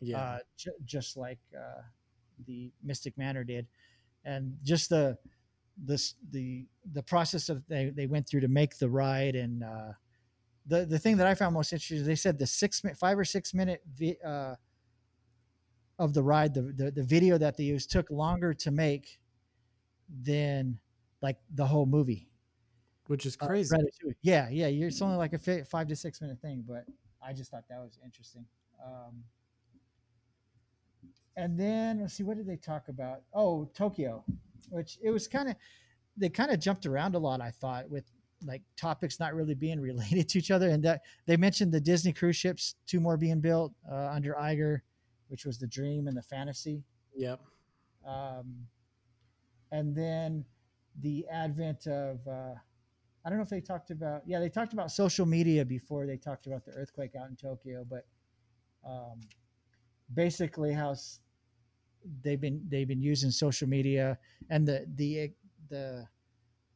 Yeah. 0.00 0.18
uh, 0.20 0.38
j- 0.56 0.70
just 0.84 1.16
like 1.16 1.40
uh, 1.56 1.82
the 2.46 2.70
Mystic 2.84 3.18
Manor 3.18 3.42
did, 3.42 3.66
and 4.24 4.56
just 4.62 4.90
the 4.90 5.18
this 5.76 6.14
the 6.30 6.66
the 6.92 7.02
process 7.02 7.48
of 7.48 7.66
they, 7.66 7.90
they 7.90 8.06
went 8.06 8.28
through 8.28 8.40
to 8.42 8.48
make 8.48 8.78
the 8.78 8.88
ride 8.88 9.34
and 9.34 9.62
uh, 9.64 9.92
the 10.66 10.86
the 10.86 10.98
thing 11.00 11.16
that 11.16 11.26
I 11.26 11.34
found 11.34 11.52
most 11.52 11.72
interesting 11.72 11.98
is 11.98 12.06
they 12.06 12.14
said 12.14 12.38
the 12.38 12.46
six 12.46 12.82
minute 12.84 12.96
five 12.96 13.18
or 13.18 13.24
six 13.24 13.52
minute 13.52 13.82
vi- 13.94 14.16
uh, 14.24 14.54
of 15.98 16.12
the 16.12 16.22
ride 16.22 16.54
the, 16.54 16.62
the 16.62 16.90
the 16.90 17.02
video 17.02 17.38
that 17.38 17.56
they 17.56 17.64
used 17.64 17.90
took 17.90 18.10
longer 18.10 18.52
to 18.52 18.70
make 18.70 19.18
than 20.22 20.78
like 21.22 21.38
the 21.54 21.66
whole 21.66 21.86
movie 21.86 22.28
Which 23.06 23.26
is 23.26 23.36
uh, 23.40 23.46
crazy. 23.46 23.74
Ratatouille. 23.74 24.14
yeah 24.22 24.48
yeah 24.50 24.66
you're, 24.68 24.88
it's 24.88 25.00
only 25.02 25.16
like 25.16 25.32
a 25.32 25.64
five 25.64 25.88
to 25.88 25.96
six 25.96 26.20
minute 26.20 26.40
thing 26.40 26.64
but 26.66 26.84
I 27.26 27.32
just 27.32 27.50
thought 27.50 27.64
that 27.68 27.80
was 27.80 27.98
interesting 28.04 28.44
um, 28.84 29.24
and 31.36 31.58
then 31.58 32.00
let's 32.00 32.14
see 32.14 32.22
what 32.22 32.36
did 32.36 32.46
they 32.46 32.56
talk 32.56 32.88
about 32.88 33.22
oh 33.32 33.68
Tokyo 33.74 34.22
which 34.70 34.98
it 35.02 35.10
was 35.10 35.26
kind 35.28 35.48
of 35.48 35.56
they 36.16 36.28
kind 36.28 36.50
of 36.50 36.60
jumped 36.60 36.86
around 36.86 37.14
a 37.14 37.18
lot 37.18 37.40
I 37.40 37.50
thought 37.50 37.88
with 37.90 38.04
like 38.44 38.62
topics 38.76 39.18
not 39.18 39.34
really 39.34 39.54
being 39.54 39.80
related 39.90 40.28
to 40.28 40.38
each 40.38 40.50
other 40.50 40.68
and 40.68 40.82
that 40.84 41.00
they 41.26 41.38
mentioned 41.38 41.72
the 41.72 41.80
Disney 41.80 42.12
cruise 42.12 42.36
ships 42.36 42.74
two 42.86 43.00
more 43.00 43.16
being 43.16 43.40
built 43.40 43.72
uh, 43.90 44.10
under 44.12 44.34
Iger 44.34 44.80
which 45.28 45.44
was 45.44 45.58
the 45.58 45.66
dream 45.66 46.06
and 46.08 46.16
the 46.16 46.22
fantasy 46.22 46.82
Yep. 47.16 47.40
um, 48.06 48.66
and 49.72 49.94
then 49.94 50.44
the 51.00 51.26
advent 51.28 51.86
of 51.86 52.26
uh, 52.26 52.54
I 53.24 53.28
don't 53.28 53.38
know 53.38 53.42
if 53.42 53.48
they 53.50 53.60
talked 53.60 53.90
about 53.90 54.22
yeah 54.26 54.38
they 54.38 54.48
talked 54.48 54.72
about 54.72 54.90
social 54.90 55.26
media 55.26 55.64
before 55.64 56.06
they 56.06 56.16
talked 56.16 56.46
about 56.46 56.64
the 56.64 56.72
earthquake 56.72 57.14
out 57.20 57.28
in 57.28 57.36
Tokyo, 57.36 57.84
but 57.88 58.06
um, 58.86 59.20
basically 60.14 60.72
how 60.72 60.94
they've 62.22 62.40
been 62.40 62.62
they've 62.68 62.86
been 62.88 63.02
using 63.02 63.30
social 63.30 63.68
media 63.68 64.18
and 64.50 64.66
the 64.66 64.86
the 64.94 65.32
the 65.68 66.06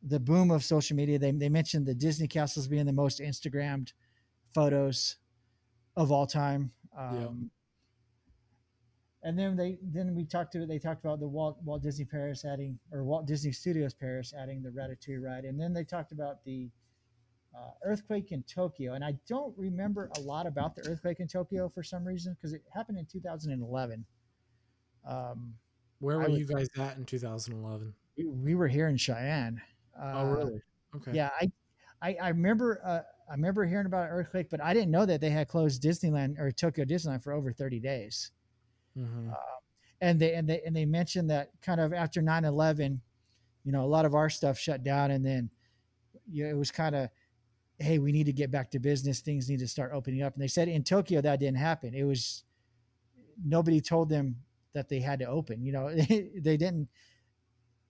the 0.03 0.19
boom 0.19 0.51
of 0.51 0.65
social 0.65 0.97
media. 0.97 1.19
They 1.19 1.31
they 1.31 1.49
mentioned 1.49 1.87
the 1.87 1.95
Disney 1.95 2.27
castles 2.27 2.67
being 2.67 2.87
the 2.87 2.93
most 2.93 3.21
Instagrammed 3.21 3.93
photos 4.53 5.17
of 5.97 6.11
all 6.11 6.27
time. 6.27 6.73
Um, 6.99 7.15
Yeah. 7.15 7.49
And 9.23 9.39
then 9.39 9.57
they 9.57 9.79
then 9.83 10.15
we 10.15 10.25
talked 10.25 10.53
to 10.53 10.65
they 10.65 10.79
talked 10.79 11.05
about 11.05 11.21
the 11.21 11.29
Walt 11.29 11.59
Walt 11.63 11.83
Disney 11.83 12.07
Paris 12.07 12.45
adding 12.45 12.79
or 12.91 13.05
Walt 13.05 13.27
Disney 13.27 13.53
Studios 13.53 13.93
Paris 13.93 14.33
adding 14.37 14.63
the 14.63 14.71
Ratatouille 14.71 15.23
ride, 15.23 15.45
and 15.45 15.61
then 15.61 15.75
they 15.75 15.85
talked 15.85 16.13
about 16.13 16.43
the 16.45 16.71
uh, 17.55 17.71
earthquake 17.85 18.33
in 18.33 18.43
Tokyo. 18.45 18.95
And 18.95 19.05
I 19.05 19.15
don't 19.29 19.53
remember 19.59 20.11
a 20.17 20.21
lot 20.21 20.47
about 20.47 20.75
the 20.75 20.89
earthquake 20.89 21.21
in 21.21 21.29
Tokyo 21.29 21.69
for 21.69 21.83
some 21.83 22.05
reason 22.05 22.35
because 22.35 22.53
it 22.55 22.63
happened 22.73 22.99
in 22.99 23.07
2011. 23.07 24.05
Um, 25.07 25.55
Where 25.99 26.19
were 26.19 26.29
you 26.29 26.47
guys 26.47 26.69
at 26.79 26.97
in 26.97 27.05
2011? 27.05 27.93
we, 28.17 28.27
we 28.27 28.55
were 28.55 28.69
here 28.69 28.89
in 28.89 28.97
Cheyenne. 28.97 29.61
Uh, 29.99 30.13
oh, 30.17 30.25
really? 30.31 30.61
Okay. 30.97 31.13
Yeah, 31.13 31.31
I, 31.41 31.51
I, 32.03 32.17
I 32.23 32.29
remember, 32.29 32.81
uh, 32.85 33.01
I 33.29 33.33
remember 33.33 33.65
hearing 33.67 33.87
about 33.87 34.07
an 34.07 34.11
earthquake, 34.11 34.49
but 34.51 34.63
I 34.63 34.75
didn't 34.75 34.91
know 34.91 35.07
that 35.07 35.21
they 35.21 35.31
had 35.31 35.49
closed 35.49 35.83
Disneyland 35.83 36.39
or 36.39 36.51
Tokyo 36.51 36.85
Disneyland 36.85 37.23
for 37.23 37.33
over 37.33 37.53
30 37.53 37.81
days. 37.81 38.33
Hmm 38.95 39.31
And 40.01 40.21
they, 40.21 40.35
and 40.35 40.49
they, 40.49 40.63
and 40.67 40.75
they 40.75 40.87
mentioned 40.87 41.31
that 41.31 41.51
kind 41.63 41.81
of 41.81 41.93
after 41.93 42.23
9 42.23 42.45
11, 42.45 43.01
you 43.65 43.73
know, 43.73 43.85
a 43.85 43.87
lot 43.87 44.05
of 44.07 44.15
our 44.15 44.31
stuff 44.31 44.59
shut 44.59 44.83
down. 44.83 45.11
And 45.11 45.25
then 45.25 45.51
you 46.31 46.45
know, 46.45 46.51
it 46.51 46.57
was 46.57 46.71
kind 46.71 46.95
of, 46.97 47.11
hey, 47.79 47.99
we 47.99 48.13
need 48.13 48.27
to 48.27 48.33
get 48.33 48.51
back 48.51 48.71
to 48.73 48.81
business. 48.81 49.21
Things 49.21 49.49
need 49.49 49.61
to 49.61 49.69
start 49.69 49.93
opening 49.95 50.23
up. 50.23 50.35
And 50.35 50.43
they 50.43 50.49
said 50.49 50.69
in 50.69 50.85
Tokyo 50.85 51.21
that 51.23 51.41
didn't 51.41 51.59
happen. 51.59 51.95
It 51.95 52.05
was, 52.05 52.45
nobody 53.45 53.81
told 53.81 54.09
them 54.09 54.37
that 54.73 54.89
they 54.89 55.01
had 55.01 55.19
to 55.21 55.27
open. 55.27 55.63
You 55.63 55.73
know, 55.73 55.95
they 55.95 56.57
didn't, 56.57 56.89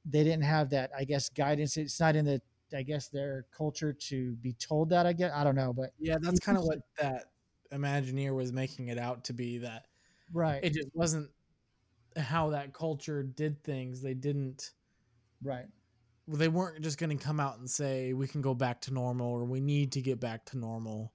they 0.05 0.25
didn't 0.25 0.45
have 0.45 0.71
that, 0.71 0.91
I 0.97 1.05
guess, 1.05 1.29
guidance. 1.29 1.77
It's 1.77 2.01
not 2.01 2.17
in 2.17 2.25
the, 2.25 2.41
I 2.75 2.83
guess, 2.83 3.09
their 3.09 3.47
culture 3.57 3.93
to 3.93 4.33
be 4.37 4.53
told 4.55 4.91
that. 4.91 5.07
I 5.07 5.13
guess 5.13 5.33
I 5.35 5.45
don't 5.45 5.57
know, 5.57 5.73
but 5.73 5.91
Yeah, 5.99 6.17
that's 6.21 6.41
kind 6.41 6.57
of 6.57 6.65
what 6.65 6.79
that 6.99 7.27
Imagineer 7.73 8.35
was 8.35 8.53
making 8.53 8.89
it 8.89 8.99
out 8.99 9.25
to 9.25 9.33
be. 9.33 9.59
That 9.59 9.87
right, 10.33 10.61
it 10.62 10.72
just 10.74 10.89
wasn't 10.95 11.31
how 12.16 12.51
that 12.51 12.72
culture 12.72 13.22
did 13.22 13.62
things. 13.64 14.03
They 14.03 14.14
didn't. 14.14 14.70
right, 15.43 15.66
They 16.28 16.49
weren't 16.49 16.83
just 16.83 16.99
going 16.99 17.16
to 17.16 17.22
come 17.24 17.41
out 17.41 17.59
and 17.59 17.68
say 17.70 18.12
we 18.12 18.26
can 18.28 18.41
go 18.43 18.55
back 18.55 18.81
to 18.83 18.93
normal 18.95 19.28
or 19.28 19.45
we 19.45 19.61
need 19.61 19.93
to 19.93 20.01
get 20.03 20.20
back 20.20 20.45
to 20.47 20.59
normal. 20.59 21.12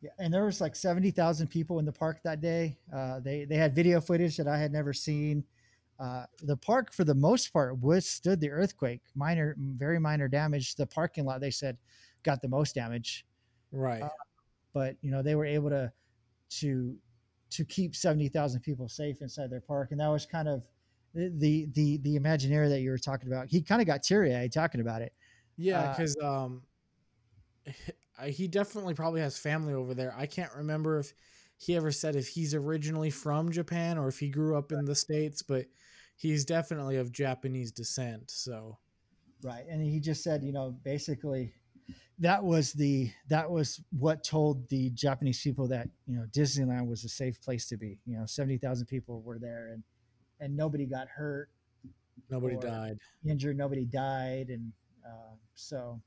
yeah. 0.00 0.10
And 0.18 0.32
there 0.32 0.44
was 0.44 0.60
like 0.60 0.76
seventy 0.76 1.10
thousand 1.10 1.48
people 1.48 1.78
in 1.78 1.84
the 1.84 1.92
park 1.92 2.20
that 2.24 2.40
day. 2.40 2.78
Uh, 2.94 3.20
they 3.20 3.44
they 3.44 3.56
had 3.56 3.74
video 3.74 4.00
footage 4.00 4.36
that 4.36 4.48
I 4.48 4.58
had 4.58 4.72
never 4.72 4.92
seen. 4.92 5.44
Uh, 6.00 6.24
the 6.42 6.56
park, 6.56 6.92
for 6.92 7.04
the 7.04 7.14
most 7.14 7.52
part, 7.52 7.78
withstood 7.80 8.40
the 8.40 8.50
earthquake. 8.50 9.00
Minor, 9.14 9.54
very 9.58 9.98
minor 10.00 10.26
damage. 10.28 10.74
The 10.74 10.86
parking 10.86 11.24
lot, 11.24 11.40
they 11.40 11.52
said, 11.52 11.78
got 12.24 12.42
the 12.42 12.48
most 12.48 12.74
damage. 12.74 13.24
Right. 13.70 14.02
Uh, 14.02 14.08
but 14.72 14.96
you 15.02 15.10
know 15.10 15.22
they 15.22 15.34
were 15.36 15.46
able 15.46 15.70
to 15.70 15.92
to 16.50 16.96
to 17.50 17.64
keep 17.64 17.94
70,000 17.94 18.60
people 18.60 18.88
safe 18.88 19.22
inside 19.22 19.50
their 19.50 19.60
park 19.60 19.90
and 19.90 20.00
that 20.00 20.08
was 20.08 20.26
kind 20.26 20.48
of 20.48 20.66
the 21.14 21.66
the 21.72 21.98
the, 21.98 22.18
Imagineer 22.18 22.68
that 22.68 22.80
you 22.80 22.90
were 22.90 22.98
talking 22.98 23.28
about 23.28 23.48
he 23.48 23.62
kind 23.62 23.80
of 23.80 23.86
got 23.86 24.02
teary-eyed 24.02 24.52
talking 24.52 24.80
about 24.80 25.02
it 25.02 25.12
Yeah, 25.56 25.80
Uh, 25.80 25.90
because 25.90 26.16
um, 26.22 26.62
he 28.26 28.48
definitely 28.48 28.94
probably 28.94 29.20
has 29.20 29.38
family 29.38 29.74
over 29.74 29.94
there. 29.94 30.14
I 30.16 30.26
can't 30.26 30.52
remember 30.54 30.98
if 30.98 31.12
he 31.56 31.76
ever 31.76 31.92
said 31.92 32.16
if 32.16 32.28
he's 32.28 32.54
originally 32.54 33.10
from 33.10 33.52
Japan 33.52 33.96
or 33.96 34.08
if 34.08 34.18
he 34.18 34.28
grew 34.28 34.56
up 34.56 34.72
in 34.72 34.84
the 34.84 34.94
states, 34.94 35.42
but 35.42 35.66
he's 36.16 36.44
definitely 36.44 36.96
of 36.96 37.12
Japanese 37.12 37.70
descent. 37.70 38.30
So 38.30 38.78
right 39.42 39.64
and 39.68 39.82
he 39.82 40.00
just 40.00 40.24
said 40.24 40.42
you 40.42 40.52
know 40.52 40.74
basically 40.82 41.52
that 42.18 42.42
was 42.44 42.72
the 42.72 43.10
that 43.28 43.50
was 43.50 43.80
what 43.98 44.22
told 44.22 44.68
the 44.68 44.90
japanese 44.90 45.40
people 45.40 45.66
that 45.66 45.88
you 46.06 46.16
know 46.16 46.24
disneyland 46.30 46.86
was 46.86 47.04
a 47.04 47.08
safe 47.08 47.40
place 47.40 47.66
to 47.68 47.76
be 47.76 47.98
you 48.06 48.16
know 48.16 48.24
70,000 48.26 48.86
people 48.86 49.20
were 49.22 49.38
there 49.38 49.70
and 49.72 49.82
and 50.40 50.56
nobody 50.56 50.86
got 50.86 51.08
hurt 51.08 51.48
nobody 52.30 52.56
died. 52.56 52.98
injured, 53.26 53.56
nobody 53.56 53.84
died, 53.84 54.48
and 54.48 54.72
uh, 55.06 55.34
so. 55.54 56.00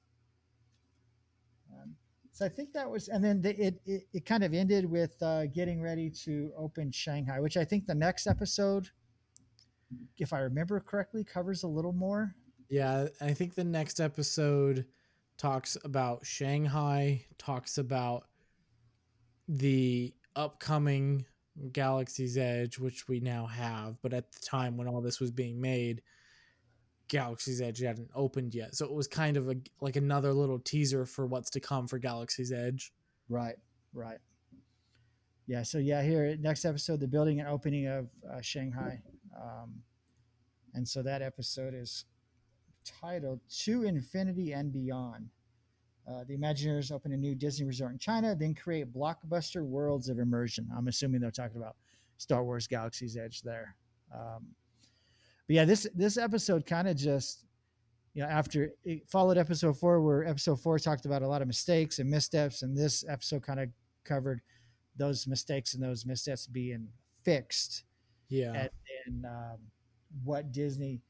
Um, 1.72 1.96
so 2.32 2.46
I 2.46 2.50
think 2.50 2.74
that 2.74 2.90
was, 2.90 3.08
and 3.08 3.24
then 3.24 3.42
the, 3.42 3.60
it, 3.60 3.82
it 3.86 4.08
it 4.14 4.26
kind 4.26 4.44
of 4.44 4.54
ended 4.54 4.90
with 4.90 5.22
uh, 5.22 5.48
getting 5.48 5.82
ready 5.82 6.10
to 6.24 6.52
open 6.58 6.92
Shanghai, 6.92 7.40
which 7.40 7.58
I 7.58 7.66
think 7.66 7.88
the 7.88 7.96
next 7.96 8.28
episode, 8.28 8.90
if 10.18 10.34
I 10.34 10.40
remember 10.40 10.80
correctly, 10.80 11.24
covers 11.24 11.64
a 11.64 11.68
little 11.68 11.94
more. 11.94 12.36
Yeah, 12.70 13.08
I 13.22 13.34
think 13.34 13.56
the 13.56 13.64
next 13.64 14.00
episode 14.00 14.86
talks 15.38 15.78
about 15.84 16.26
Shanghai, 16.26 17.26
talks 17.38 17.78
about 17.78 18.26
the 19.48 20.14
upcoming 20.36 21.26
Galaxy's 21.72 22.38
Edge, 22.38 22.78
which 22.78 23.08
we 23.08 23.20
now 23.20 23.46
have, 23.48 24.02
but 24.02 24.14
at 24.14 24.32
the 24.32 24.40
time 24.40 24.78
when 24.78 24.88
all 24.88 25.02
this 25.02 25.20
was 25.20 25.32
being 25.32 25.60
made, 25.60 26.02
Galaxy's 27.08 27.62
Edge 27.62 27.80
hadn't 27.80 28.12
opened 28.14 28.54
yet, 28.54 28.76
so 28.76 28.86
it 28.86 28.94
was 28.94 29.08
kind 29.08 29.38
of 29.38 29.50
a 29.50 29.56
like 29.80 29.96
another 29.96 30.34
little 30.34 30.60
teaser 30.60 31.06
for 31.06 31.26
what's 31.26 31.50
to 31.52 31.60
come 31.60 31.88
for 31.88 32.00
Galaxy's 32.00 32.52
Edge. 32.52 32.92
Right, 33.30 33.56
right. 33.94 34.20
Yeah, 35.48 35.64
so 35.64 35.78
yeah, 35.78 36.04
here 36.04 36.36
next 36.40 36.66
episode, 36.66 37.00
the 37.00 37.08
building 37.08 37.40
and 37.40 37.48
opening 37.48 37.88
of 37.88 38.10
uh, 38.30 38.42
Shanghai, 38.42 39.02
um, 39.42 39.82
and 40.74 40.88
so 40.88 41.02
that 41.04 41.22
episode 41.22 41.74
is 41.74 42.06
titled 43.02 43.42
"To 43.64 43.84
Infinity 43.84 44.54
and 44.54 44.72
Beyond." 44.72 45.30
Uh, 46.08 46.24
the 46.26 46.38
Imagineers 46.38 46.92
open 46.92 47.12
a 47.12 47.18
new 47.18 47.36
Disney 47.36 47.66
resort 47.66 47.92
in 47.92 48.00
China, 48.00 48.34
then 48.34 48.56
create 48.56 48.94
blockbuster 48.94 49.62
worlds 49.62 50.08
of 50.08 50.20
immersion. 50.20 50.70
I'm 50.76 50.88
assuming 50.88 51.20
they're 51.20 51.32
talking 51.32 51.58
about 51.58 51.76
Star 52.18 52.46
Wars 52.46 52.66
Galaxy's 52.66 53.18
Edge 53.18 53.42
there. 53.42 53.76
Um, 54.14 54.48
but 55.48 55.56
yeah, 55.56 55.66
this 55.66 55.88
this 55.96 56.18
episode 56.18 56.66
kind 56.66 56.88
of 56.88 56.96
just 56.96 57.46
you 58.14 58.24
know 58.24 58.30
after 58.30 58.72
it 58.86 59.10
followed 59.10 59.38
episode 59.38 59.78
four, 59.78 60.02
where 60.02 60.26
episode 60.26 60.62
four 60.62 60.80
talked 60.80 61.06
about 61.06 61.24
a 61.24 61.28
lot 61.28 61.42
of 61.42 61.48
mistakes 61.48 62.00
and 62.00 62.10
missteps, 62.10 62.62
and 62.62 62.76
this 62.76 63.04
episode 63.08 63.44
kind 63.44 63.60
of 63.60 63.70
covered 64.06 64.42
those 64.96 65.28
mistakes 65.28 65.74
and 65.74 65.84
those 65.84 66.06
missteps 66.06 66.48
being 66.48 66.88
fixed. 67.24 67.84
Yeah, 68.30 68.54
and, 68.54 68.70
and 69.06 69.26
um, 69.26 69.58
what 70.24 70.52
Disney 70.52 71.02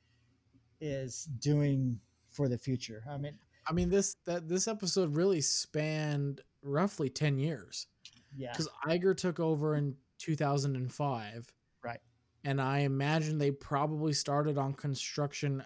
is 0.79 1.25
doing 1.39 1.99
for 2.29 2.47
the 2.47 2.57
future. 2.57 3.03
I 3.09 3.17
mean, 3.17 3.33
I 3.67 3.73
mean 3.73 3.89
this 3.89 4.15
that 4.25 4.47
this 4.47 4.67
episode 4.67 5.15
really 5.15 5.41
spanned 5.41 6.41
roughly 6.61 7.09
ten 7.09 7.37
years. 7.37 7.87
Yeah, 8.35 8.51
because 8.51 8.69
Iger 8.85 9.15
took 9.15 9.39
over 9.39 9.75
in 9.75 9.95
2005. 10.19 11.53
Right. 11.83 11.99
And 12.43 12.61
I 12.61 12.79
imagine 12.79 13.37
they 13.37 13.51
probably 13.51 14.13
started 14.13 14.57
on 14.57 14.73
construction 14.73 15.63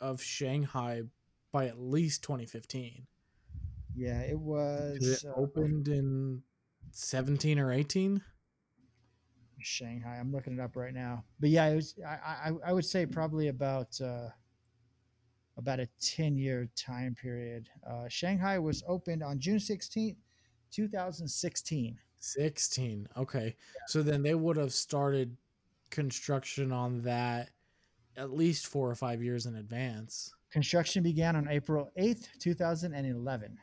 of 0.00 0.22
Shanghai 0.22 1.02
by 1.52 1.66
at 1.66 1.78
least 1.78 2.22
2015. 2.22 3.06
Yeah, 3.94 4.20
it 4.20 4.38
was 4.38 5.22
it 5.22 5.28
uh, 5.28 5.32
opened 5.40 5.88
in 5.88 6.42
17 6.92 7.58
or 7.58 7.72
18. 7.72 8.20
Shanghai. 9.58 10.18
I'm 10.20 10.32
looking 10.32 10.54
it 10.54 10.60
up 10.60 10.76
right 10.76 10.92
now. 10.92 11.24
But 11.40 11.50
yeah, 11.50 11.66
it 11.66 11.76
was. 11.76 11.94
I 12.06 12.50
I, 12.50 12.52
I 12.66 12.72
would 12.72 12.84
say 12.84 13.06
probably 13.06 13.48
about 13.48 13.98
uh, 14.00 14.28
about 15.56 15.80
a 15.80 15.88
10 16.00 16.36
year 16.36 16.68
time 16.76 17.14
period. 17.14 17.68
Uh, 17.88 18.08
Shanghai 18.08 18.58
was 18.58 18.82
opened 18.86 19.22
on 19.22 19.38
June 19.38 19.58
16th, 19.58 20.16
2016. 20.70 21.98
16. 22.18 23.08
Okay. 23.16 23.44
Yeah. 23.44 23.52
So 23.86 24.02
then 24.02 24.22
they 24.22 24.34
would 24.34 24.56
have 24.56 24.72
started 24.72 25.36
construction 25.90 26.72
on 26.72 27.02
that 27.02 27.50
at 28.16 28.32
least 28.32 28.66
four 28.66 28.90
or 28.90 28.94
five 28.94 29.22
years 29.22 29.46
in 29.46 29.56
advance. 29.56 30.32
Construction 30.50 31.02
began 31.02 31.36
on 31.36 31.48
April 31.48 31.90
8th, 31.98 32.28
2011. 32.38 33.58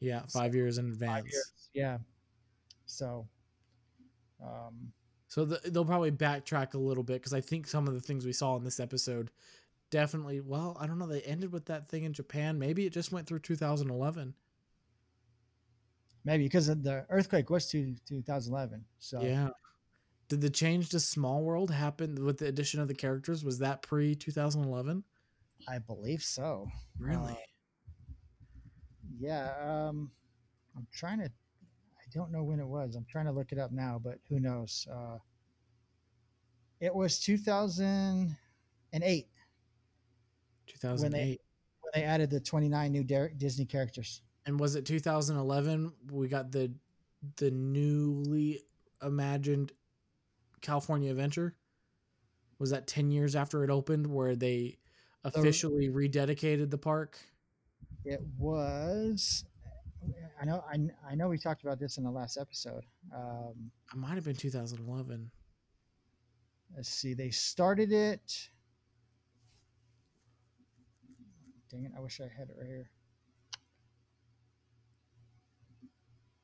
Yeah, 0.00 0.20
five 0.28 0.52
so, 0.52 0.56
years 0.56 0.78
in 0.78 0.88
advance. 0.88 1.32
Years, 1.32 1.52
yeah. 1.72 1.98
So, 2.84 3.26
um, 4.42 4.92
so 5.28 5.44
the, 5.44 5.60
they'll 5.70 5.84
probably 5.84 6.10
backtrack 6.10 6.74
a 6.74 6.78
little 6.78 7.02
bit 7.02 7.14
because 7.14 7.32
I 7.32 7.40
think 7.40 7.66
some 7.66 7.88
of 7.88 7.94
the 7.94 8.00
things 8.00 8.26
we 8.26 8.32
saw 8.32 8.56
in 8.56 8.64
this 8.64 8.80
episode 8.80 9.30
definitely, 9.94 10.40
well, 10.40 10.76
I 10.80 10.86
don't 10.86 10.98
know, 10.98 11.06
they 11.06 11.22
ended 11.22 11.52
with 11.52 11.66
that 11.66 11.88
thing 11.88 12.04
in 12.04 12.12
Japan. 12.12 12.58
Maybe 12.58 12.84
it 12.84 12.92
just 12.92 13.12
went 13.12 13.26
through 13.26 13.40
2011 13.40 14.34
maybe 16.24 16.44
because 16.44 16.66
the 16.66 17.04
earthquake 17.10 17.50
was 17.50 17.68
to 17.70 17.94
2011. 18.08 18.84
So 18.98 19.20
yeah. 19.20 19.50
Did 20.28 20.40
the 20.40 20.50
change 20.50 20.88
to 20.90 21.00
Small 21.00 21.42
World 21.42 21.70
happen 21.70 22.24
with 22.24 22.38
the 22.38 22.46
addition 22.46 22.80
of 22.80 22.88
the 22.88 22.94
characters? 22.94 23.44
Was 23.44 23.58
that 23.58 23.82
pre 23.82 24.14
2011? 24.14 25.04
I 25.68 25.78
believe 25.78 26.22
so. 26.22 26.66
Really? 26.98 27.32
Uh, 27.32 27.36
yeah. 29.18 29.52
Um, 29.62 30.10
I'm 30.76 30.86
trying 30.92 31.18
to. 31.18 31.26
I 31.26 32.06
don't 32.12 32.32
know 32.32 32.42
when 32.42 32.58
it 32.58 32.66
was. 32.66 32.96
I'm 32.96 33.04
trying 33.04 33.26
to 33.26 33.32
look 33.32 33.52
it 33.52 33.58
up 33.58 33.70
now, 33.70 34.00
but 34.02 34.18
who 34.28 34.40
knows? 34.40 34.88
Uh, 34.90 35.18
it 36.80 36.94
was 36.94 37.20
2008. 37.20 39.28
2008. 40.66 41.02
When 41.02 41.12
they, 41.12 41.38
when 41.80 41.90
they 41.94 42.02
added 42.02 42.30
the 42.30 42.40
29 42.40 42.92
new 42.92 43.04
Disney 43.36 43.64
characters 43.64 44.22
and 44.46 44.58
was 44.58 44.76
it 44.76 44.86
2011 44.86 45.92
we 46.10 46.28
got 46.28 46.52
the 46.52 46.72
the 47.36 47.50
newly 47.50 48.60
imagined 49.02 49.72
California 50.60 51.10
Adventure? 51.10 51.54
Was 52.58 52.70
that 52.70 52.86
10 52.86 53.10
years 53.10 53.34
after 53.34 53.64
it 53.64 53.70
opened 53.70 54.06
where 54.06 54.36
they 54.36 54.78
officially 55.24 55.88
rededicated 55.88 56.70
the 56.70 56.78
park? 56.78 57.18
It 58.04 58.20
was 58.38 59.44
I 60.40 60.44
know 60.44 60.62
I, 60.70 60.78
I 61.10 61.14
know 61.14 61.28
we 61.28 61.38
talked 61.38 61.62
about 61.62 61.78
this 61.78 61.96
in 61.96 62.04
the 62.04 62.10
last 62.10 62.36
episode. 62.36 62.84
Um, 63.14 63.70
it 63.92 63.96
might 63.96 64.14
have 64.14 64.24
been 64.24 64.36
2011. 64.36 65.30
Let's 66.76 66.88
see. 66.88 67.14
They 67.14 67.30
started 67.30 67.92
it. 67.92 68.50
Dang 71.74 71.86
it! 71.86 71.92
I 71.96 72.00
wish 72.00 72.20
I 72.20 72.24
had 72.24 72.50
it 72.50 72.56
right 72.56 72.68
here. 72.68 72.88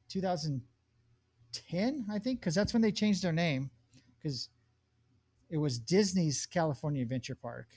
2010, 0.08 2.06
I 2.10 2.18
think, 2.18 2.40
because 2.40 2.56
that's 2.56 2.72
when 2.72 2.82
they 2.82 2.90
changed 2.90 3.22
their 3.22 3.30
name, 3.30 3.70
because 4.18 4.48
it 5.48 5.58
was 5.58 5.78
Disney's 5.78 6.46
California 6.46 7.02
Adventure 7.02 7.36
Park. 7.36 7.68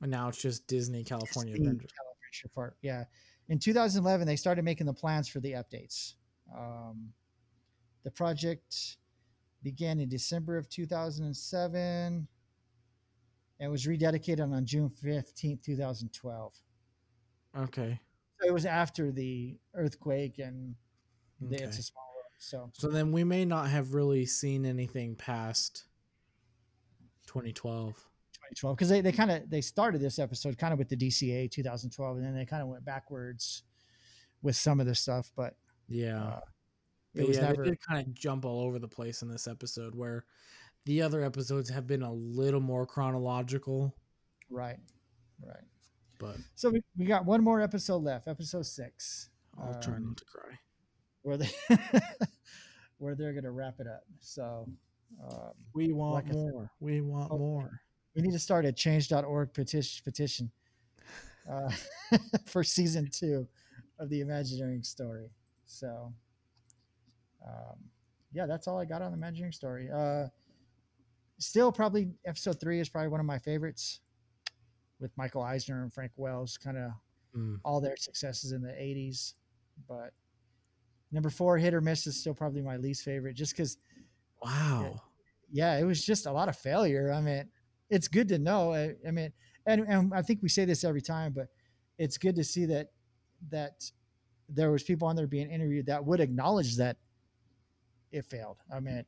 And 0.00 0.08
now 0.12 0.28
it's 0.28 0.40
just 0.40 0.68
Disney 0.68 1.02
California 1.02 1.54
Disney 1.54 1.66
Adventure. 1.66 1.88
Adventure 2.22 2.48
Park. 2.54 2.76
Yeah. 2.80 3.06
In 3.48 3.58
2011, 3.58 4.24
they 4.24 4.36
started 4.36 4.64
making 4.64 4.86
the 4.86 4.94
plans 4.94 5.28
for 5.28 5.40
the 5.40 5.54
updates. 5.54 6.14
Um, 6.56 7.08
the 8.04 8.12
project 8.12 8.98
began 9.64 9.98
in 9.98 10.08
December 10.08 10.56
of 10.56 10.68
2007 10.68 12.28
and 13.58 13.70
was 13.70 13.86
rededicated 13.86 14.52
on 14.52 14.64
June 14.64 14.92
15th, 15.02 15.64
2012. 15.64 16.54
Okay. 17.56 18.00
So 18.40 18.48
it 18.48 18.52
was 18.52 18.66
after 18.66 19.10
the 19.10 19.58
earthquake 19.74 20.38
and 20.38 20.74
Okay. 21.44 21.64
It's 21.64 21.78
a 21.78 21.82
small 21.82 22.04
world. 22.14 22.26
So 22.38 22.70
so 22.74 22.88
then 22.88 23.12
we 23.12 23.24
may 23.24 23.44
not 23.44 23.68
have 23.68 23.94
really 23.94 24.26
seen 24.26 24.66
anything 24.66 25.16
past 25.16 25.84
2012. 27.26 27.88
2012 27.94 28.76
because 28.76 28.88
they, 28.88 29.00
they 29.00 29.12
kind 29.12 29.30
of 29.30 29.48
they 29.48 29.60
started 29.60 30.00
this 30.00 30.18
episode 30.18 30.58
kind 30.58 30.72
of 30.72 30.78
with 30.78 30.88
the 30.88 30.96
DCA 30.96 31.50
2012 31.50 32.16
and 32.16 32.24
then 32.26 32.34
they 32.34 32.44
kind 32.44 32.62
of 32.62 32.68
went 32.68 32.84
backwards 32.84 33.62
with 34.42 34.56
some 34.56 34.80
of 34.80 34.86
the 34.86 34.94
stuff 34.94 35.30
but 35.36 35.54
yeah 35.88 36.24
uh, 36.24 36.40
it 37.14 37.28
was 37.28 37.36
yeah, 37.36 37.44
never... 37.44 37.62
they 37.62 37.70
did 37.70 37.78
kind 37.80 38.00
of 38.00 38.12
jump 38.14 38.44
all 38.44 38.62
over 38.62 38.78
the 38.78 38.88
place 38.88 39.22
in 39.22 39.28
this 39.28 39.46
episode 39.46 39.94
where 39.94 40.24
the 40.86 41.02
other 41.02 41.22
episodes 41.22 41.70
have 41.70 41.86
been 41.86 42.02
a 42.02 42.12
little 42.12 42.60
more 42.60 42.86
chronological 42.86 43.94
right 44.50 44.78
right 45.46 45.64
but 46.20 46.36
so 46.54 46.70
we, 46.70 46.82
we 46.96 47.04
got 47.04 47.24
one 47.24 47.42
more 47.42 47.60
episode 47.60 48.02
left 48.02 48.28
episode 48.28 48.64
six 48.64 49.30
i'll 49.58 49.74
um, 49.74 49.80
try 49.80 49.98
not 49.98 50.16
to 50.16 50.24
cry 50.24 50.56
where 51.22 51.36
they 51.36 51.50
where 53.00 53.14
they're 53.14 53.32
going 53.32 53.44
to 53.44 53.50
wrap 53.50 53.80
it 53.80 53.86
up. 53.86 54.04
So 54.20 54.68
um, 55.22 55.52
we 55.74 55.92
want 55.92 56.26
like 56.26 56.32
more. 56.32 56.62
Said, 56.62 56.70
we 56.80 57.00
want 57.00 57.32
oh, 57.32 57.38
more. 57.38 57.80
We 58.14 58.22
need 58.22 58.32
to 58.32 58.38
start 58.38 58.64
a 58.64 58.72
change.org 58.72 59.52
petition 59.52 60.02
petition 60.04 60.50
uh, 61.50 61.70
for 62.46 62.62
season 62.62 63.08
two 63.10 63.48
of 63.98 64.08
the 64.10 64.20
Imagineering 64.20 64.82
story. 64.82 65.30
So 65.66 66.12
um, 67.46 67.76
yeah, 68.32 68.46
that's 68.46 68.68
all 68.68 68.78
I 68.78 68.84
got 68.84 69.02
on 69.02 69.12
the 69.12 69.16
Imagineering 69.16 69.52
story. 69.52 69.90
Uh, 69.90 70.26
still, 71.38 71.72
probably 71.72 72.12
episode 72.26 72.60
three 72.60 72.80
is 72.80 72.88
probably 72.88 73.08
one 73.08 73.20
of 73.20 73.26
my 73.26 73.38
favorites 73.38 74.00
with 75.00 75.10
Michael 75.16 75.42
Eisner 75.42 75.82
and 75.82 75.92
Frank 75.92 76.12
Wells, 76.16 76.58
kind 76.58 76.76
of 76.76 76.90
mm. 77.36 77.58
all 77.64 77.80
their 77.80 77.96
successes 77.96 78.52
in 78.52 78.62
the 78.62 78.70
80s. 78.70 79.34
But 79.88 80.12
Number 81.12 81.30
four, 81.30 81.58
hit 81.58 81.74
or 81.74 81.80
miss 81.80 82.06
is 82.06 82.20
still 82.20 82.34
probably 82.34 82.62
my 82.62 82.76
least 82.76 83.04
favorite, 83.04 83.34
just 83.34 83.52
because. 83.52 83.78
Wow. 84.42 84.92
It, 84.94 85.00
yeah, 85.52 85.76
it 85.78 85.84
was 85.84 86.04
just 86.04 86.26
a 86.26 86.32
lot 86.32 86.48
of 86.48 86.56
failure. 86.56 87.12
I 87.12 87.20
mean, 87.20 87.48
it's 87.88 88.06
good 88.06 88.28
to 88.28 88.38
know. 88.38 88.72
I, 88.72 88.94
I 89.06 89.10
mean, 89.10 89.32
and, 89.66 89.82
and 89.82 90.14
I 90.14 90.22
think 90.22 90.40
we 90.42 90.48
say 90.48 90.64
this 90.64 90.84
every 90.84 91.02
time, 91.02 91.32
but 91.32 91.48
it's 91.98 92.16
good 92.16 92.36
to 92.36 92.44
see 92.44 92.66
that 92.66 92.88
that 93.50 93.90
there 94.48 94.70
was 94.70 94.82
people 94.82 95.08
on 95.08 95.16
there 95.16 95.26
being 95.26 95.50
interviewed 95.50 95.86
that 95.86 96.04
would 96.04 96.20
acknowledge 96.20 96.76
that 96.76 96.96
it 98.12 98.24
failed. 98.24 98.58
I 98.72 98.80
mean, 98.80 99.04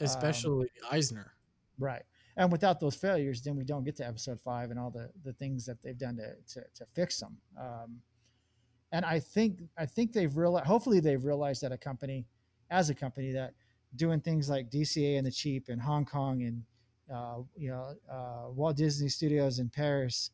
especially 0.00 0.68
um, 0.82 0.88
Eisner, 0.96 1.32
right? 1.78 2.02
And 2.36 2.52
without 2.52 2.80
those 2.80 2.94
failures, 2.94 3.40
then 3.40 3.56
we 3.56 3.64
don't 3.64 3.84
get 3.84 3.96
to 3.96 4.06
episode 4.06 4.40
five 4.40 4.70
and 4.70 4.78
all 4.78 4.90
the 4.90 5.10
the 5.24 5.32
things 5.32 5.64
that 5.66 5.82
they've 5.82 5.96
done 5.96 6.16
to 6.16 6.34
to, 6.54 6.66
to 6.74 6.86
fix 6.94 7.18
them. 7.20 7.36
Um, 7.58 8.00
and 8.92 9.04
I 9.04 9.20
think 9.20 9.60
I 9.76 9.86
think 9.86 10.12
they've 10.12 10.36
realized. 10.36 10.66
Hopefully, 10.66 11.00
they've 11.00 11.24
realized 11.24 11.62
that 11.62 11.72
a 11.72 11.78
company, 11.78 12.26
as 12.70 12.90
a 12.90 12.94
company, 12.94 13.32
that 13.32 13.54
doing 13.94 14.20
things 14.20 14.48
like 14.48 14.70
DCA 14.70 15.16
and 15.16 15.26
the 15.26 15.30
Cheap 15.30 15.68
and 15.68 15.80
Hong 15.80 16.04
Kong 16.04 16.42
and 16.42 16.62
uh, 17.12 17.42
you 17.56 17.70
know 17.70 17.94
uh, 18.10 18.50
Walt 18.50 18.76
Disney 18.76 19.08
Studios 19.08 19.58
in 19.58 19.70
Paris, 19.70 20.30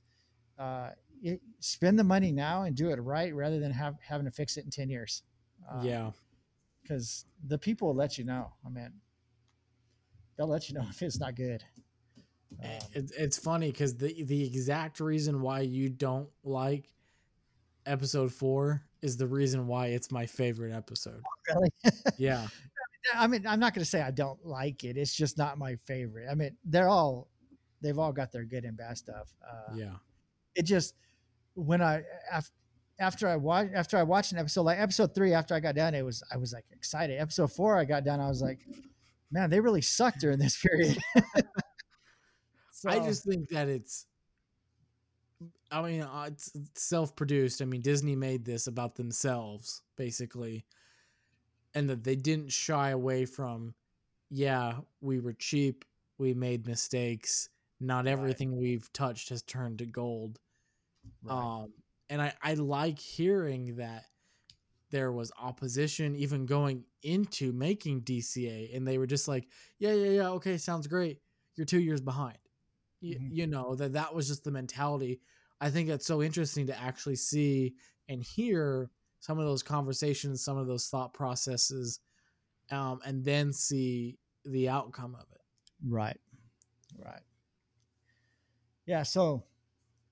uh, 0.59 0.91
it, 1.23 1.41
spend 1.61 1.99
the 1.99 2.05
money 2.05 2.33
now 2.33 2.63
and 2.63 2.77
do 2.77 2.91
it 2.91 2.97
right 2.97 3.35
rather 3.35 3.59
than 3.59 3.71
have 3.71 3.95
having 4.07 4.27
to 4.27 4.33
fix 4.33 4.57
it 4.57 4.65
in 4.65 4.71
10 4.71 4.91
years. 4.91 5.23
Uh, 5.71 5.83
yeah. 5.83 6.11
Because 6.83 7.27
the 7.47 7.59
people 7.59 7.89
will 7.89 7.95
let 7.95 8.19
you 8.19 8.25
know. 8.25 8.53
I 8.67 8.69
mean, 8.69 8.93
they'll 10.37 10.49
let 10.49 10.69
you 10.69 10.75
know 10.75 10.85
if 10.91 11.01
it's 11.03 11.21
not 11.21 11.37
good. 11.37 11.63
Um, 12.63 12.71
It's 12.93 13.13
it's 13.13 13.39
funny 13.39 13.71
because 13.71 13.97
the 13.97 14.25
the 14.25 14.45
exact 14.47 15.01
reason 15.01 15.41
why 15.41 15.61
you 15.61 15.89
don't 15.89 16.29
like 16.45 16.89
episode 17.87 18.33
four 18.33 18.83
is 19.03 19.17
the 19.17 19.27
reason 19.27 19.67
why 19.67 19.89
it's 19.89 20.11
my 20.11 20.27
favorite 20.27 20.73
episode. 20.73 21.23
really? 21.49 21.71
Yeah. 22.19 22.47
I 23.17 23.27
mean, 23.27 23.45
I'm 23.49 23.59
not 23.59 23.75
going 23.75 23.83
to 23.83 23.91
say 23.91 24.01
I 24.01 24.13
don't 24.13 24.47
like 24.47 24.85
it. 24.85 24.97
It's 24.97 25.13
just 25.13 25.37
not 25.37 25.59
my 25.59 25.75
favorite. 25.75 26.29
I 26.31 26.37
mean, 26.37 26.57
they're 26.65 26.89
all, 26.89 27.29
they've 27.81 27.99
all 27.99 28.13
got 28.13 28.31
their 28.31 28.45
good 28.45 28.65
and 28.65 28.77
bad 28.77 28.97
stuff. 28.97 29.35
Uh, 29.45 29.75
Yeah. 29.75 29.95
It 30.55 30.63
just, 30.63 30.95
when 31.55 31.83
I, 31.83 32.03
after, 32.31 32.53
after 33.01 33.29
I 33.29 33.35
watched, 33.35 33.73
after 33.75 33.99
I 33.99 34.05
watched 34.05 34.31
an 34.31 34.39
episode, 34.39 34.63
like 34.63 34.79
episode 34.79 35.17
three, 35.17 35.35
after 35.35 35.53
I 35.53 35.59
got 35.59 35.75
done, 35.75 35.95
it 35.97 36.05
was, 36.05 36.23
I 36.33 36.37
was 36.37 36.53
like 36.53 36.65
excited. 36.71 37.19
Episode 37.21 37.51
four, 37.51 37.77
I 37.77 37.85
got 37.85 38.05
done. 38.05 38.21
I 38.21 38.29
was 38.29 38.41
like, 38.41 38.61
man, 39.33 39.51
they 39.51 39.59
really 39.59 39.83
sucked 39.83 40.21
during 40.21 40.39
this 40.39 40.57
period. 40.63 40.97
So, 42.83 42.91
I 42.91 42.99
just 42.99 43.25
think 43.25 43.49
that 43.51 43.69
it's. 43.69 44.07
I 45.71 45.83
mean, 45.83 46.03
uh, 46.03 46.25
it's 46.29 46.51
self-produced. 46.75 47.63
I 47.63 47.65
mean, 47.65 47.81
Disney 47.81 48.15
made 48.15 48.45
this 48.45 48.67
about 48.67 48.95
themselves, 48.97 49.83
basically, 49.97 50.67
and 51.75 51.89
that 51.89 52.05
they 52.05 52.17
didn't 52.17 52.53
shy 52.53 52.91
away 52.91 53.25
from. 53.25 53.75
Yeah, 54.31 54.81
we 55.01 55.21
were 55.21 55.33
cheap. 55.33 55.85
We 56.19 56.35
made 56.35 56.67
mistakes. 56.67 57.49
Not 57.81 58.05
Right. 58.05 58.13
everything 58.13 58.57
we've 58.57 58.93
touched 58.93 59.31
has 59.31 59.43
turned 59.43 59.79
to 59.79 59.87
gold. 59.87 60.39
right. 61.23 61.63
Um, 61.63 61.73
and 62.11 62.21
I, 62.23 62.35
I 62.43 62.55
like 62.55 62.99
hearing 62.99 63.77
that 63.77 64.05
there 64.91 65.11
was 65.11 65.33
opposition 65.41 66.15
even 66.17 66.45
going 66.47 66.85
into 67.03 67.53
making 67.53 68.03
DCA, 68.03 68.77
and 68.77 68.87
they 68.87 68.99
were 68.99 69.07
just 69.07 69.27
like, 69.27 69.49
yeah, 69.79 69.93
yeah, 69.95 70.11
yeah, 70.11 70.29
okay, 70.31 70.59
sounds 70.59 70.87
great. 70.87 71.21
You're 71.57 71.65
two 71.65 71.81
years 71.81 72.01
behind. 72.01 72.37
Y- 73.03 73.17
Mhm. 73.21 73.29
You 73.35 73.47
know 73.47 73.75
that 73.77 73.93
that 73.95 74.15
was 74.15 74.29
just 74.29 74.45
the 74.45 74.51
mentality. 74.51 75.21
I 75.61 75.71
think 75.71 75.89
that's 75.89 76.07
so 76.07 76.23
interesting 76.23 76.67
to 76.69 76.79
actually 76.79 77.17
see 77.17 77.75
and 78.09 78.23
hear 78.23 78.91
some 79.21 79.39
of 79.39 79.45
those 79.47 79.63
conversations, 79.63 80.43
some 80.43 80.57
of 80.57 80.67
those 80.67 80.89
thought 80.89 81.15
processes, 81.15 82.01
um, 82.71 83.01
and 83.05 83.25
then 83.25 83.53
see 83.53 84.19
the 84.45 84.69
outcome 84.69 85.15
of 85.15 85.27
it. 85.33 85.41
Right. 85.87 86.21
Right. 86.99 87.23
Yeah. 88.87 89.03
So, 89.03 89.45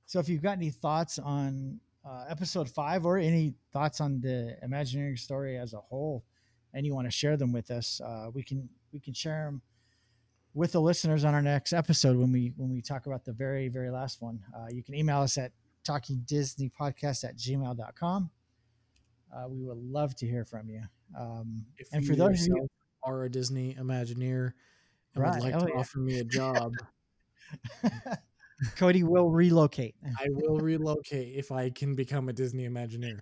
so 0.06 0.18
if 0.18 0.28
you've 0.28 0.42
got 0.42 0.56
any 0.56 0.70
thoughts 0.70 1.18
on 1.18 1.80
uh, 2.04 2.24
episode 2.28 2.68
five 2.68 3.04
or 3.04 3.18
any 3.18 3.54
thoughts 3.72 4.00
on 4.00 4.20
the 4.20 4.56
Imagineering 4.62 5.16
story 5.16 5.58
as 5.58 5.74
a 5.74 5.80
whole, 5.80 6.24
and 6.72 6.86
you 6.86 6.94
want 6.94 7.06
to 7.06 7.10
share 7.10 7.36
them 7.36 7.52
with 7.52 7.70
us, 7.70 8.00
uh, 8.00 8.30
we 8.32 8.42
can 8.42 8.68
we 8.92 9.00
can 9.00 9.12
share 9.14 9.44
them 9.46 9.62
with 10.54 10.72
the 10.72 10.80
listeners 10.80 11.24
on 11.24 11.34
our 11.34 11.42
next 11.42 11.72
episode 11.72 12.16
when 12.16 12.32
we 12.32 12.52
when 12.56 12.70
we 12.70 12.80
talk 12.82 13.06
about 13.06 13.24
the 13.24 13.32
very 13.32 13.68
very 13.68 13.90
last 13.90 14.20
one. 14.22 14.40
Uh, 14.56 14.66
you 14.70 14.82
can 14.82 14.94
email 14.94 15.20
us 15.20 15.38
at 15.38 15.52
talkingdisneypodcast 15.84 17.24
at 17.24 17.36
gmail.com. 17.36 18.30
Uh, 19.34 19.48
we 19.48 19.62
would 19.62 19.78
love 19.78 20.14
to 20.16 20.26
hear 20.26 20.44
from 20.44 20.68
you. 20.68 20.82
Um, 21.18 21.64
If 21.78 21.88
and 21.92 22.02
you 22.02 22.08
for 22.10 22.16
those 22.16 22.44
who 22.46 22.66
are 23.02 23.24
a 23.24 23.30
Disney 23.30 23.74
Imagineer 23.74 24.52
and 25.14 25.22
Right. 25.24 25.34
would 25.34 25.42
like 25.44 25.54
Oh, 25.54 25.66
to 25.66 25.72
yeah. 25.72 25.78
offer 25.80 25.98
me 26.00 26.18
a 26.18 26.24
job, 26.24 26.72
Cody 28.76 29.02
will 29.02 29.30
relocate. 29.30 29.94
I 30.18 30.26
will 30.30 30.58
relocate 30.58 31.34
if 31.36 31.50
I 31.52 31.70
can 31.70 31.94
become 31.94 32.28
a 32.28 32.32
Disney 32.32 32.68
Imagineer. 32.68 33.20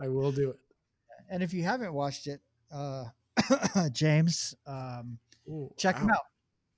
I 0.00 0.08
will 0.08 0.32
do 0.32 0.50
it. 0.50 0.56
and 1.28 1.42
if 1.42 1.52
you 1.52 1.62
haven't 1.62 1.92
watched 1.92 2.26
it, 2.26 2.40
uh, 2.72 3.04
James, 3.92 4.54
um, 4.66 5.18
Ooh, 5.48 5.72
check 5.76 5.96
them 5.96 6.08
ow. 6.10 6.14
out. 6.14 6.24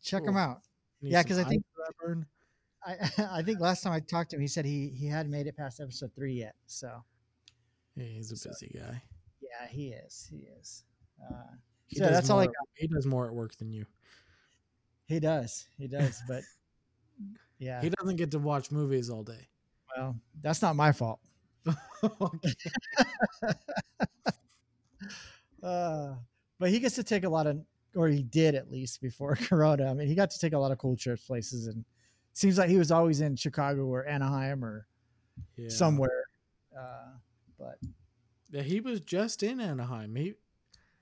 Check 0.03 0.25
them 0.25 0.37
Ooh. 0.37 0.41
out. 0.41 0.63
Need 1.01 1.13
Yeah, 1.13 1.23
because 1.23 1.39
I 1.39 1.45
think- 1.45 1.65
for 1.75 1.85
that 1.87 1.97
burn. 1.99 2.27
I 2.85 2.97
I 3.39 3.43
think 3.43 3.61
last 3.61 3.83
time 3.83 3.93
I 3.93 4.01
talked 4.01 4.31
to 4.31 4.37
him, 4.37 4.43
he 4.43 4.49
said 4.49 4.65
he 4.65 4.89
he 4.89 5.07
hadn't 5.07 5.31
made 5.31 5.47
it 5.47 5.57
past 5.57 5.81
episode 5.81 6.13
three 6.15 6.35
yet. 6.35 6.55
So 6.67 7.05
Yeah, 7.97 8.07
he's 8.07 8.33
a 8.33 8.37
So- 8.37 8.51
busy 8.51 8.77
guy. 8.79 9.03
yeah, 9.41 9.69
he 9.69 9.89
is. 9.91 10.27
He 10.31 10.49
is. 10.61 10.85
Uh, 11.23 11.35
He 11.87 11.97
So 11.97 12.05
does 12.05 12.13
that's 12.13 12.31
all 12.31 12.41
I 12.41 12.47
more- 12.47 12.55
He 12.75 12.87
does 12.89 13.07
more 13.07 13.27
at 13.29 13.35
work 13.35 13.57
than 13.57 13.71
you. 13.71 13.87
he 15.07 15.21
does. 15.21 15.67
He 15.79 15.87
does. 15.89 16.21
But 16.27 16.43
yeah, 17.59 17.81
He 17.83 17.91
doesn't 17.91 18.17
get 18.17 18.31
to 18.33 18.39
watch 18.39 18.71
movies 18.73 19.11
all 19.11 19.23
day. 19.23 19.49
well, 19.97 20.17
that's 20.41 20.63
not 20.63 20.75
my 20.77 20.91
fault. 20.93 21.21
Uh, 25.63 26.15
but 26.59 26.71
he 26.71 26.81
gets 26.81 26.97
to 26.97 27.05
take 27.05 27.23
a 27.25 27.29
lot 27.29 27.47
of, 27.47 27.61
or 27.95 28.09
he 28.09 28.23
did 28.23 28.55
at 28.55 28.71
least 28.71 29.01
before 29.01 29.37
Corona. 29.41 29.91
I 29.91 29.95
mean, 29.95 30.09
he 30.09 30.15
got 30.15 30.31
to 30.31 30.39
take 30.39 30.53
a 30.53 30.59
lot 30.59 30.73
of 30.73 30.79
cool 30.79 30.97
trips 30.97 31.27
places, 31.27 31.67
and 31.67 31.85
seems 32.33 32.59
like 32.59 32.71
he 32.71 32.77
was 32.79 32.91
always 32.91 33.21
in 33.21 33.37
Chicago 33.37 33.85
or 33.87 34.07
Anaheim 34.07 34.65
or 34.65 34.87
Yeah. 35.57 35.69
somewhere. 35.69 36.25
Uh, 36.77 37.13
but 37.59 37.79
Yeah, 38.51 38.63
he 38.63 38.81
was 38.81 39.01
just 39.01 39.43
in 39.43 39.61
Anaheim. 39.61 40.15
He 40.17 40.35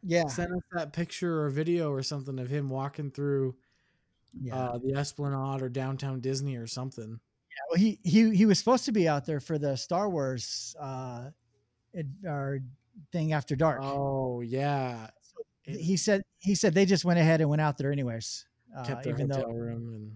yeah, 0.03 0.27
sent 0.29 0.53
us 0.53 0.63
that 0.73 0.93
picture 0.93 1.45
or 1.45 1.51
video 1.51 1.91
or 1.91 2.03
something 2.03 2.39
of 2.39 2.49
him 2.49 2.71
walking 2.71 3.11
through 3.11 3.55
yeah. 4.41 4.57
uh, 4.57 4.79
the 4.79 4.95
Esplanade 4.95 5.63
or 5.63 5.69
downtown 5.69 6.21
Disney 6.21 6.57
or 6.57 6.67
something. 6.67 7.21
Yeah, 7.51 7.57
well, 7.71 7.79
he 7.79 7.99
he 8.05 8.35
he 8.35 8.47
was 8.47 8.59
supposed 8.59 8.85
to 8.87 8.93
be 8.93 9.09
out 9.09 9.27
there 9.27 9.41
for 9.41 9.59
the 9.59 9.77
Star 9.77 10.09
Wars 10.09 10.75
uh, 10.81 11.31
it, 11.93 12.07
or 12.25 12.61
thing 13.13 13.33
after 13.33 13.57
dark. 13.57 13.81
Oh 13.83 14.41
yeah, 14.41 15.09
he 15.65 15.97
said 15.97 16.23
he 16.41 16.55
said 16.55 16.75
they 16.75 16.87
just 16.87 17.05
went 17.05 17.19
ahead 17.19 17.41
and 17.41 17.49
went 17.49 17.61
out 17.63 17.79
there 17.79 17.93
anyways. 17.93 18.47
Uh, 18.77 19.03
even 19.05 19.29
hotel 19.29 19.49
though, 19.49 19.55
room 19.55 19.95
and 19.95 20.13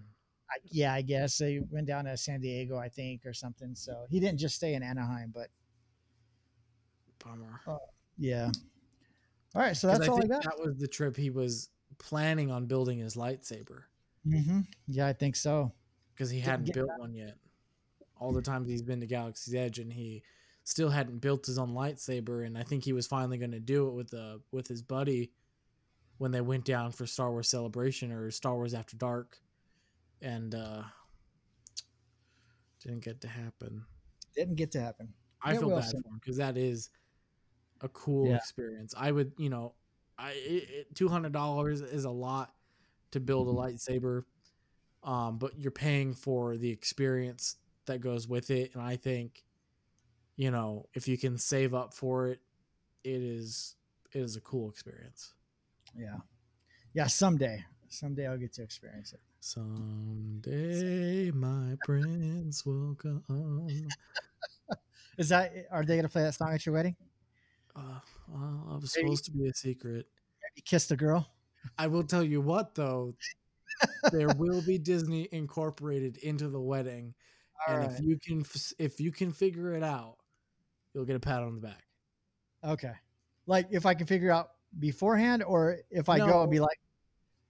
I, 0.49 0.55
yeah, 0.65 0.93
I 0.93 1.01
guess 1.01 1.37
they 1.37 1.61
went 1.71 1.87
down 1.87 2.05
to 2.05 2.17
San 2.17 2.39
Diego, 2.39 2.77
I 2.77 2.89
think, 2.89 3.25
or 3.25 3.33
something. 3.33 3.75
So 3.75 4.05
he 4.09 4.19
didn't 4.19 4.39
just 4.39 4.55
stay 4.55 4.73
in 4.73 4.83
Anaheim, 4.83 5.31
but 5.33 5.49
bummer. 7.23 7.61
yeah. 8.17 8.51
All 9.55 9.61
right, 9.61 9.75
so 9.75 9.87
that's 9.87 10.07
all 10.07 10.21
I 10.23 10.27
got. 10.27 10.43
That 10.43 10.59
was 10.59 10.77
the 10.77 10.87
trip 10.87 11.15
he 11.15 11.29
was 11.29 11.69
planning 11.97 12.51
on 12.51 12.65
building 12.65 12.99
his 12.99 13.15
lightsaber 13.15 13.83
hmm 14.27 14.61
Yeah, 14.87 15.07
I 15.07 15.13
think 15.13 15.35
so. 15.35 15.71
because 16.13 16.29
he 16.29 16.37
Didn't 16.37 16.49
hadn't 16.49 16.73
built 16.73 16.89
one 16.97 17.13
yet. 17.13 17.37
All 18.17 18.33
the 18.33 18.41
times 18.41 18.69
he's 18.69 18.81
been 18.81 18.99
to 19.01 19.07
Galaxy's 19.07 19.53
Edge 19.53 19.79
and 19.79 19.91
he 19.93 20.23
still 20.63 20.89
hadn't 20.89 21.19
built 21.19 21.45
his 21.45 21.59
own 21.59 21.73
lightsaber, 21.73 22.45
and 22.45 22.57
I 22.57 22.63
think 22.63 22.83
he 22.83 22.93
was 22.93 23.07
finally 23.07 23.37
going 23.37 23.51
to 23.51 23.59
do 23.59 23.87
it 23.87 23.93
with 23.93 24.09
the 24.09 24.41
with 24.51 24.67
his 24.67 24.81
buddy 24.81 25.31
when 26.17 26.31
they 26.31 26.41
went 26.41 26.65
down 26.65 26.91
for 26.91 27.05
Star 27.05 27.31
Wars 27.31 27.49
Celebration 27.49 28.11
or 28.11 28.31
Star 28.31 28.55
Wars 28.55 28.73
After 28.73 28.95
Dark, 28.97 29.39
and 30.21 30.53
uh 30.55 30.83
didn't 32.81 33.03
get 33.03 33.21
to 33.21 33.27
happen. 33.27 33.85
Didn't 34.35 34.55
get 34.55 34.71
to 34.71 34.81
happen. 34.81 35.13
I 35.41 35.53
It 35.53 35.59
feel 35.59 35.69
bad 35.69 35.85
soon. 35.85 36.01
for 36.03 36.09
him 36.09 36.19
because 36.21 36.37
that 36.37 36.57
is 36.57 36.89
a 37.81 37.89
cool 37.89 38.29
Yeah. 38.29 38.37
experience. 38.37 38.93
I 38.97 39.11
would, 39.11 39.33
you 39.37 39.49
know, 39.49 39.75
I 40.17 40.85
two 40.93 41.09
hundred 41.09 41.33
dollars 41.33 41.81
is 41.81 42.05
a 42.05 42.09
lot 42.11 42.53
to 43.11 43.19
build 43.19 43.47
a 43.47 43.51
lightsaber, 43.51 44.23
um, 45.03 45.37
but 45.37 45.57
you're 45.59 45.71
paying 45.71 46.13
for 46.13 46.57
the 46.57 46.69
experience 46.69 47.57
that 47.85 47.99
goes 47.99 48.27
with 48.27 48.49
it, 48.49 48.73
and 48.73 48.81
I 48.83 48.95
think, 48.95 49.43
you 50.35 50.51
know, 50.51 50.87
if 50.93 51.07
you 51.07 51.17
can 51.17 51.37
save 51.37 51.73
up 51.73 51.93
for 51.93 52.27
it, 52.27 52.39
it 53.03 53.21
is 53.21 53.75
it 54.13 54.19
is 54.21 54.35
a 54.35 54.41
cool 54.41 54.69
experience. 54.69 55.33
Yeah, 55.97 56.17
yeah. 56.93 57.07
Someday, 57.07 57.63
someday 57.89 58.27
I'll 58.27 58.37
get 58.37 58.53
to 58.53 58.63
experience 58.63 59.13
it. 59.13 59.19
Someday 59.39 61.31
my 61.31 61.75
prince 61.85 62.65
will 62.65 62.95
come. 62.95 63.87
Is 65.17 65.29
that? 65.29 65.53
Are 65.71 65.83
they 65.85 65.95
gonna 65.95 66.09
play 66.09 66.23
that 66.23 66.35
song 66.35 66.53
at 66.53 66.65
your 66.65 66.73
wedding? 66.73 66.95
Uh, 67.75 67.99
well, 68.27 68.67
I 68.71 68.75
was 68.75 68.93
Maybe- 68.95 69.07
supposed 69.07 69.25
to 69.25 69.31
be 69.31 69.47
a 69.47 69.53
secret. 69.53 70.07
You 70.55 70.63
kissed 70.63 70.91
a 70.91 70.95
girl. 70.95 71.27
I 71.77 71.87
will 71.87 72.03
tell 72.03 72.23
you 72.23 72.41
what 72.41 72.75
though, 72.75 73.15
there 74.11 74.29
will 74.37 74.61
be 74.61 74.77
Disney 74.77 75.27
incorporated 75.31 76.17
into 76.17 76.47
the 76.49 76.59
wedding, 76.61 77.13
All 77.67 77.75
and 77.75 77.87
right. 77.87 77.91
if 77.99 77.99
you 78.05 78.17
can 78.19 78.45
if 78.77 78.99
you 78.99 79.11
can 79.11 79.31
figure 79.31 79.73
it 79.73 79.83
out, 79.83 80.17
you'll 80.93 81.05
get 81.05 81.15
a 81.15 81.19
pat 81.19 81.43
on 81.43 81.55
the 81.55 81.61
back. 81.61 81.83
Okay. 82.63 82.93
Like 83.47 83.67
if 83.71 83.85
I 83.85 83.93
can 83.93 84.07
figure 84.07 84.31
out 84.31 84.51
beforehand, 84.79 85.43
or 85.43 85.77
if 85.89 86.09
I 86.09 86.19
go 86.19 86.41
and 86.41 86.51
be 86.51 86.59
like, 86.59 86.79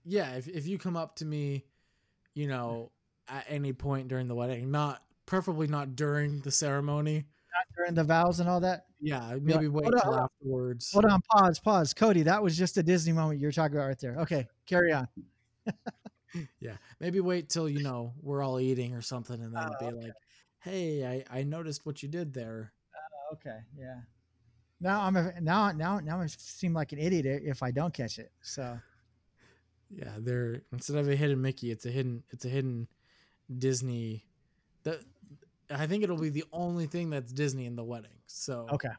Yeah, 0.04 0.34
if 0.36 0.48
if 0.48 0.68
you 0.68 0.78
come 0.78 0.96
up 0.98 1.16
to 1.18 1.26
me, 1.26 1.66
you 2.34 2.48
know, 2.48 2.92
at 3.28 3.46
any 3.48 3.74
point 3.74 4.08
during 4.08 4.28
the 4.28 4.36
wedding, 4.36 4.72
not 4.72 5.02
preferably 5.26 5.68
not 5.68 5.96
during 5.96 6.42
the 6.42 6.52
ceremony. 6.52 7.16
Not 7.16 7.76
during 7.78 7.94
the 7.96 8.04
vows 8.04 8.40
and 8.40 8.50
all 8.50 8.60
that. 8.60 8.86
Yeah, 9.00 9.26
like, 9.34 9.42
maybe 9.42 9.68
wait 9.68 9.86
"Hold 9.86 10.02
till 10.02 10.14
on. 10.14 10.24
afterwards. 10.24 10.92
Hold 10.92 11.06
on, 11.06 11.22
pause, 11.32 11.60
pause. 11.60 11.94
Cody, 11.94 12.24
that 12.24 12.44
was 12.44 12.58
just 12.58 12.78
a 12.78 12.84
Disney 12.84 13.14
moment 13.14 13.40
you're 13.40 13.52
talking 13.52 13.78
about 13.78 13.88
right 13.88 14.00
there. 14.00 14.16
Okay, 14.20 14.48
carry 14.66 14.92
on. 14.94 15.08
Yeah, 16.60 16.76
maybe 17.00 17.22
wait 17.22 17.48
till 17.48 17.70
you 17.70 17.82
know 17.82 18.14
we're 18.22 18.44
all 18.44 18.60
eating 18.60 18.94
or 18.94 19.02
something, 19.02 19.42
and 19.42 19.56
then 19.56 19.64
Oh, 19.70 19.76
be 19.80 19.86
okay. 19.86 19.96
like, 20.06 20.14
hey, 20.60 21.24
I, 21.32 21.40
I 21.40 21.44
noticed 21.44 21.86
what 21.86 22.04
you 22.04 22.10
did 22.10 22.34
there. 22.34 22.74
Oh, 22.94 23.36
okay, 23.36 23.60
yeah. 23.78 24.02
Now 24.86 25.02
I'm 25.02 25.16
a, 25.16 25.34
now 25.42 25.72
now 25.72 26.00
now 26.00 26.22
I 26.22 26.28
seem 26.28 26.72
like 26.76 26.92
an 26.92 27.00
idiot 27.00 27.26
if 27.44 27.64
I 27.64 27.72
don't 27.72 27.92
catch 27.92 28.20
it. 28.20 28.32
So 28.42 28.80
Yeah, 29.90 30.14
they're 30.20 30.62
instead 30.72 30.98
of 30.98 31.10
a 31.10 31.16
hidden 31.16 31.42
Mickey, 31.42 31.72
it's 31.72 31.88
a 31.88 31.90
hidden 31.90 32.22
it's 32.30 32.46
a 32.46 32.50
hidden 32.50 32.88
Disney. 33.58 34.26
That 34.84 35.00
I 35.72 35.88
think 35.88 36.04
it'll 36.04 36.20
be 36.20 36.30
the 36.30 36.44
only 36.54 36.86
thing 36.86 37.10
that's 37.10 37.34
Disney 37.34 37.66
in 37.66 37.76
the 37.76 37.84
wedding. 37.84 38.12
So 38.28 38.68
okay, 38.74 38.90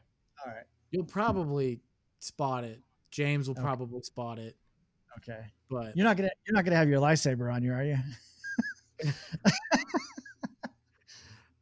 all 0.45 0.53
right, 0.53 0.65
you'll 0.91 1.05
probably 1.05 1.79
spot 2.19 2.65
it. 2.65 2.81
James 3.09 3.47
will 3.47 3.53
Okay. 3.55 3.61
probably 3.63 4.01
spot 4.01 4.39
it, 4.39 4.57
okay. 5.19 5.45
but 5.69 5.95
You're 5.95 6.03
not 6.05 6.17
gonna 6.17 6.31
you're 6.45 6.53
not 6.53 6.65
gonna 6.65 6.75
have 6.75 6.89
your 6.89 6.99
lightsaber 6.99 7.53
on 7.53 7.63
you, 7.63 7.71
are 7.71 7.83
you? 7.85 7.97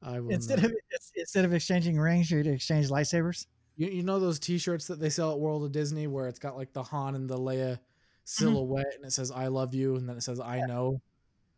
I 0.02 0.20
will 0.20 0.32
instead 0.32 0.64
not. 0.64 0.72
of 0.72 0.78
instead 1.16 1.46
of 1.46 1.54
exchanging 1.54 2.00
rings, 2.00 2.32
you're 2.32 2.42
to 2.42 2.50
exchange 2.54 2.90
lightsabers. 2.90 3.46
You, 3.78 3.88
you 3.88 4.04
know 4.04 4.20
those 4.20 4.40
T-shirts 4.40 4.88
that 4.88 5.00
they 5.00 5.10
sell 5.10 5.32
at 5.32 5.40
World 5.40 5.64
of 5.64 5.72
Disney 5.72 6.08
where 6.08 6.28
it's 6.28 6.40
got 6.40 6.58
like 6.58 6.74
the 6.74 6.84
Han 6.84 7.16
and 7.16 7.30
the 7.30 7.38
Leia 7.38 7.80
silhouette 8.24 8.94
and 8.96 9.06
it 9.06 9.12
says 9.12 9.32
"I 9.32 9.48
love 9.48 9.74
you" 9.74 9.96
and 9.96 10.08
then 10.08 10.18
it 10.18 10.24
says 10.24 10.40
"I 10.40 10.62
know." 10.62 11.02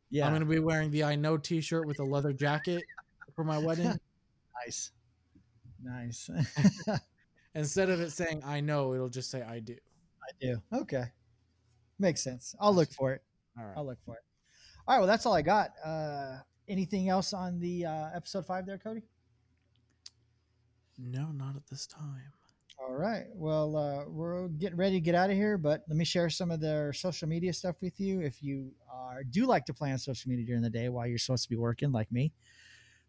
Yeah, 0.09 0.25
I'm 0.25 0.33
gonna 0.33 0.45
be 0.45 0.59
wearing 0.59 0.91
the 0.91 1.03
"I 1.03 1.15
know" 1.15 1.37
T-shirt 1.37 1.85
with 1.85 1.99
a 1.99 2.03
leather 2.03 2.33
jacket 2.33 2.83
for 3.35 3.43
my 3.43 3.57
wedding. 3.57 3.93
nice, 4.65 4.91
nice. 5.83 6.29
Instead 7.55 7.89
of 7.89 8.01
it 8.01 8.11
saying 8.11 8.41
"I 8.45 8.61
know," 8.61 8.93
it'll 8.93 9.09
just 9.09 9.29
say 9.29 9.41
"I 9.41 9.59
do." 9.59 9.75
I 10.23 10.31
do. 10.41 10.61
Okay, 10.73 11.05
makes 11.99 12.23
sense. 12.23 12.55
I'll 12.59 12.73
look 12.73 12.91
for 12.91 13.13
it. 13.13 13.21
All 13.57 13.65
right. 13.65 13.73
I'll 13.77 13.85
look 13.85 13.99
for 14.05 14.15
it. 14.15 14.23
All 14.87 14.95
right. 14.95 14.99
Well, 14.99 15.07
that's 15.07 15.25
all 15.25 15.33
I 15.33 15.41
got. 15.41 15.71
Uh, 15.83 16.37
anything 16.67 17.09
else 17.09 17.33
on 17.33 17.59
the 17.59 17.85
uh, 17.85 18.09
episode 18.13 18.45
five 18.45 18.65
there, 18.65 18.77
Cody? 18.77 19.03
No, 20.97 21.31
not 21.31 21.55
at 21.55 21.67
this 21.67 21.85
time. 21.85 22.33
All 22.79 22.93
right. 22.93 23.25
Well, 23.33 23.75
uh, 23.75 24.05
we're 24.07 24.47
getting 24.49 24.77
ready 24.77 24.95
to 24.95 25.01
get 25.01 25.15
out 25.15 25.29
of 25.29 25.35
here, 25.35 25.57
but 25.57 25.83
let 25.87 25.97
me 25.97 26.05
share 26.05 26.29
some 26.29 26.51
of 26.51 26.59
their 26.61 26.93
social 26.93 27.27
media 27.27 27.51
stuff 27.51 27.75
with 27.81 27.99
you. 27.99 28.21
If 28.21 28.43
you 28.43 28.71
are, 28.91 29.23
do 29.23 29.45
like 29.45 29.65
to 29.65 29.73
play 29.73 29.91
on 29.91 29.97
social 29.97 30.29
media 30.29 30.45
during 30.45 30.61
the 30.61 30.69
day 30.69 30.89
while 30.89 31.07
you're 31.07 31.17
supposed 31.17 31.43
to 31.43 31.49
be 31.49 31.55
working, 31.55 31.91
like 31.91 32.11
me, 32.11 32.31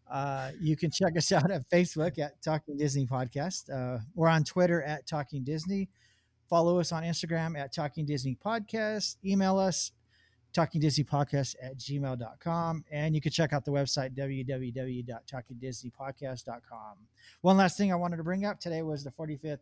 uh, 0.09 0.51
you 0.59 0.75
can 0.75 0.89
check 0.89 1.15
us 1.17 1.31
out 1.31 1.51
at 1.51 1.69
Facebook 1.69 2.17
at 2.17 2.41
Talking 2.41 2.77
Disney 2.77 3.05
Podcast. 3.05 3.69
Uh, 3.71 3.99
we're 4.15 4.27
on 4.27 4.43
Twitter 4.43 4.81
at 4.81 5.05
Talking 5.05 5.43
Disney. 5.43 5.89
Follow 6.49 6.79
us 6.79 6.91
on 6.91 7.03
Instagram 7.03 7.57
at 7.57 7.71
Talking 7.71 8.05
Disney 8.05 8.35
Podcast. 8.43 9.17
Email 9.23 9.59
us 9.59 9.91
talkingdisneypodcast 10.53 11.55
at 11.61 11.77
gmail.com. 11.77 12.85
And 12.91 13.13
you 13.15 13.21
can 13.21 13.31
check 13.31 13.53
out 13.53 13.63
the 13.65 13.71
website 13.71 14.15
www.talkingdisneypodcast.com. 14.15 16.97
One 17.41 17.57
last 17.57 17.77
thing 17.77 17.91
I 17.91 17.95
wanted 17.95 18.17
to 18.17 18.23
bring 18.23 18.45
up 18.45 18.59
today 18.59 18.81
was 18.81 19.03
the 19.03 19.11
45th, 19.11 19.59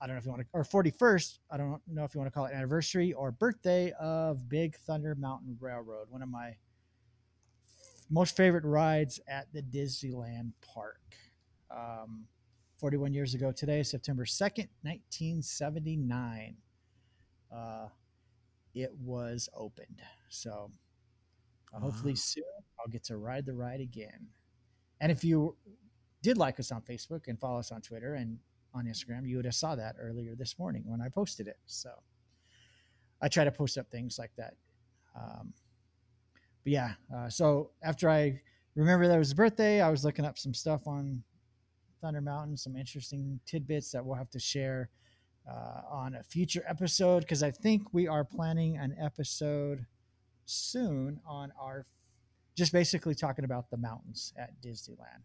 I 0.00 0.06
don't 0.06 0.14
know 0.14 0.20
if 0.20 0.24
you 0.24 0.30
want 0.30 0.42
to, 0.42 0.48
or 0.52 0.62
41st, 0.64 1.38
I 1.50 1.56
don't 1.56 1.80
know 1.86 2.04
if 2.04 2.14
you 2.14 2.20
want 2.20 2.32
to 2.32 2.34
call 2.34 2.46
it 2.46 2.52
anniversary 2.52 3.12
or 3.12 3.32
birthday 3.32 3.92
of 4.00 4.48
Big 4.48 4.76
Thunder 4.76 5.14
Mountain 5.14 5.58
Railroad, 5.60 6.08
one 6.10 6.22
of 6.22 6.28
my 6.28 6.56
most 8.10 8.36
favorite 8.36 8.64
rides 8.64 9.20
at 9.28 9.52
the 9.52 9.62
Disneyland 9.62 10.52
Park. 10.62 11.00
Um, 11.70 12.24
41 12.78 13.12
years 13.12 13.34
ago 13.34 13.52
today, 13.52 13.82
September 13.82 14.24
2nd, 14.24 14.68
1979, 14.82 16.56
uh, 17.52 17.88
it 18.82 18.92
was 19.02 19.48
opened. 19.54 20.00
So 20.28 20.70
uh, 21.74 21.80
hopefully 21.80 22.14
soon 22.14 22.44
I'll 22.78 22.90
get 22.90 23.04
to 23.04 23.16
ride 23.16 23.46
the 23.46 23.54
ride 23.54 23.80
again. 23.80 24.28
And 25.00 25.10
if 25.10 25.24
you 25.24 25.56
did 26.22 26.36
like 26.36 26.58
us 26.60 26.70
on 26.72 26.82
Facebook 26.82 27.28
and 27.28 27.38
follow 27.38 27.58
us 27.58 27.72
on 27.72 27.80
Twitter 27.80 28.14
and 28.14 28.38
on 28.74 28.86
Instagram, 28.86 29.28
you 29.28 29.36
would 29.36 29.44
have 29.44 29.54
saw 29.54 29.74
that 29.74 29.96
earlier 30.00 30.34
this 30.34 30.58
morning 30.58 30.84
when 30.86 31.00
I 31.00 31.08
posted 31.08 31.48
it. 31.48 31.58
So 31.66 31.90
I 33.20 33.28
try 33.28 33.44
to 33.44 33.52
post 33.52 33.78
up 33.78 33.90
things 33.90 34.18
like 34.18 34.32
that. 34.36 34.54
Um, 35.16 35.52
but 36.64 36.72
yeah, 36.72 36.92
uh, 37.14 37.28
so 37.28 37.70
after 37.82 38.08
I 38.08 38.40
remember 38.74 39.08
that 39.08 39.14
it 39.14 39.18
was 39.18 39.28
his 39.28 39.34
birthday, 39.34 39.80
I 39.80 39.90
was 39.90 40.04
looking 40.04 40.24
up 40.24 40.38
some 40.38 40.54
stuff 40.54 40.86
on 40.86 41.22
Thunder 42.00 42.20
Mountain, 42.20 42.56
some 42.56 42.76
interesting 42.76 43.40
tidbits 43.46 43.90
that 43.90 44.04
we'll 44.04 44.16
have 44.16 44.30
to 44.30 44.38
share 44.38 44.90
uh, 45.48 45.80
on 45.90 46.14
a 46.14 46.22
future 46.22 46.62
episode 46.68 47.20
because 47.20 47.42
I 47.42 47.50
think 47.50 47.82
we 47.92 48.06
are 48.06 48.24
planning 48.24 48.76
an 48.76 48.94
episode 49.00 49.86
soon 50.44 51.20
on 51.26 51.52
our 51.60 51.86
just 52.56 52.72
basically 52.72 53.14
talking 53.14 53.44
about 53.44 53.70
the 53.70 53.76
mountains 53.76 54.32
at 54.36 54.50
Disneyland. 54.60 55.22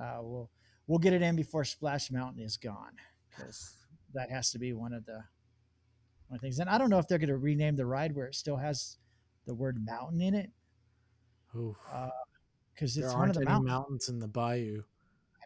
Uh, 0.00 0.18
we'll 0.20 0.50
we'll 0.86 0.98
get 0.98 1.12
it 1.12 1.22
in 1.22 1.36
before 1.36 1.64
Splash 1.64 2.10
Mountain 2.10 2.42
is 2.42 2.56
gone 2.56 2.96
because 3.30 3.72
that 4.14 4.30
has 4.30 4.50
to 4.52 4.58
be 4.58 4.72
one 4.72 4.92
of 4.92 5.06
the 5.06 5.22
one 6.28 6.36
of 6.36 6.40
things. 6.40 6.58
And 6.58 6.68
I 6.68 6.76
don't 6.78 6.90
know 6.90 6.98
if 6.98 7.06
they're 7.08 7.18
going 7.18 7.28
to 7.28 7.36
rename 7.36 7.76
the 7.76 7.86
ride 7.86 8.14
where 8.14 8.26
it 8.26 8.34
still 8.34 8.56
has 8.56 8.98
the 9.46 9.54
word 9.54 9.78
mountain 9.84 10.20
in 10.20 10.34
it 10.34 10.50
Oof. 11.56 11.76
because 12.74 12.94
there 12.94 13.04
it's 13.06 13.14
one 13.14 13.22
aren't 13.22 13.36
of 13.36 13.42
the 13.44 13.50
any 13.50 13.60
mountains. 13.60 13.68
mountains 13.70 14.08
in 14.08 14.18
the 14.18 14.28
bayou. 14.28 14.82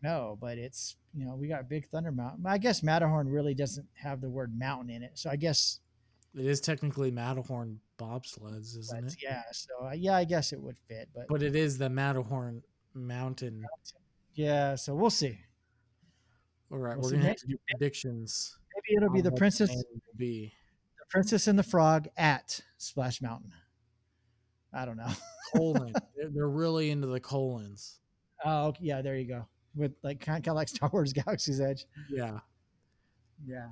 Know, 0.02 0.38
but 0.40 0.56
it's 0.56 0.96
you 1.14 1.26
know 1.26 1.34
we 1.36 1.46
got 1.48 1.68
Big 1.68 1.88
Thunder 1.90 2.10
Mountain. 2.10 2.46
I 2.46 2.56
guess 2.58 2.82
Matterhorn 2.82 3.28
really 3.28 3.54
doesn't 3.54 3.86
have 3.94 4.20
the 4.22 4.30
word 4.30 4.52
mountain 4.58 4.88
in 4.90 5.02
it, 5.02 5.12
so 5.18 5.28
I 5.28 5.36
guess 5.36 5.80
It 6.34 6.46
is 6.46 6.60
technically 6.60 7.10
Matterhorn 7.10 7.80
bobsleds, 7.98 8.78
isn't 8.78 9.06
it? 9.08 9.16
yeah. 9.22 9.42
So 9.52 9.88
uh, 9.88 9.92
yeah, 9.92 10.16
I 10.16 10.24
guess 10.24 10.52
it 10.54 10.60
would 10.60 10.78
fit, 10.88 11.08
but, 11.14 11.26
But 11.28 11.42
it 11.42 11.54
is 11.54 11.76
the 11.76 11.90
Matterhorn 11.90 12.62
mountain. 12.94 13.64
yeah. 14.34 14.74
So 14.74 14.94
we'll 14.94 15.10
see. 15.10 15.38
All 16.72 16.78
right, 16.78 16.96
We'll 16.96 17.10
we're 17.10 17.16
gonna 17.16 17.28
have 17.28 17.36
to 17.36 17.46
do 17.46 17.58
predictions. 17.68 18.56
Maybe 18.74 18.96
it'll 18.96 19.12
be 19.12 19.20
the 19.20 19.32
princess, 19.32 19.68
band 19.68 19.80
it 19.80 20.02
will 20.06 20.16
be 20.16 20.52
the 20.98 21.04
princess 21.10 21.46
and 21.46 21.58
the 21.58 21.62
frog 21.64 22.08
at 22.16 22.60
Splash 22.78 23.20
Mountain. 23.20 23.52
I 24.72 24.84
don't 24.86 24.96
know. 24.96 25.10
colon. 25.54 25.92
they're 26.16 26.48
really 26.48 26.90
into 26.90 27.08
the 27.08 27.20
colons. 27.20 27.98
Oh 28.44 28.72
yeah, 28.80 29.02
there 29.02 29.16
you 29.16 29.26
go. 29.28 29.46
With 29.76 29.92
like 30.02 30.20
kind 30.20 30.46
of 30.48 30.54
like 30.54 30.68
Star 30.68 30.90
Wars 30.92 31.12
Galaxy's 31.14 31.60
Edge. 31.60 31.86
Yeah, 32.10 32.40
Yeah. 33.46 33.68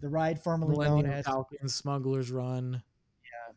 The 0.00 0.08
ride 0.08 0.42
formerly 0.42 0.76
known 0.86 1.06
as 1.06 1.24
Falcon, 1.24 1.68
Smuggler's 1.68 2.30
Run. 2.30 2.82
Yeah. 3.22 3.52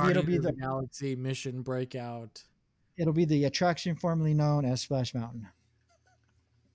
Maybe 0.00 0.10
it'll 0.12 0.22
be 0.22 0.36
of 0.36 0.44
the 0.44 0.52
Galaxy 0.52 1.16
Mission 1.16 1.62
Breakout. 1.62 2.44
it'll 2.96 3.12
be 3.12 3.24
the 3.24 3.44
attraction 3.44 3.94
formerly 3.96 4.34
known 4.34 4.64
as 4.64 4.80
Splash 4.80 5.14
Mountain. 5.14 5.48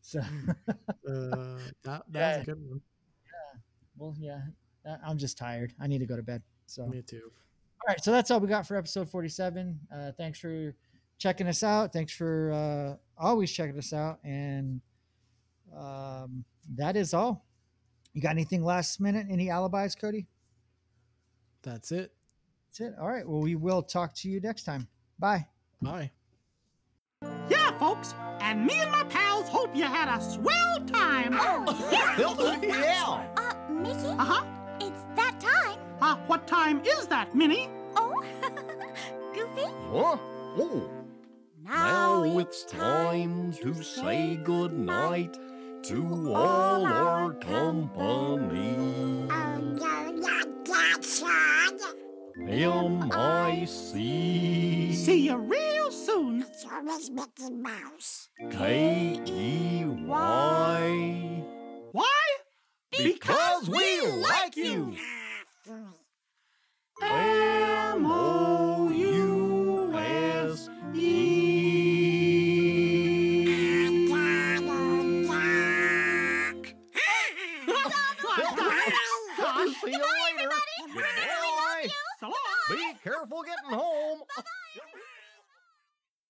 So 0.02 0.20
Uh, 1.10 1.58
that 1.84 2.04
that's 2.10 2.38
Yeah. 2.38 2.42
a 2.42 2.46
good 2.46 2.70
one. 2.70 2.82
Yeah. 3.26 3.60
Well, 3.98 4.16
yeah, 4.20 4.42
I- 4.86 5.10
I'm 5.10 5.18
just 5.18 5.38
tired. 5.38 5.74
I 5.80 5.88
need 5.88 6.00
to 6.00 6.06
go 6.06 6.16
to 6.18 6.24
bed. 6.24 6.42
So 6.66 6.86
Me 6.88 7.02
too. 7.02 7.32
all 7.82 7.88
right, 7.88 8.04
so 8.04 8.12
that's 8.12 8.30
all 8.32 8.40
we 8.40 8.48
got 8.48 8.68
for 8.68 8.76
episode 8.76 9.10
47. 9.10 9.80
Uh, 9.94 10.12
thanks 10.18 10.40
for 10.40 10.76
checking 11.18 11.48
us 11.48 11.64
out. 11.64 11.94
Thanks 11.94 12.14
for 12.14 12.52
uh, 12.52 13.24
always 13.24 13.52
checking 13.52 13.78
us 13.78 13.94
out, 13.94 14.20
and 14.24 14.82
um, 15.78 16.44
that 16.76 16.96
is 16.96 17.14
all. 17.14 17.46
You 18.14 18.22
got 18.22 18.32
anything 18.32 18.64
last 18.64 19.00
minute? 19.02 19.28
Any 19.30 19.50
alibis, 19.50 19.96
Cody? 19.96 20.28
That's 21.64 21.92
it. 21.92 22.12
That's 22.70 22.82
it. 22.82 22.96
All 23.00 23.08
right. 23.08 23.28
Well, 23.28 23.42
we 23.42 23.56
will 23.56 23.82
talk 23.82 24.14
to 24.16 24.30
you 24.30 24.40
next 24.40 24.64
time. 24.64 24.88
Bye. 25.18 25.48
Bye. 25.82 26.12
Yeah, 27.50 27.78
folks, 27.80 28.14
and 28.42 28.66
me 28.66 28.76
and 28.82 28.92
my 28.92 29.04
pals 29.06 29.48
hope 29.48 29.76
you 29.76 29.84
had 29.86 30.10
a 30.16 30.22
swell 30.22 30.80
time. 30.88 31.30
Oh, 31.34 31.90
yeah. 31.92 32.18
yeah. 32.62 33.24
Uh, 33.38 33.72
Mickey, 33.72 34.08
Uh 34.08 34.24
huh. 34.26 34.46
it's 34.82 35.04
that 35.16 35.40
time. 35.40 35.80
Uh, 36.02 36.18
what 36.28 36.46
time 36.48 36.82
is 36.86 37.08
that, 37.08 37.34
Minnie? 37.34 37.70
Oh, 37.96 38.24
Goofy. 39.34 39.68
Huh? 39.92 40.18
Oh, 40.58 40.90
now 41.64 42.24
it's 42.40 42.66
time 42.66 43.54
to 43.54 43.82
say 43.82 44.36
goodnight 44.44 45.38
to 45.84 46.34
all 46.34 46.86
our 46.86 47.34
company. 47.34 48.76
Um, 49.30 49.78
yeah, 49.80 50.12
that's 50.66 51.22
right. 51.22 51.80
M-I-C 52.38 53.94
See 54.94 55.28
you 55.28 55.38
real 55.38 55.92
soon. 55.92 56.42
It's 56.42 56.66
always 56.66 57.10
Mickey 57.10 57.50
Mouse. 57.52 58.30
K-E-Y 58.52 59.94
Why? 61.92 62.26
Because 62.92 63.70
we 63.70 64.02
like 64.08 64.58
you! 64.58 64.96